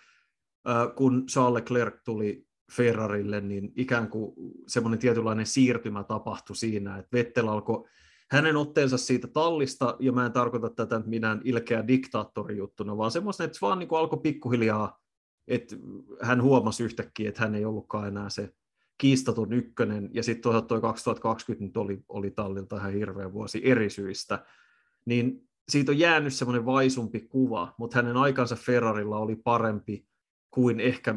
kun 0.97 1.26
Charles 1.26 1.55
Leclerc 1.55 1.95
tuli 2.05 2.47
Ferrarille, 2.72 3.40
niin 3.40 3.72
ikään 3.76 4.09
kuin 4.09 4.34
semmoinen 4.66 4.99
tietynlainen 4.99 5.47
siirtymä 5.47 6.05
tapahtui 6.05 6.57
siinä, 6.57 6.99
että 6.99 7.16
Vettel 7.16 7.49
alkoi 7.49 7.84
hänen 8.30 8.57
otteensa 8.57 8.99
siitä 8.99 9.28
tallista, 9.28 9.97
ja 10.01 10.12
mä 10.12 10.26
en 10.26 10.32
tarkoita 10.32 10.70
tätä 10.70 11.03
minään 11.07 11.40
ilkeä 11.45 11.86
diktaattorijuttuna, 11.88 12.97
vaan 12.97 13.11
semmoista, 13.11 13.45
että 13.45 13.59
se 13.59 13.66
vaan 13.66 13.78
niin 13.78 13.88
alkoi 13.93 14.18
pikkuhiljaa, 14.22 15.01
että 15.49 15.76
hän 16.20 16.43
huomasi 16.43 16.84
yhtäkkiä, 16.84 17.28
että 17.28 17.40
hän 17.40 17.55
ei 17.55 17.64
ollutkaan 17.64 18.09
enää 18.09 18.30
se 18.30 18.55
kiistaton 18.99 19.53
ykkönen, 19.53 20.11
ja 20.12 20.22
sitten 20.22 20.43
toisaalta 20.43 20.66
toi 20.66 20.80
2020 20.80 21.64
nyt 21.64 21.76
oli, 21.76 22.05
oli 22.09 22.30
tallilta 22.30 22.76
ihan 22.76 22.93
hirveä 22.93 23.32
vuosi 23.32 23.61
eri 23.64 23.90
syistä, 23.90 24.45
niin 25.05 25.49
siitä 25.68 25.92
on 25.92 25.98
jäänyt 25.98 26.34
semmoinen 26.34 26.66
vaisumpi 26.66 27.20
kuva, 27.20 27.74
mutta 27.78 27.96
hänen 27.96 28.16
aikansa 28.16 28.56
Ferrarilla 28.56 29.18
oli 29.18 29.36
parempi 29.36 30.06
kuin 30.50 30.80
ehkä 30.80 31.14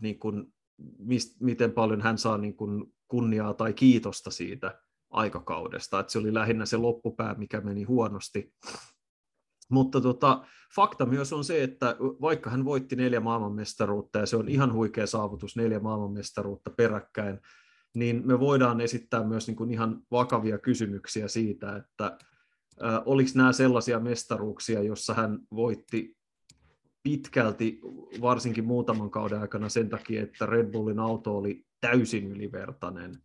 niin 0.00 0.18
kuin, 0.18 0.54
mist, 0.98 1.40
miten 1.40 1.72
paljon 1.72 2.00
hän 2.00 2.18
saa 2.18 2.38
niin 2.38 2.56
kuin 2.56 2.94
kunniaa 3.08 3.54
tai 3.54 3.72
kiitosta 3.72 4.30
siitä 4.30 4.80
aikakaudesta. 5.10 6.00
että 6.00 6.12
se 6.12 6.18
oli 6.18 6.34
lähinnä 6.34 6.66
se 6.66 6.76
loppupää, 6.76 7.34
mikä 7.34 7.60
meni 7.60 7.82
huonosti. 7.82 8.54
Mutta 9.70 10.00
tota, 10.00 10.46
fakta 10.74 11.06
myös 11.06 11.32
on 11.32 11.44
se, 11.44 11.62
että 11.62 11.96
vaikka 12.00 12.50
hän 12.50 12.64
voitti 12.64 12.96
neljä 12.96 13.20
maailmanmestaruutta, 13.20 14.18
ja 14.18 14.26
se 14.26 14.36
on 14.36 14.48
ihan 14.48 14.72
huikea 14.72 15.06
saavutus, 15.06 15.56
neljä 15.56 15.80
maailmanmestaruutta 15.80 16.70
peräkkäin, 16.70 17.40
niin 17.94 18.26
me 18.26 18.40
voidaan 18.40 18.80
esittää 18.80 19.24
myös 19.24 19.46
niin 19.46 19.56
kuin 19.56 19.70
ihan 19.70 20.02
vakavia 20.10 20.58
kysymyksiä 20.58 21.28
siitä, 21.28 21.76
että 21.76 22.18
oliko 23.06 23.30
nämä 23.34 23.52
sellaisia 23.52 24.00
mestaruuksia, 24.00 24.82
jossa 24.82 25.14
hän 25.14 25.38
voitti 25.54 26.16
pitkälti, 27.02 27.80
varsinkin 28.20 28.64
muutaman 28.64 29.10
kauden 29.10 29.40
aikana 29.40 29.68
sen 29.68 29.88
takia, 29.88 30.22
että 30.22 30.46
Red 30.46 30.72
Bullin 30.72 30.98
auto 30.98 31.36
oli 31.36 31.64
täysin 31.80 32.26
ylivertainen. 32.26 33.22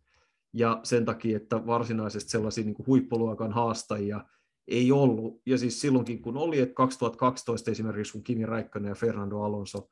Ja 0.52 0.80
sen 0.82 1.04
takia, 1.04 1.36
että 1.36 1.66
varsinaisesti 1.66 2.30
sellaisia 2.30 2.64
niin 2.64 2.74
kuin 2.74 2.86
huippuluokan 2.86 3.52
haastajia 3.52 4.24
ei 4.68 4.92
ollut. 4.92 5.42
Ja 5.46 5.58
siis 5.58 5.80
silloinkin, 5.80 6.22
kun 6.22 6.36
oli, 6.36 6.60
että 6.60 6.74
2012 6.74 7.70
esimerkiksi, 7.70 8.12
kun 8.12 8.22
Kimi 8.22 8.46
Räikkönen 8.46 8.88
ja 8.88 8.94
Fernando 8.94 9.40
Alonso 9.40 9.88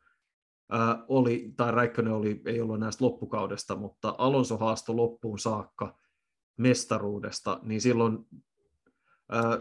ää, 0.71 1.05
oli, 1.09 1.53
tai 1.57 1.73
Räikkönen 1.73 2.13
oli, 2.13 2.43
ei 2.47 2.61
ollut 2.61 2.81
näistä 2.81 3.05
loppukaudesta, 3.05 3.77
mutta 3.77 4.15
Alonso 4.19 4.57
haasto 4.57 4.97
loppuun 4.97 5.39
saakka 5.39 5.99
mestaruudesta, 6.59 7.61
niin 7.63 7.81
silloin 7.81 8.19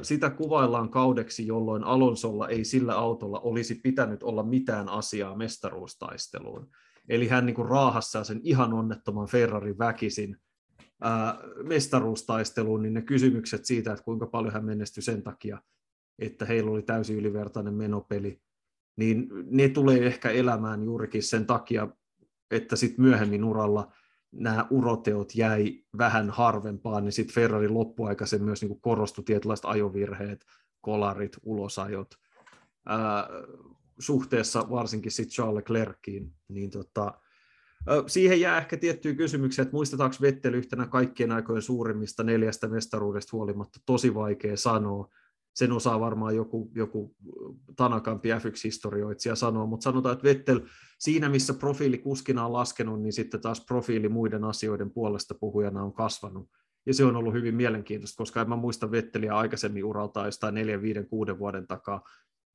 sitä 0.01 0.30
kuvaillaan 0.30 0.89
kaudeksi, 0.89 1.47
jolloin 1.47 1.84
Alonsolla 1.84 2.47
ei 2.47 2.65
sillä 2.65 2.95
autolla 2.95 3.39
olisi 3.39 3.76
pitänyt 3.76 4.24
olla 4.24 4.43
mitään 4.43 4.89
asiaa 4.89 5.38
mestaruustaisteluun. 5.38 6.69
Eli 7.09 7.28
hän 7.28 7.45
niin 7.45 7.69
raahassa 7.69 8.24
sen 8.24 8.41
ihan 8.43 8.74
onnettoman 8.74 9.28
Ferrarin 9.28 9.78
väkisin 9.78 10.38
mestaruustaisteluun, 11.63 12.82
niin 12.82 12.93
ne 12.93 13.01
kysymykset 13.01 13.65
siitä, 13.65 13.91
että 13.91 14.03
kuinka 14.03 14.28
paljon 14.28 14.53
hän 14.53 14.65
menestyi 14.65 15.03
sen 15.03 15.24
takia, 15.24 15.61
että 16.19 16.45
heillä 16.45 16.72
oli 16.72 16.82
täysin 16.82 17.17
ylivertainen 17.17 17.74
menopeli, 17.74 18.41
niin 18.95 19.28
ne 19.45 19.69
tulee 19.69 20.05
ehkä 20.05 20.30
elämään 20.30 20.84
juurikin 20.84 21.24
sen 21.24 21.45
takia, 21.45 21.88
että 22.51 22.76
sitten 22.76 23.05
myöhemmin 23.05 23.43
uralla 23.43 23.91
nämä 24.32 24.67
uroteot 24.69 25.36
jäi 25.36 25.84
vähän 25.97 26.29
harvempaan, 26.29 27.03
niin 27.03 27.11
sitten 27.11 27.36
Ferrarin 27.36 27.73
loppuaika 27.73 28.25
se 28.25 28.38
myös 28.38 28.61
niin 28.61 28.82
korostui 28.82 29.23
tietynlaiset 29.23 29.65
ajovirheet, 29.65 30.45
kolarit, 30.82 31.38
ulosajot. 31.43 32.15
Ää, 32.86 33.27
suhteessa 33.99 34.69
varsinkin 34.69 35.11
sitten 35.11 35.32
Charles 35.32 35.55
Leclerciin, 35.55 36.34
niin 36.47 36.69
tota, 36.69 37.13
Siihen 38.07 38.41
jää 38.41 38.57
ehkä 38.57 38.77
tiettyjä 38.77 39.15
kysymyksiä, 39.15 39.61
että 39.61 39.75
muistetaanko 39.75 40.15
Vettel 40.21 40.53
yhtenä 40.53 40.88
kaikkien 40.88 41.32
aikojen 41.32 41.61
suurimmista 41.61 42.23
neljästä 42.23 42.67
mestaruudesta 42.67 43.38
huolimatta, 43.38 43.79
tosi 43.86 44.13
vaikea 44.13 44.57
sanoa. 44.57 45.09
Sen 45.54 45.72
osaa 45.72 45.99
varmaan 45.99 46.36
joku, 46.36 46.72
joku 46.76 47.16
tanakampi 47.76 48.30
F1-historioitsija 48.30 49.36
sanoa, 49.36 49.66
mutta 49.66 49.84
sanotaan, 49.84 50.14
että 50.14 50.24
Vettel 50.24 50.60
siinä, 50.99 51.30
missä 51.30 51.54
profiili 51.54 51.97
kuskina 51.97 52.45
on 52.45 52.54
laskenut, 52.54 53.02
niin 53.02 53.14
sitten 53.14 53.41
taas 53.41 53.66
profiili 53.66 54.10
muiden 54.10 54.43
asioiden 54.43 54.91
puolesta 54.91 55.36
puhujana 55.39 55.84
on 55.84 55.93
kasvanut. 55.93 56.49
Ja 56.86 56.93
se 56.93 57.06
on 57.06 57.16
ollut 57.16 57.34
hyvin 57.34 57.56
mielenkiintoista, 57.56 58.18
koska 58.18 58.41
en 58.41 58.49
mä 58.49 58.56
muista 58.56 58.91
Vetteliä 58.91 59.38
aikaisemmin 59.38 59.86
uralta 59.86 60.26
jostain 60.26 60.56
4, 60.56 60.82
5, 60.82 61.04
6 61.04 61.39
vuoden 61.39 61.68
takaa 61.68 62.04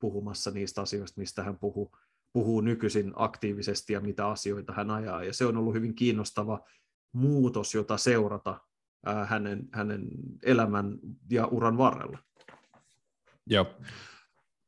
puhumassa 0.01 0.51
niistä 0.51 0.81
asioista, 0.81 1.21
mistä 1.21 1.43
hän 1.43 1.59
puhuu 1.59 1.93
puhuu 2.37 2.61
nykyisin 2.61 3.13
aktiivisesti 3.15 3.93
ja 3.93 4.01
mitä 4.01 4.29
asioita 4.29 4.73
hän 4.73 4.91
ajaa. 4.91 5.25
Ja 5.25 5.33
se 5.33 5.47
on 5.47 5.57
ollut 5.57 5.75
hyvin 5.75 5.95
kiinnostava 5.95 6.61
muutos, 7.13 7.75
jota 7.75 7.97
seurata 7.97 8.61
hänen, 9.27 9.69
hänen 9.73 10.09
elämän 10.43 10.99
ja 11.31 11.47
uran 11.47 11.79
varrella. 11.79 12.19
Joo. 13.47 13.67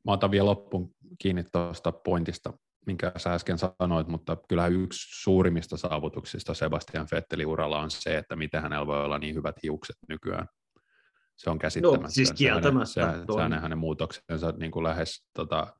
Mä 0.04 0.12
otan 0.12 0.30
vielä 0.30 0.46
loppuun 0.46 0.94
kiinni 1.18 1.44
tuosta 1.52 1.92
pointista, 1.92 2.52
minkä 2.86 3.12
sä 3.16 3.34
äsken 3.34 3.58
sanoit, 3.58 4.08
mutta 4.08 4.36
kyllä 4.48 4.66
yksi 4.66 5.22
suurimmista 5.22 5.76
saavutuksista 5.76 6.54
Sebastian 6.54 7.08
Vettelin 7.12 7.46
uralla 7.46 7.80
on 7.80 7.90
se, 7.90 8.18
että 8.18 8.36
miten 8.36 8.62
hänellä 8.62 8.86
voi 8.86 9.04
olla 9.04 9.18
niin 9.18 9.34
hyvät 9.34 9.56
hiukset 9.62 9.96
nykyään. 10.08 10.46
Se 11.36 11.50
on 11.50 11.58
käsittämättä. 11.58 12.06
No, 12.06 12.10
siis 12.10 12.32
kieltämättä. 12.32 12.92
Se, 12.92 13.00
hänen, 13.42 13.60
hänen 13.60 13.78
muutoksensa 13.78 14.52
niin 14.56 14.70
kuin 14.70 14.84
lähes 14.84 15.26
tota, 15.34 15.76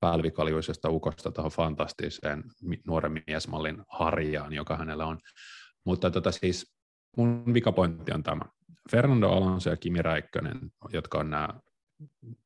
pälvikaljuisesta 0.00 0.90
ukosta 0.90 1.30
tuohon 1.30 1.50
fantastiseen 1.50 2.44
nuoren 2.86 3.22
miesmallin 3.26 3.82
harjaan, 3.88 4.52
joka 4.52 4.76
hänellä 4.76 5.06
on. 5.06 5.18
Mutta 5.84 6.10
tota 6.10 6.32
siis 6.32 6.74
mun 7.16 7.54
vikapointti 7.54 8.12
on 8.12 8.22
tämä. 8.22 8.42
Fernando 8.90 9.28
Alonso 9.28 9.70
ja 9.70 9.76
Kimi 9.76 10.02
Räikkönen, 10.02 10.60
jotka 10.92 11.18
on 11.18 11.30
nämä 11.30 11.48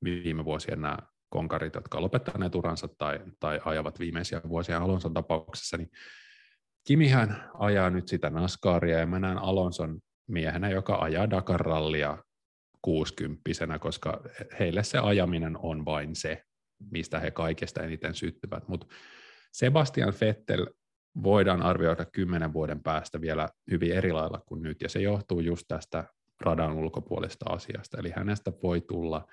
viime 0.04 0.44
vuosien 0.44 0.80
nämä 0.80 0.98
konkarit, 1.28 1.74
jotka 1.74 2.00
lopettaneet 2.00 2.54
uransa 2.54 2.88
tai, 2.98 3.20
tai 3.40 3.60
ajavat 3.64 4.00
viimeisiä 4.00 4.40
vuosia 4.48 4.78
Alonson 4.78 5.14
tapauksessa, 5.14 5.76
niin 5.76 5.90
Kimihän 6.86 7.50
ajaa 7.54 7.90
nyt 7.90 8.08
sitä 8.08 8.30
Nascaria 8.30 8.98
ja 8.98 9.06
mä 9.06 9.18
näen 9.18 9.38
Alonson 9.38 10.00
miehenä, 10.26 10.70
joka 10.70 10.96
ajaa 10.96 11.30
Dakar-rallia 11.30 12.18
60 12.82 13.40
koska 13.80 14.20
heille 14.58 14.82
se 14.82 14.98
ajaminen 14.98 15.56
on 15.58 15.84
vain 15.84 16.16
se, 16.16 16.42
mistä 16.90 17.20
he 17.20 17.30
kaikesta 17.30 17.82
eniten 17.82 18.14
syttyvät. 18.14 18.68
Mutta 18.68 18.86
Sebastian 19.52 20.12
Vettel 20.20 20.66
voidaan 21.22 21.62
arvioida 21.62 22.04
kymmenen 22.04 22.52
vuoden 22.52 22.82
päästä 22.82 23.20
vielä 23.20 23.48
hyvin 23.70 23.92
eri 23.92 24.12
lailla 24.12 24.42
kuin 24.46 24.62
nyt, 24.62 24.82
ja 24.82 24.88
se 24.88 25.00
johtuu 25.00 25.40
just 25.40 25.64
tästä 25.68 26.04
radan 26.40 26.72
ulkopuolesta 26.72 27.44
asiasta. 27.48 27.98
Eli 27.98 28.12
hänestä 28.16 28.52
voi 28.62 28.80
tulla 28.80 29.26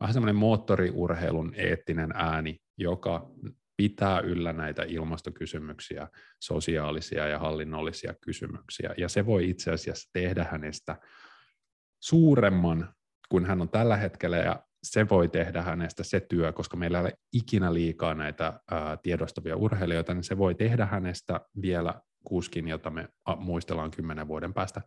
vähän 0.00 0.14
semmoinen 0.14 0.36
moottoriurheilun 0.36 1.52
eettinen 1.54 2.10
ääni, 2.14 2.56
joka 2.78 3.30
pitää 3.76 4.20
yllä 4.20 4.52
näitä 4.52 4.82
ilmastokysymyksiä, 4.82 6.08
sosiaalisia 6.40 7.26
ja 7.26 7.38
hallinnollisia 7.38 8.14
kysymyksiä, 8.20 8.94
ja 8.96 9.08
se 9.08 9.26
voi 9.26 9.50
itse 9.50 9.72
asiassa 9.72 10.10
tehdä 10.12 10.46
hänestä 10.50 10.96
suuremman 12.02 12.94
kuin 13.28 13.46
hän 13.46 13.60
on 13.60 13.68
tällä 13.68 13.96
hetkellä, 13.96 14.36
ja 14.36 14.62
se 14.82 15.08
voi 15.08 15.28
tehdä 15.28 15.62
hänestä 15.62 16.04
se 16.04 16.20
työ, 16.20 16.52
koska 16.52 16.76
meillä 16.76 16.98
ei 16.98 17.02
ole 17.04 17.12
ikinä 17.32 17.74
liikaa 17.74 18.14
näitä 18.14 18.60
ää, 18.70 18.96
tiedostavia 18.96 19.56
urheilijoita, 19.56 20.14
niin 20.14 20.24
se 20.24 20.38
voi 20.38 20.54
tehdä 20.54 20.86
hänestä 20.86 21.40
vielä 21.62 21.94
kuskin, 22.24 22.68
jota 22.68 22.90
me 22.90 23.08
muistellaan 23.36 23.90
kymmenen 23.90 24.28
vuoden 24.28 24.54
päästä 24.54 24.82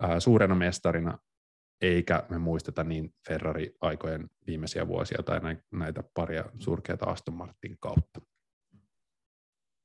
ää, 0.00 0.20
suurena 0.20 0.54
mestarina, 0.54 1.18
eikä 1.80 2.26
me 2.28 2.38
muisteta 2.38 2.84
niin 2.84 3.14
Ferrari-aikojen 3.28 4.30
viimeisiä 4.46 4.88
vuosia 4.88 5.22
tai 5.22 5.40
näitä 5.72 6.04
paria 6.14 6.44
surkeita 6.58 7.06
Aston 7.06 7.34
Martin 7.34 7.76
kautta. 7.80 8.20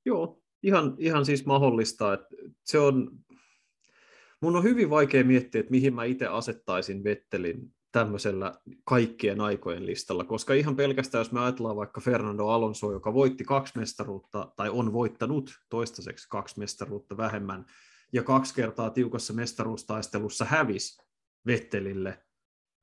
Joo, 0.06 0.42
ihan, 0.64 0.96
ihan 0.98 1.26
siis 1.26 1.46
mahdollista. 1.46 2.14
Että 2.14 2.36
se 2.66 2.80
on, 2.80 3.12
mun 4.42 4.56
on 4.56 4.64
hyvin 4.64 4.90
vaikea 4.90 5.24
miettiä, 5.24 5.60
että 5.60 5.72
mihin 5.72 5.94
mä 5.94 6.04
itse 6.04 6.28
asettaisin 6.28 7.04
Vettelin 7.04 7.74
tämmöisellä 7.92 8.54
kaikkien 8.84 9.42
aikojen 9.42 9.86
listalla, 9.86 10.24
koska 10.24 10.54
ihan 10.54 10.76
pelkästään 10.76 11.20
jos 11.20 11.32
me 11.32 11.40
ajatellaan 11.40 11.76
vaikka 11.76 12.02
Fernando 12.02 12.48
Alonso, 12.48 12.92
joka 12.92 13.14
voitti 13.14 13.44
kaksi 13.44 13.80
mestaruutta, 13.80 14.52
tai 14.56 14.70
on 14.70 14.94
voittanut 14.94 15.52
toistaiseksi 15.70 16.28
kaksi 16.30 16.60
mestaruutta 16.60 17.18
vähemmän, 17.18 17.66
ja 18.14 18.24
kaksi 18.24 18.56
kertaa 18.56 18.90
tiukassa 18.90 19.34
mestaruustaistelussa 19.34 20.46
hävisi 20.46 21.02
Vettelille, 21.46 22.18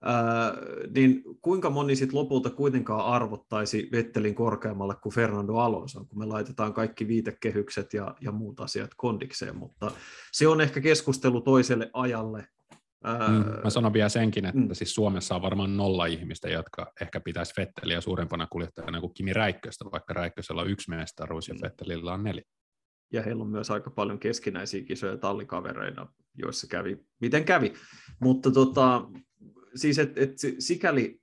ää, 0.03 0.55
niin 0.95 1.23
kuinka 1.43 1.71
moni 1.71 1.97
sit 1.97 2.13
lopulta 2.13 2.51
kuitenkaan 2.51 3.07
arvottaisi 3.07 3.89
Vettelin 3.93 4.35
korkeammalle 4.35 4.95
kuin 5.03 5.15
Fernando 5.15 5.55
Alonso, 5.55 6.05
kun 6.05 6.19
me 6.19 6.27
laitetaan 6.27 6.75
kaikki 6.75 7.09
viitekehykset 7.09 7.95
ja, 7.95 8.15
ja 8.21 8.33
muut 8.33 8.61
asiat 8.61 8.91
kondikseen, 8.97 9.57
mutta 9.57 9.91
se 10.33 10.49
on 10.49 10.61
ehkä 10.61 10.81
keskustelu 10.81 11.41
toiselle 11.41 11.91
ajalle, 11.93 12.49
Mm, 13.05 13.63
mä 13.65 13.71
sanon 13.71 13.93
vielä 13.93 14.09
senkin, 14.09 14.45
että 14.45 14.61
mm. 14.61 14.69
siis 14.73 14.95
Suomessa 14.95 15.35
on 15.35 15.43
varmaan 15.43 15.77
nolla 15.77 16.07
ihmistä, 16.07 16.49
jotka 16.49 16.93
ehkä 17.01 17.21
pitäisi 17.21 17.55
Fetteliä 17.55 18.01
suurempana 18.01 18.47
kuljettajana 18.47 19.01
kuin 19.01 19.15
Kimi 19.15 19.33
Räikköstä, 19.33 19.85
vaikka 19.93 20.15
Räikkösellä 20.15 20.63
on 20.63 20.71
yksi 20.71 20.91
mestaruus 20.91 21.49
ja 21.49 21.55
mm. 21.55 21.61
Fettelillä 21.61 22.13
on 22.13 22.25
neljä. 22.25 22.43
Ja 23.13 23.23
heillä 23.23 23.45
on 23.45 23.51
myös 23.51 23.71
aika 23.71 23.91
paljon 23.91 24.19
keskinäisiä 24.19 24.83
kisoja 24.83 25.17
tallikavereina, 25.17 26.07
joissa 26.35 26.67
kävi, 26.67 26.99
miten 27.21 27.45
kävi. 27.45 27.73
Mutta 28.21 28.51
tota, 28.51 29.09
siis 29.75 29.99
et, 29.99 30.19
et, 30.19 30.33
sikäli 30.59 31.21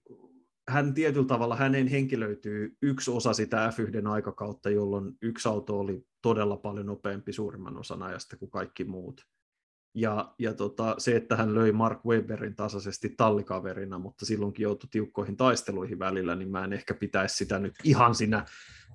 hän 0.69 0.93
tietyllä 0.93 1.27
tavalla, 1.27 1.55
hänen 1.55 1.87
henkilöityy 1.87 2.77
yksi 2.81 3.11
osa 3.11 3.33
sitä 3.33 3.69
F1 3.69 4.07
aikakautta, 4.07 4.69
jolloin 4.69 5.17
yksi 5.21 5.49
auto 5.49 5.79
oli 5.79 6.05
todella 6.21 6.57
paljon 6.57 6.85
nopeampi 6.85 7.33
suurimman 7.33 7.77
osan 7.77 8.03
ajasta 8.03 8.37
kuin 8.37 8.51
kaikki 8.51 8.83
muut. 8.83 9.21
Ja, 9.95 10.33
ja 10.39 10.53
tota, 10.53 10.95
se, 10.97 11.15
että 11.15 11.35
hän 11.35 11.55
löi 11.55 11.71
Mark 11.71 12.05
Webberin 12.05 12.55
tasaisesti 12.55 13.09
tallikaverina, 13.17 13.99
mutta 13.99 14.25
silloinkin 14.25 14.63
joutui 14.63 14.89
tiukkoihin 14.91 15.37
taisteluihin 15.37 15.99
välillä, 15.99 16.35
niin 16.35 16.51
mä 16.51 16.63
en 16.63 16.73
ehkä 16.73 16.93
pitäisi 16.93 17.35
sitä 17.35 17.59
nyt 17.59 17.73
ihan 17.83 18.15
sinä 18.15 18.45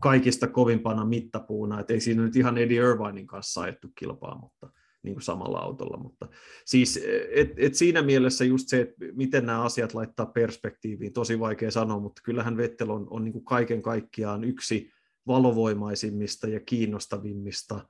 kaikista 0.01 0.47
kovimpana 0.47 1.05
mittapuuna. 1.05 1.81
Et 1.81 1.91
ei 1.91 2.01
siinä 2.01 2.23
nyt 2.23 2.37
ihan 2.37 2.59
Eddie 2.59 2.81
Irvinein 2.81 3.27
kanssa 3.27 3.61
ajettu 3.61 3.89
kilpaa, 3.95 4.39
mutta 4.39 4.71
niin 5.03 5.15
kuin 5.15 5.23
samalla 5.23 5.59
autolla. 5.59 5.97
Mutta 5.97 6.29
siis 6.65 7.01
et, 7.31 7.53
et 7.57 7.75
siinä 7.75 8.03
mielessä 8.03 8.45
just 8.45 8.69
se, 8.69 8.81
että 8.81 9.05
miten 9.13 9.47
nämä 9.47 9.63
asiat 9.63 9.95
laittaa 9.95 10.27
perspektiiviin, 10.27 11.13
tosi 11.13 11.41
vaikea 11.41 11.71
sanoa, 11.71 12.01
mutta 12.01 12.23
kyllähän 12.25 12.57
Vettel 12.57 12.91
on, 12.91 13.07
on 13.11 13.25
niin 13.25 13.33
kuin 13.33 13.45
kaiken 13.45 13.83
kaikkiaan 13.83 14.45
yksi 14.45 14.91
valovoimaisimmista 15.27 16.49
ja 16.49 16.61
kiinnostavimmista 16.61 17.89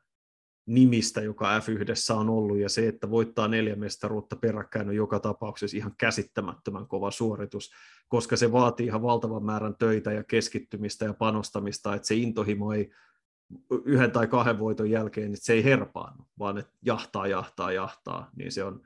nimistä, 0.68 1.20
joka 1.20 1.58
F1 1.58 2.14
on 2.14 2.30
ollut, 2.30 2.58
ja 2.58 2.68
se, 2.68 2.88
että 2.88 3.10
voittaa 3.10 3.48
neljä 3.48 3.76
mestaruutta 3.76 4.36
peräkkäin 4.36 4.88
on 4.88 4.96
joka 4.96 5.20
tapauksessa 5.20 5.76
ihan 5.76 5.94
käsittämättömän 5.98 6.86
kova 6.86 7.10
suoritus, 7.10 7.70
koska 8.08 8.36
se 8.36 8.52
vaatii 8.52 8.86
ihan 8.86 9.02
valtavan 9.02 9.44
määrän 9.44 9.74
töitä 9.78 10.12
ja 10.12 10.24
keskittymistä 10.24 11.04
ja 11.04 11.14
panostamista, 11.14 11.94
että 11.94 12.08
se 12.08 12.14
intohimo 12.14 12.72
ei 12.72 12.90
yhden 13.84 14.10
tai 14.10 14.26
kahden 14.26 14.58
voiton 14.58 14.90
jälkeen, 14.90 15.32
että 15.32 15.44
se 15.44 15.52
ei 15.52 15.64
herpaannu, 15.64 16.24
vaan 16.38 16.58
että 16.58 16.72
jahtaa, 16.84 17.26
jahtaa, 17.26 17.72
jahtaa, 17.72 18.30
niin 18.36 18.52
se 18.52 18.64
on, 18.64 18.82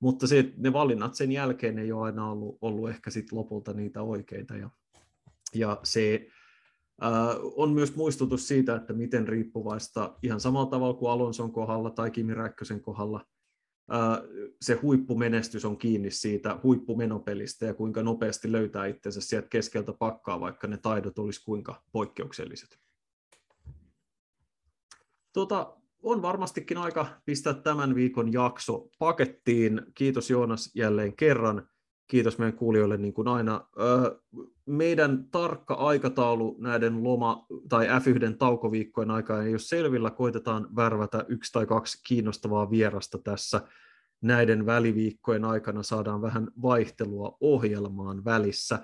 mutta 0.00 0.26
se, 0.26 0.52
ne 0.56 0.72
valinnat 0.72 1.14
sen 1.14 1.32
jälkeen 1.32 1.78
ei 1.78 1.92
ole 1.92 2.06
aina 2.06 2.30
ollut, 2.30 2.58
ollut 2.60 2.90
ehkä 2.90 3.10
sit 3.10 3.32
lopulta 3.32 3.72
niitä 3.72 4.02
oikeita, 4.02 4.56
ja, 4.56 4.70
ja 5.54 5.80
se, 5.82 6.26
on 7.56 7.70
myös 7.70 7.96
muistutus 7.96 8.48
siitä, 8.48 8.76
että 8.76 8.92
miten 8.92 9.28
riippuvaista 9.28 10.18
ihan 10.22 10.40
samalla 10.40 10.70
tavalla 10.70 10.94
kuin 10.94 11.10
Alonson 11.10 11.52
kohdalla 11.52 11.90
tai 11.90 12.10
Kimi 12.10 12.34
Räikkösen 12.34 12.80
kohdalla 12.80 13.26
se 14.60 14.74
huippumenestys 14.74 15.64
on 15.64 15.78
kiinni 15.78 16.10
siitä 16.10 16.60
huippumenopelistä 16.62 17.66
ja 17.66 17.74
kuinka 17.74 18.02
nopeasti 18.02 18.52
löytää 18.52 18.86
itsensä 18.86 19.20
sieltä 19.20 19.48
keskeltä 19.48 19.92
pakkaa, 19.92 20.40
vaikka 20.40 20.66
ne 20.66 20.76
taidot 20.76 21.18
olisi 21.18 21.44
kuinka 21.44 21.82
poikkeukselliset. 21.92 22.78
Tota, 25.32 25.76
on 26.02 26.22
varmastikin 26.22 26.78
aika 26.78 27.06
pistää 27.24 27.54
tämän 27.54 27.94
viikon 27.94 28.32
jakso 28.32 28.88
pakettiin. 28.98 29.82
Kiitos 29.94 30.30
Joonas 30.30 30.70
jälleen 30.74 31.16
kerran 31.16 31.68
kiitos 32.06 32.38
meidän 32.38 32.56
kuulijoille 32.56 32.96
niin 32.96 33.14
kuin 33.14 33.28
aina. 33.28 33.66
Meidän 34.66 35.24
tarkka 35.30 35.74
aikataulu 35.74 36.56
näiden 36.60 37.04
loma- 37.04 37.46
tai 37.68 37.86
F1 37.86 38.36
taukoviikkojen 38.38 39.10
aikaa 39.10 39.42
ei 39.42 39.50
ole 39.52 39.58
selvillä. 39.58 40.10
Koitetaan 40.10 40.76
värvätä 40.76 41.24
yksi 41.28 41.52
tai 41.52 41.66
kaksi 41.66 42.02
kiinnostavaa 42.06 42.70
vierasta 42.70 43.18
tässä 43.18 43.60
näiden 44.20 44.66
väliviikkojen 44.66 45.44
aikana. 45.44 45.82
Saadaan 45.82 46.22
vähän 46.22 46.48
vaihtelua 46.62 47.36
ohjelmaan 47.40 48.24
välissä. 48.24 48.78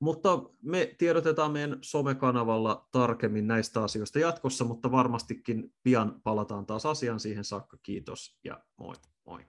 Mutta 0.00 0.42
me 0.62 0.94
tiedotetaan 0.98 1.52
meidän 1.52 1.78
somekanavalla 1.80 2.88
tarkemmin 2.92 3.46
näistä 3.46 3.82
asioista 3.82 4.18
jatkossa, 4.18 4.64
mutta 4.64 4.90
varmastikin 4.90 5.72
pian 5.82 6.20
palataan 6.24 6.66
taas 6.66 6.86
asiaan 6.86 7.20
siihen 7.20 7.44
saakka. 7.44 7.76
Kiitos 7.82 8.38
ja 8.44 8.60
moi 8.76 8.94
moi. 9.26 9.40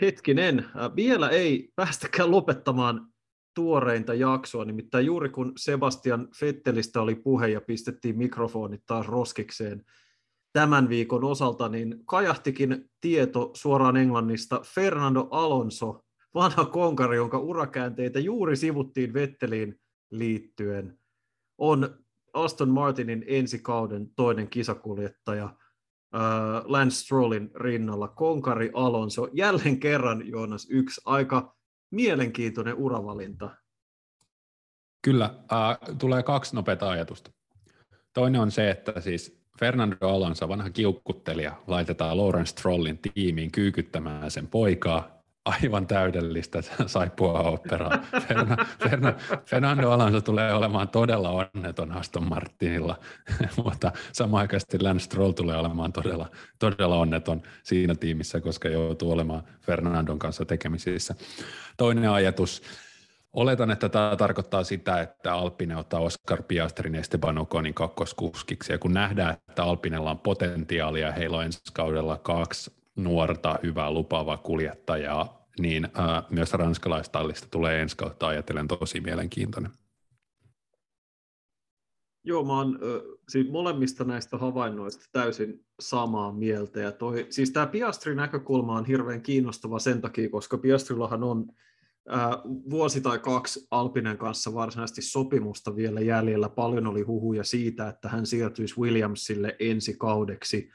Hetkinen, 0.00 0.58
äh, 0.58 0.96
vielä 0.96 1.28
ei 1.28 1.68
päästäkään 1.76 2.30
lopettamaan 2.30 3.06
tuoreinta 3.54 4.14
jaksoa, 4.14 4.64
nimittäin 4.64 5.06
juuri 5.06 5.28
kun 5.28 5.52
Sebastian 5.56 6.28
Fettelistä 6.36 7.00
oli 7.00 7.14
puhe 7.14 7.48
ja 7.48 7.60
pistettiin 7.60 8.18
mikrofonit 8.18 8.82
taas 8.86 9.06
roskikseen 9.06 9.84
tämän 10.52 10.88
viikon 10.88 11.24
osalta, 11.24 11.68
niin 11.68 12.02
kajahtikin 12.04 12.90
tieto 13.00 13.50
suoraan 13.54 13.96
Englannista. 13.96 14.60
Fernando 14.64 15.28
Alonso, 15.30 16.04
vanha 16.34 16.64
konkari, 16.64 17.16
jonka 17.16 17.38
urakäänteitä 17.38 18.18
juuri 18.18 18.56
sivuttiin 18.56 19.14
Vetteliin 19.14 19.80
liittyen, 20.10 20.98
on 21.58 21.98
Aston 22.32 22.68
Martinin 22.68 23.24
ensi 23.26 23.58
kauden 23.58 24.08
toinen 24.16 24.48
kisakuljettaja 24.48 25.56
Lance 26.64 26.96
Strollin 26.96 27.50
rinnalla. 27.54 28.08
Konkari 28.08 28.70
Alonso, 28.74 29.28
jälleen 29.32 29.80
kerran 29.80 30.28
Joonas, 30.28 30.66
yksi 30.70 31.00
aika 31.04 31.56
mielenkiintoinen 31.90 32.74
uravalinta. 32.74 33.50
Kyllä, 35.04 35.24
äh, 35.52 35.96
tulee 35.98 36.22
kaksi 36.22 36.54
nopeata 36.54 36.90
ajatusta. 36.90 37.30
Toinen 38.12 38.40
on 38.40 38.50
se, 38.50 38.70
että 38.70 39.00
siis 39.00 39.40
Fernando 39.60 39.96
Alonso, 40.00 40.48
vanha 40.48 40.70
kiukkuttelija, 40.70 41.62
laitetaan 41.66 42.16
Lawrence 42.16 42.50
Strollin 42.50 42.98
tiimiin 42.98 43.52
kyykyttämään 43.52 44.30
sen 44.30 44.46
poikaa. 44.46 45.19
Aivan 45.50 45.86
täydellistä 45.86 46.62
saippua 46.86 47.40
operaa. 47.40 47.98
Fernando 49.46 49.90
Alonso 49.90 50.20
tulee 50.20 50.54
olemaan 50.54 50.88
todella 50.88 51.30
onneton 51.30 51.92
Aston 51.92 52.28
Martinilla, 52.28 52.96
mutta 53.64 53.92
samaaikaisesti 54.12 54.82
Lance 54.82 55.04
Stroll 55.04 55.32
tulee 55.32 55.56
olemaan 55.56 55.92
todella, 55.92 56.28
todella 56.58 56.96
onneton 56.96 57.42
siinä 57.62 57.94
tiimissä, 57.94 58.40
koska 58.40 58.68
joutuu 58.68 59.12
olemaan 59.12 59.42
Fernandon 59.60 60.18
kanssa 60.18 60.44
tekemisissä. 60.44 61.14
Toinen 61.76 62.10
ajatus, 62.10 62.62
Oletan, 63.32 63.70
että 63.70 63.88
tämä 63.88 64.16
tarkoittaa 64.18 64.64
sitä, 64.64 65.00
että 65.00 65.34
Alpine 65.34 65.76
ottaa 65.76 66.00
Oscar 66.00 66.42
Piastrin 66.42 66.94
Esteban 66.94 67.38
Oconin 67.38 67.74
kakkoskuskiksi. 67.74 68.72
Ja 68.72 68.78
kun 68.78 68.92
nähdään, 68.92 69.36
että 69.48 69.64
Alpinella 69.64 70.10
on 70.10 70.18
potentiaalia, 70.18 71.12
heillä 71.12 71.36
on 71.36 71.44
ensi 71.44 71.60
kaudella 71.72 72.16
kaksi 72.16 72.72
nuorta, 72.96 73.58
hyvää, 73.62 73.90
lupaavaa 73.90 74.36
kuljettajaa, 74.36 75.39
niin 75.58 75.88
ää, 75.94 76.22
myös 76.30 76.52
ranskalaistallista 76.52 77.48
tulee 77.50 77.82
ensi 77.82 77.96
kautta 77.96 78.26
ajatellen 78.26 78.68
tosi 78.68 79.00
mielenkiintoinen. 79.00 79.70
Joo, 82.24 82.44
mä 82.44 82.56
oon 82.56 82.78
siis 83.28 83.50
molemmista 83.50 84.04
näistä 84.04 84.38
havainnoista 84.38 85.04
täysin 85.12 85.64
samaa 85.80 86.32
mieltä. 86.32 86.80
Ja 86.80 86.92
toi, 86.92 87.26
siis 87.30 87.50
tämä 87.50 87.66
Piastrin 87.66 88.16
näkökulma 88.16 88.76
on 88.76 88.84
hirveän 88.84 89.22
kiinnostava 89.22 89.78
sen 89.78 90.00
takia, 90.00 90.30
koska 90.30 90.58
Piastrillahan 90.58 91.22
on 91.22 91.46
vuosi 92.70 93.00
tai 93.00 93.18
kaksi 93.18 93.66
Alpinen 93.70 94.18
kanssa 94.18 94.54
varsinaisesti 94.54 95.02
sopimusta 95.02 95.76
vielä 95.76 96.00
jäljellä. 96.00 96.48
Paljon 96.48 96.86
oli 96.86 97.02
huhuja 97.02 97.44
siitä, 97.44 97.88
että 97.88 98.08
hän 98.08 98.26
siirtyisi 98.26 98.80
Williamsille 98.80 99.56
ensi 99.58 99.96
kaudeksi. 99.98 100.70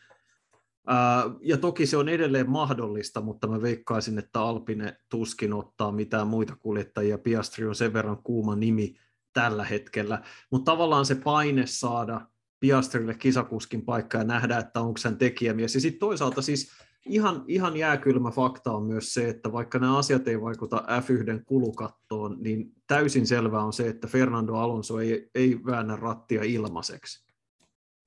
Ja 1.41 1.57
toki 1.57 1.85
se 1.85 1.97
on 1.97 2.09
edelleen 2.09 2.49
mahdollista, 2.49 3.21
mutta 3.21 3.47
mä 3.47 3.61
veikkaisin, 3.61 4.17
että 4.17 4.41
Alpine 4.41 4.97
tuskin 5.09 5.53
ottaa 5.53 5.91
mitään 5.91 6.27
muita 6.27 6.55
kuljettajia. 6.55 7.17
Piastri 7.17 7.67
on 7.67 7.75
sen 7.75 7.93
verran 7.93 8.23
kuuma 8.23 8.55
nimi 8.55 8.95
tällä 9.33 9.63
hetkellä. 9.63 10.21
Mutta 10.51 10.71
tavallaan 10.71 11.05
se 11.05 11.15
paine 11.15 11.67
saada 11.67 12.21
Piastrille 12.59 13.13
kisakuskin 13.13 13.81
paikka 13.81 14.17
ja 14.17 14.23
nähdä, 14.23 14.57
että 14.57 14.81
onko 14.81 14.97
sen 14.97 15.17
tekijämies. 15.17 15.75
Ja 15.75 15.81
sitten 15.81 15.99
toisaalta 15.99 16.41
siis 16.41 16.71
ihan, 17.05 17.43
ihan 17.47 17.77
jääkylmä 17.77 18.31
fakta 18.31 18.71
on 18.71 18.83
myös 18.83 19.13
se, 19.13 19.29
että 19.29 19.51
vaikka 19.51 19.79
nämä 19.79 19.97
asiat 19.97 20.27
ei 20.27 20.41
vaikuta 20.41 20.77
F1 20.77 21.43
kulukattoon, 21.45 22.37
niin 22.39 22.73
täysin 22.87 23.27
selvää 23.27 23.63
on 23.63 23.73
se, 23.73 23.87
että 23.87 24.07
Fernando 24.07 24.53
Alonso 24.53 24.99
ei, 24.99 25.29
ei 25.35 25.59
väännä 25.65 25.95
rattia 25.95 26.43
ilmaiseksi. 26.43 27.25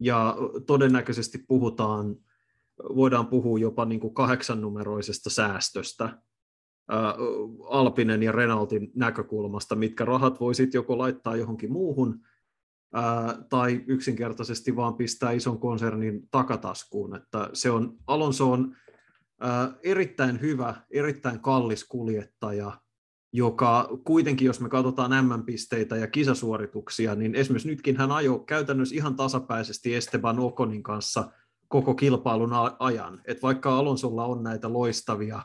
Ja 0.01 0.37
todennäköisesti 0.67 1.39
puhutaan, 1.39 2.17
voidaan 2.97 3.27
puhua 3.27 3.59
jopa 3.59 3.85
niin 3.85 4.01
kuin 4.01 4.15
kahdeksannumeroisesta 4.15 5.31
säästöstä 5.31 6.19
Alpinen 7.69 8.23
ja 8.23 8.33
Renaultin 8.33 8.91
näkökulmasta, 8.95 9.77
mitkä 9.77 10.05
rahat 10.05 10.41
voisit 10.41 10.75
joko 10.75 10.99
laittaa 10.99 11.37
johonkin 11.37 11.73
muuhun, 11.73 12.21
tai 13.49 13.85
yksinkertaisesti 13.87 14.77
vaan 14.77 14.95
pistää 14.95 15.33
ison 15.33 15.59
konsernin 15.59 16.29
takataskuun. 16.31 17.17
Että 17.17 17.51
se 17.53 17.71
on, 17.71 17.97
Alonso 18.07 18.53
on 18.53 18.77
erittäin 19.83 20.41
hyvä, 20.41 20.75
erittäin 20.91 21.41
kallis 21.41 21.85
kuljettaja, 21.85 22.73
joka 23.33 23.89
kuitenkin, 24.05 24.47
jos 24.47 24.61
me 24.61 24.69
katsotaan 24.69 25.27
M-pisteitä 25.27 25.97
ja 25.97 26.07
kisasuorituksia, 26.07 27.15
niin 27.15 27.35
esimerkiksi 27.35 27.69
nytkin 27.69 27.97
hän 27.97 28.13
ajoi 28.13 28.45
käytännössä 28.47 28.95
ihan 28.95 29.17
tasapäisesti 29.17 29.95
Esteban 29.95 30.39
Okonin 30.39 30.83
kanssa 30.83 31.31
koko 31.69 31.95
kilpailun 31.95 32.51
ajan. 32.79 33.21
Et 33.25 33.43
vaikka 33.43 33.79
Alonsolla 33.79 34.25
on 34.25 34.43
näitä 34.43 34.73
loistavia 34.73 35.43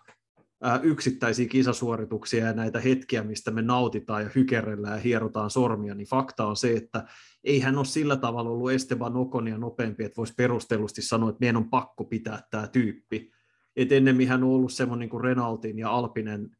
yksittäisiä 0.81 1.47
kisasuorituksia 1.47 2.45
ja 2.45 2.53
näitä 2.53 2.79
hetkiä, 2.79 3.23
mistä 3.23 3.51
me 3.51 3.61
nautitaan 3.61 4.23
ja 4.23 4.29
hykerellään 4.35 4.93
ja 4.93 5.01
hierotaan 5.01 5.49
sormia, 5.49 5.95
niin 5.95 6.07
fakta 6.07 6.45
on 6.45 6.55
se, 6.55 6.73
että 6.73 7.05
ei 7.43 7.59
hän 7.59 7.77
ole 7.77 7.85
sillä 7.85 8.15
tavalla 8.15 8.49
ollut 8.49 8.71
Esteban 8.71 9.15
Okonia 9.15 9.57
nopeampi, 9.57 10.03
että 10.03 10.17
voisi 10.17 10.33
perustellusti 10.37 11.01
sanoa, 11.01 11.29
että 11.29 11.39
meidän 11.39 11.57
on 11.57 11.69
pakko 11.69 12.03
pitää 12.03 12.43
tämä 12.51 12.67
tyyppi 12.67 13.33
et 13.75 13.91
ennemmin 13.91 14.27
hän 14.27 14.43
on 14.43 14.49
ollut 14.49 14.73
semmoinen 14.73 14.99
niin 14.99 15.09
kuin 15.09 15.23
Renaultin 15.23 15.79
ja 15.79 15.91
Alpinen 15.91 16.57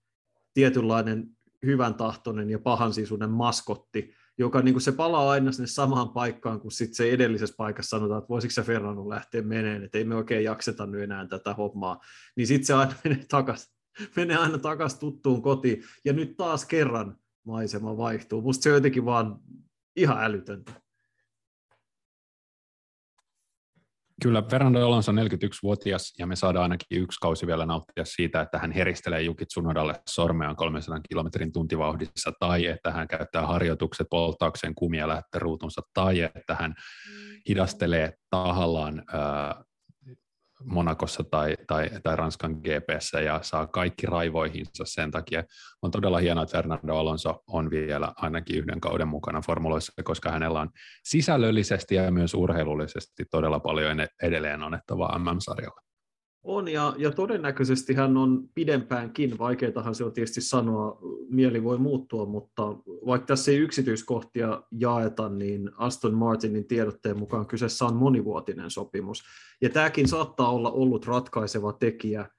tietynlainen 0.53 1.30
hyvän 1.66 1.95
tahtoinen 1.95 2.49
ja 2.49 2.59
pahansisuuden 2.59 3.30
maskotti, 3.30 4.14
joka 4.38 4.61
niin 4.61 4.73
kuin 4.73 4.81
se 4.81 4.91
palaa 4.91 5.31
aina 5.31 5.51
sinne 5.51 5.67
samaan 5.67 6.09
paikkaan, 6.09 6.59
kun 6.59 6.71
sitten 6.71 6.95
se 6.95 7.11
edellisessä 7.11 7.55
paikassa 7.57 7.89
sanotaan, 7.89 8.19
että 8.19 8.29
voisiko 8.29 8.51
se 8.51 8.61
Fernando 8.63 9.09
lähteä 9.09 9.41
meneen, 9.41 9.84
että 9.84 9.97
ei 9.97 10.03
me 10.03 10.15
oikein 10.15 10.43
jakseta 10.43 10.86
nyt 10.86 11.01
enää 11.01 11.27
tätä 11.27 11.53
hommaa, 11.53 12.01
niin 12.36 12.47
sitten 12.47 12.65
se 12.65 12.73
aina 12.73 12.93
menee 13.03 13.25
takaisin 13.29 13.73
menee 14.15 14.38
aina 14.38 14.57
takaisin 14.57 14.99
tuttuun 14.99 15.41
kotiin, 15.41 15.84
ja 16.05 16.13
nyt 16.13 16.38
taas 16.38 16.65
kerran 16.65 17.17
maisema 17.45 17.97
vaihtuu. 17.97 18.41
Musta 18.41 18.63
se 18.63 18.69
on 18.69 18.75
jotenkin 18.75 19.05
vaan 19.05 19.39
ihan 19.95 20.23
älytöntä. 20.23 20.82
Kyllä, 24.22 24.43
Fernando 24.51 24.88
Alonso 24.88 25.11
on 25.11 25.18
41-vuotias 25.18 26.14
ja 26.20 26.28
me 26.28 26.36
saadaan 26.36 26.64
ainakin 26.64 27.01
yksi 27.01 27.20
kausi 27.22 27.47
vielä 27.47 27.66
nauttia 27.66 28.05
siitä, 28.05 28.41
että 28.41 28.57
hän 28.57 28.72
heristelee 28.72 29.22
Jukit 29.22 29.47
Tsunodalle 29.47 29.93
sormeaan 30.09 30.55
300 30.55 30.99
kilometrin 31.09 31.51
tuntivauhdissa 31.51 32.32
tai 32.39 32.66
että 32.66 32.91
hän 32.91 33.07
käyttää 33.07 33.47
harjoitukset 33.47 34.07
polttaakseen 34.09 34.76
kumia 34.76 35.07
lähtöruutunsa 35.07 35.82
tai 35.93 36.22
että 36.22 36.55
hän 36.55 36.72
mm. 36.72 37.41
hidastelee 37.49 38.14
tahallaan 38.30 39.03
Monakossa 40.66 41.24
tai, 41.24 41.55
tai, 41.68 41.89
tai 42.03 42.16
Ranskan 42.16 42.51
GPssä 42.51 43.22
ja 43.22 43.39
saa 43.41 43.68
kaikki 43.68 44.05
raivoihinsa 44.05 44.86
sen 44.86 45.11
takia. 45.11 45.43
On 45.82 45.91
todella 45.91 46.18
hienoa, 46.18 46.43
että 46.43 46.57
Fernando 46.57 46.95
Alonso 46.95 47.43
on 47.47 47.70
vielä 47.70 48.14
ainakin 48.16 48.57
yhden 48.57 48.80
kauden 48.80 49.07
mukana 49.07 49.41
formuloissa, 49.41 50.03
koska 50.03 50.32
hänellä 50.32 50.59
on 50.59 50.70
sisällöllisesti 51.03 51.95
ja 51.95 52.11
myös 52.11 52.34
urheilullisesti 52.34 53.26
todella 53.32 53.59
paljon 53.59 53.97
edelleen 54.24 54.64
annettavaa 54.64 55.20
MM-sarjalla. 55.20 55.93
On, 56.44 56.68
ja, 56.68 56.96
ja 56.98 57.12
todennäköisesti 57.12 57.94
hän 57.94 58.18
on 58.18 58.50
pidempäänkin, 58.56 59.38
vaikeitahan 59.38 59.96
se 59.96 60.04
on 60.04 60.14
tietysti 60.14 60.41
sanoa, 60.41 61.00
mieli 61.30 61.64
voi 61.64 61.78
muuttua, 61.78 62.26
mutta 62.26 62.64
vaikka 63.06 63.26
tässä 63.26 63.52
ei 63.52 63.58
yksityiskohtia 63.58 64.64
jaeta, 64.72 65.30
niin 65.30 65.72
Aston 65.78 66.14
Martinin 66.14 66.68
tiedotteen 66.68 67.20
mukaan 67.20 67.46
kyseessä 67.46 67.86
on 67.86 67.96
monivuotinen 67.96 68.72
sopimus. 68.72 69.24
Ja 69.62 69.70
tämäkin 69.70 70.08
saattaa 70.08 70.52
olla 70.52 70.72
ollut 70.72 71.06
ratkaiseva 71.06 71.74
tekijä 71.74 72.30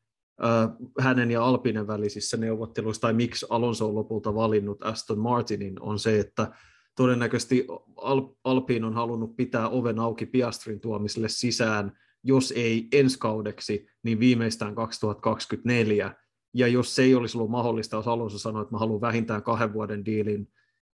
hänen 1.01 1.31
ja 1.31 1.45
Alpinen 1.45 1.87
välisissä 1.87 2.37
neuvotteluissa, 2.37 3.01
tai 3.01 3.13
miksi 3.13 3.47
Alonso 3.51 3.89
on 3.89 3.95
lopulta 3.95 4.35
valinnut 4.35 4.83
Aston 4.83 5.19
Martinin, 5.19 5.83
on 5.83 5.99
se, 5.99 6.21
että 6.21 6.53
todennäköisesti 6.97 7.67
Al- 7.97 8.35
Alpin 8.45 8.85
on 8.85 8.95
halunnut 8.95 9.37
pitää 9.37 9.69
oven 9.69 9.99
auki 9.99 10.27
Piastrin 10.27 10.81
tuomiselle 10.81 11.29
sisään– 11.29 11.93
jos 12.25 12.53
ei 12.57 12.89
ensi 12.93 13.19
kaudeksi, 13.19 13.87
niin 14.03 14.21
viimeistään 14.21 14.75
2024. 14.75 16.15
Ja 16.55 16.69
jos 16.69 16.95
se 16.95 17.03
ei 17.03 17.15
olisi 17.15 17.39
ollut 17.39 17.51
mahdollista, 17.51 17.97
jos 17.97 18.09
Alonso 18.09 18.39
sanoi, 18.39 18.63
että 18.63 18.75
mä 18.75 18.79
haluan 18.79 19.01
vähintään 19.01 19.43
kahden 19.43 19.73
vuoden 19.73 20.05
diilin, 20.05 20.49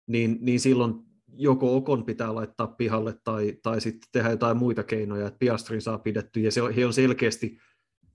niin, 0.07 0.37
niin 0.41 0.59
silloin 0.59 0.93
joko 1.33 1.75
Okon 1.75 2.05
pitää 2.05 2.35
laittaa 2.35 2.67
pihalle 2.67 3.15
tai, 3.23 3.57
tai 3.63 3.81
sitten 3.81 4.09
tehdä 4.11 4.29
jotain 4.29 4.57
muita 4.57 4.83
keinoja, 4.83 5.27
että 5.27 5.39
Piastrin 5.39 5.81
saa 5.81 5.97
pidetty. 5.97 6.39
Ja 6.39 6.51
se 6.51 6.61
on, 6.61 6.73
he 6.73 6.85
on 6.85 6.93
selkeästi 6.93 7.57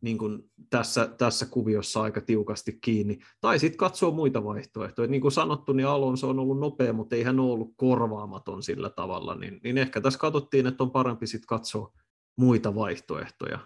niin 0.01 0.19
kuin 0.19 0.43
tässä, 0.71 1.09
tässä 1.19 1.47
kuviossa 1.47 2.03
aika 2.03 2.21
tiukasti 2.21 2.79
kiinni. 2.81 3.19
Tai 3.41 3.59
sitten 3.59 3.79
katsoa 3.79 4.11
muita 4.11 4.45
vaihtoehtoja. 4.45 5.09
Niin 5.09 5.21
kuin 5.21 5.33
sanottu, 5.33 5.73
niin 5.73 5.87
Alonso 5.87 6.29
on 6.29 6.39
ollut 6.39 6.61
nopea, 6.61 6.93
mutta 6.93 7.17
ei 7.17 7.23
hän 7.23 7.41
ole 7.41 7.53
ollut 7.53 7.75
korvaamaton 7.77 8.62
sillä 8.62 8.91
tavalla. 8.91 9.35
Niin, 9.35 9.61
niin 9.64 9.79
ehkä 9.79 10.01
tässä 10.01 10.19
katsottiin, 10.19 10.67
että 10.67 10.85
on 10.85 10.91
parempi 10.91 11.27
sitten 11.27 11.47
katsoa 11.47 11.93
muita 12.37 12.74
vaihtoehtoja. 12.74 13.59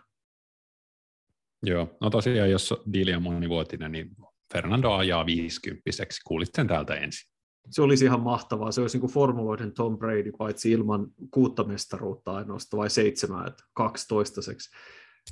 Joo, 1.63 1.97
no 2.01 2.11
tosiaan 2.11 2.51
jos 2.51 2.75
diili 2.93 3.15
on 3.15 3.23
monivuotinen, 3.23 3.93
niin 3.93 4.11
Fernando 4.53 4.93
ajaa 4.93 5.27
50 5.27 5.83
kuulit 6.25 6.49
sen 6.55 6.67
täältä 6.67 6.95
ensin. 6.95 7.31
Se 7.71 7.83
olisi 7.83 8.05
ihan 8.05 8.21
mahtavaa. 8.21 8.73
Se 8.73 8.81
olisi 8.81 8.97
niin 8.97 9.01
kuin 9.01 9.13
formuloiden 9.13 9.73
Tom 9.73 9.99
Brady, 9.99 10.33
paitsi 10.39 10.71
ilman 10.73 11.07
kuutta 11.31 11.65
mestaruutta 11.65 12.33
ainoastaan, 12.33 12.79
vai 12.79 12.91
seitsemää, 12.91 13.47
että 13.47 13.65
kaksi 13.73 14.09
toistaiseksi. 14.09 14.71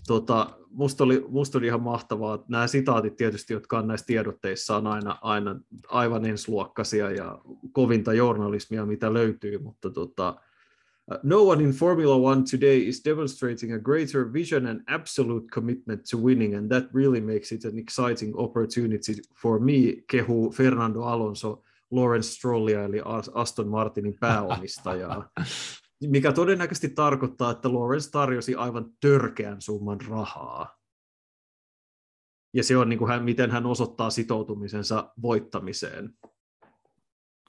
Tota, 0.06 0.58
musta, 0.70 1.04
oli, 1.04 1.24
musta 1.28 1.58
oli 1.58 1.66
ihan 1.66 1.82
mahtavaa. 1.82 2.44
Nämä 2.48 2.66
sitaatit 2.66 3.16
tietysti, 3.16 3.52
jotka 3.52 3.78
on 3.78 3.88
näissä 3.88 4.06
tiedotteissa, 4.06 4.76
on 4.76 4.86
aina, 4.86 5.18
aina 5.22 5.60
aivan 5.88 6.26
ensiluokkaisia 6.26 7.10
ja 7.10 7.38
kovinta 7.72 8.12
journalismia, 8.12 8.86
mitä 8.86 9.12
löytyy, 9.12 9.58
mutta 9.58 9.90
tota, 9.90 10.40
no 11.22 11.44
one 11.44 11.64
in 11.64 11.72
Formula 11.72 12.16
One 12.16 12.44
today 12.44 12.86
is 12.88 13.04
demonstrating 13.04 13.72
a 13.72 13.78
greater 13.78 14.32
vision 14.32 14.66
and 14.66 14.80
absolute 14.88 15.50
commitment 15.54 16.04
to 16.10 16.18
winning, 16.18 16.54
and 16.54 16.70
that 16.70 16.84
really 16.92 17.20
makes 17.20 17.52
it 17.52 17.64
an 17.64 17.78
exciting 17.78 18.34
opportunity 18.36 19.14
for 19.42 19.60
me, 19.60 20.02
kehu 20.06 20.52
Fernando 20.52 21.00
Alonso 21.00 21.62
Lawrence 21.90 22.28
Strollia, 22.28 22.84
eli 22.84 23.00
Aston 23.34 23.68
Martinin 23.68 24.16
pääomistajaa. 24.20 25.30
mikä 26.06 26.32
todennäköisesti 26.32 26.88
tarkoittaa, 26.88 27.50
että 27.50 27.72
Lawrence 27.72 28.10
tarjosi 28.10 28.54
aivan 28.54 28.92
törkeän 29.00 29.62
summan 29.62 30.00
rahaa. 30.08 30.78
Ja 32.54 32.64
se 32.64 32.76
on 32.76 32.88
niin 32.88 32.98
kuin 32.98 33.10
hän, 33.10 33.24
miten 33.24 33.50
hän 33.50 33.66
osoittaa 33.66 34.10
sitoutumisensa 34.10 35.12
voittamiseen. 35.22 36.14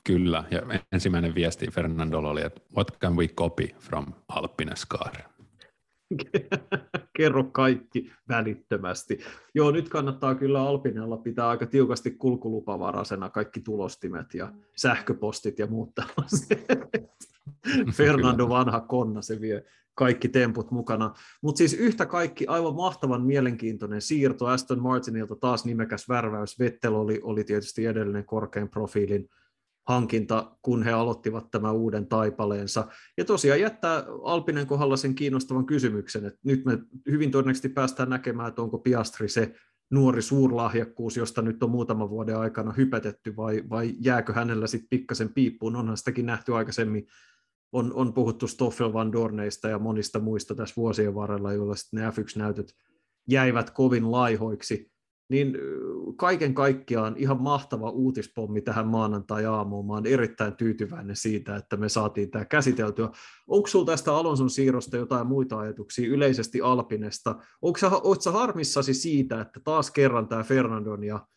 Kyllä, 0.04 0.43
ja 0.52 0.62
ensimmäinen 0.91 1.36
viesti 1.36 1.68
Fernandolla 1.72 2.30
oli, 2.30 2.41
että 2.41 2.62
what 2.76 3.00
can 3.00 3.16
we 3.16 3.28
copy 3.28 3.68
from 3.80 4.06
Alpines 4.28 4.88
car? 4.88 5.14
Kerro 7.18 7.43
kaikki 7.43 8.12
välittömästi. 8.30 9.20
Joo, 9.54 9.72
nyt 9.72 9.89
kannattaa 9.89 10.36
kyllä 10.36 10.62
Alpinella 10.62 11.18
pitää 11.18 11.50
aika 11.50 11.66
tiukasti 11.66 12.12
kulkulupavaraisena 12.12 13.30
kaikki 13.30 13.62
tulostimet 13.62 14.34
ja 14.34 14.54
sähköpostit 14.76 15.60
ja 15.60 15.68
muut 15.68 15.95
tällaiset. 15.95 16.66
Fernando 17.97 18.50
vanha 18.50 18.80
konna, 18.80 19.22
se 19.22 19.41
vie 19.41 19.66
kaikki 19.95 20.30
temput 20.30 20.72
mukana. 20.72 21.14
Mutta 21.41 21.58
siis 21.58 21.74
yhtä 21.74 22.06
kaikki 22.06 22.47
aivan 22.47 22.76
mahtavan 22.76 23.22
mielenkiintoinen 23.22 24.02
siirto 24.02 24.45
Aston 24.45 24.82
Martinilta, 24.82 25.36
taas 25.36 25.66
nimekäs 25.66 26.10
värväys. 26.10 26.60
Vettel 26.60 26.95
oli, 26.95 27.20
oli 27.24 27.43
tietysti 27.43 27.86
edellinen 27.86 28.26
korkean 28.26 28.70
profiilin 28.70 29.30
hankinta, 29.89 30.57
kun 30.61 30.83
he 30.83 30.91
aloittivat 30.91 31.51
tämän 31.51 31.75
uuden 31.75 32.07
taipaleensa. 32.07 32.87
Ja 33.17 33.25
tosiaan 33.25 33.61
jättää 33.61 34.05
Alpinen 34.23 34.67
kohdalla 34.67 34.97
sen 34.97 35.15
kiinnostavan 35.15 35.65
kysymyksen, 35.65 36.25
että 36.25 36.39
nyt 36.43 36.65
me 36.65 36.79
hyvin 37.11 37.31
todennäköisesti 37.31 37.69
päästään 37.69 38.09
näkemään, 38.09 38.49
että 38.49 38.61
onko 38.61 38.77
Piastri 38.77 39.29
se 39.29 39.53
nuori 39.91 40.21
suurlahjakkuus, 40.21 41.17
josta 41.17 41.41
nyt 41.41 41.63
on 41.63 41.69
muutaman 41.69 42.09
vuoden 42.09 42.37
aikana 42.37 42.73
hypetetty, 42.73 43.35
vai, 43.35 43.63
vai 43.69 43.95
jääkö 43.99 44.33
hänellä 44.33 44.67
sitten 44.67 44.89
pikkasen 44.89 45.33
piippuun. 45.33 45.75
Onhan 45.75 45.97
sitäkin 45.97 46.25
nähty 46.25 46.55
aikaisemmin, 46.55 47.07
on, 47.71 47.93
on 47.93 48.13
puhuttu 48.13 48.47
Stoffel 48.47 48.93
Van 48.93 49.11
Dorneista 49.11 49.69
ja 49.69 49.79
monista 49.79 50.19
muista 50.19 50.55
tässä 50.55 50.75
vuosien 50.77 51.15
varrella, 51.15 51.53
joilla 51.53 51.75
sitten 51.75 51.99
ne 51.99 52.09
F1-näytöt 52.09 52.73
jäivät 53.27 53.69
kovin 53.69 54.11
laihoiksi 54.11 54.91
niin 55.30 55.57
kaiken 56.15 56.53
kaikkiaan 56.53 57.15
ihan 57.17 57.41
mahtava 57.41 57.89
uutispommi 57.89 58.61
tähän 58.61 58.88
maanantai-aamuun. 58.88 59.88
Mä 59.88 59.93
olen 59.93 60.05
erittäin 60.05 60.55
tyytyväinen 60.55 61.15
siitä, 61.15 61.55
että 61.55 61.77
me 61.77 61.89
saatiin 61.89 62.32
tämä 62.32 62.45
käsiteltyä. 62.45 63.09
Onko 63.47 63.67
sinulla 63.67 63.91
tästä 63.91 64.15
Alonson 64.15 64.49
siirrosta 64.49 64.97
jotain 64.97 65.27
muita 65.27 65.59
ajatuksia 65.59 66.09
yleisesti 66.09 66.61
Alpinesta? 66.61 67.36
Onko 67.61 67.80
sä 68.19 68.32
harmissasi 68.32 68.93
siitä, 68.93 69.41
että 69.41 69.59
taas 69.63 69.91
kerran 69.91 70.27
tämä 70.27 70.43
Fernandon 70.43 71.03
ja 71.03 71.27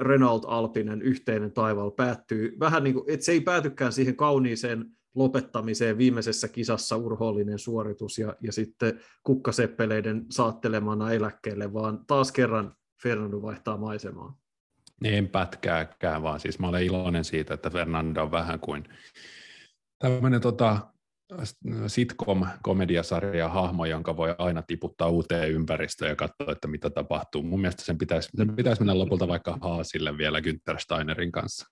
Renault 0.00 0.44
Alpinen 0.48 1.02
yhteinen 1.02 1.52
taivaalla 1.52 1.90
päättyy 1.90 2.56
vähän 2.60 2.84
niin 2.84 2.94
kuin, 2.94 3.04
että 3.10 3.26
se 3.26 3.32
ei 3.32 3.40
päätykään 3.40 3.92
siihen 3.92 4.16
kauniiseen 4.16 4.84
lopettamiseen 5.14 5.98
viimeisessä 5.98 6.48
kisassa 6.48 6.96
urhoollinen 6.96 7.58
suoritus 7.58 8.18
ja, 8.18 8.36
ja 8.40 8.52
sitten 8.52 9.00
kukkaseppeleiden 9.22 10.26
saattelemana 10.30 11.12
eläkkeelle, 11.12 11.72
vaan 11.72 12.06
taas 12.06 12.32
kerran 12.32 12.74
Fernando 13.02 13.42
vaihtaa 13.42 13.76
maisemaa. 13.76 14.38
En 15.04 15.28
pätkääkään, 15.28 16.22
vaan 16.22 16.40
siis 16.40 16.58
mä 16.58 16.68
olen 16.68 16.84
iloinen 16.84 17.24
siitä, 17.24 17.54
että 17.54 17.70
Fernando 17.70 18.22
on 18.22 18.30
vähän 18.30 18.60
kuin 18.60 18.84
tämmöinen 19.98 20.40
tota, 20.40 20.94
sitcom-komediasarja 21.86 23.48
hahmo, 23.48 23.84
jonka 23.84 24.16
voi 24.16 24.34
aina 24.38 24.62
tiputtaa 24.62 25.08
uuteen 25.08 25.50
ympäristöön 25.50 26.08
ja 26.08 26.16
katsoa, 26.16 26.52
että 26.52 26.68
mitä 26.68 26.90
tapahtuu. 26.90 27.42
Mun 27.42 27.60
mielestä 27.60 27.84
sen 27.84 27.98
pitäisi, 27.98 28.28
sen 28.36 28.56
pitäisi 28.56 28.82
mennä 28.82 28.98
lopulta 28.98 29.28
vaikka 29.28 29.58
Haasille 29.60 30.18
vielä 30.18 30.38
Günther 30.38 30.78
Steinerin 30.78 31.32
kanssa. 31.32 31.66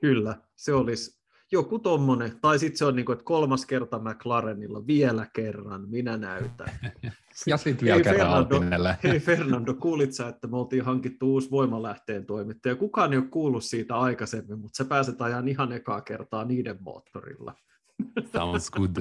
Kyllä, 0.00 0.36
se 0.56 0.72
olisi, 0.72 1.19
joku 1.52 1.78
tommonen, 1.78 2.40
tai 2.40 2.58
sitten 2.58 2.78
se 2.78 2.84
on 2.84 2.96
niin 2.96 3.06
kuin, 3.06 3.14
että 3.14 3.24
kolmas 3.24 3.66
kerta 3.66 3.98
McLarenilla, 3.98 4.86
vielä 4.86 5.26
kerran, 5.32 5.90
minä 5.90 6.16
näytän. 6.16 6.68
ja 7.46 7.56
sitten 7.56 7.86
vielä 7.86 8.02
kerran 8.02 8.48
Fernando, 8.48 8.60
Hei 9.04 9.20
Fernando, 9.30 9.74
kuulit 9.74 10.12
sä, 10.12 10.28
että 10.28 10.46
me 10.46 10.56
oltiin 10.56 10.84
hankittu 10.84 11.32
uusi 11.32 11.50
voimalähteen 11.50 12.26
toimittaja. 12.26 12.76
Kukaan 12.76 13.12
ei 13.12 13.18
ole 13.18 13.26
kuullut 13.26 13.64
siitä 13.64 13.96
aikaisemmin, 13.96 14.58
mutta 14.58 14.76
sä 14.76 14.84
pääset 14.84 15.22
ajan 15.22 15.48
ihan 15.48 15.72
ekaa 15.72 16.00
kertaa 16.00 16.44
niiden 16.44 16.76
moottorilla. 16.80 17.54
Sounds 18.32 18.70
good. 18.70 18.96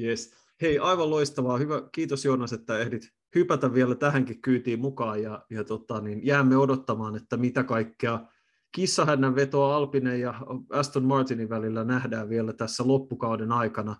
Yes. 0.00 0.34
Hei, 0.62 0.78
aivan 0.78 1.10
loistavaa. 1.10 1.58
Hyvä. 1.58 1.82
Kiitos 1.92 2.24
Joonas, 2.24 2.52
että 2.52 2.78
ehdit 2.78 3.02
hypätä 3.34 3.74
vielä 3.74 3.94
tähänkin 3.94 4.42
kyytiin 4.42 4.80
mukaan 4.80 5.22
ja, 5.22 5.44
ja 5.50 5.64
tota, 5.64 6.00
niin 6.00 6.26
jäämme 6.26 6.56
odottamaan, 6.56 7.16
että 7.16 7.36
mitä 7.36 7.64
kaikkea 7.64 8.20
kissahännän 8.74 9.34
vetoa 9.34 9.76
Alpinen 9.76 10.20
ja 10.20 10.34
Aston 10.70 11.04
Martinin 11.04 11.48
välillä 11.48 11.84
nähdään 11.84 12.28
vielä 12.28 12.52
tässä 12.52 12.86
loppukauden 12.86 13.52
aikana. 13.52 13.96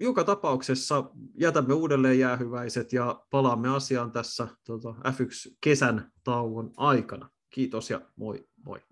Joka 0.00 0.24
tapauksessa 0.24 1.10
jätämme 1.34 1.74
uudelleen 1.74 2.18
jäähyväiset 2.18 2.92
ja 2.92 3.24
palaamme 3.30 3.68
asiaan 3.68 4.12
tässä 4.12 4.48
tota, 4.64 4.88
F1 4.88 5.56
kesän 5.60 6.12
tauon 6.24 6.72
aikana. 6.76 7.30
Kiitos 7.50 7.90
ja 7.90 8.00
moi 8.16 8.48
moi. 8.64 8.89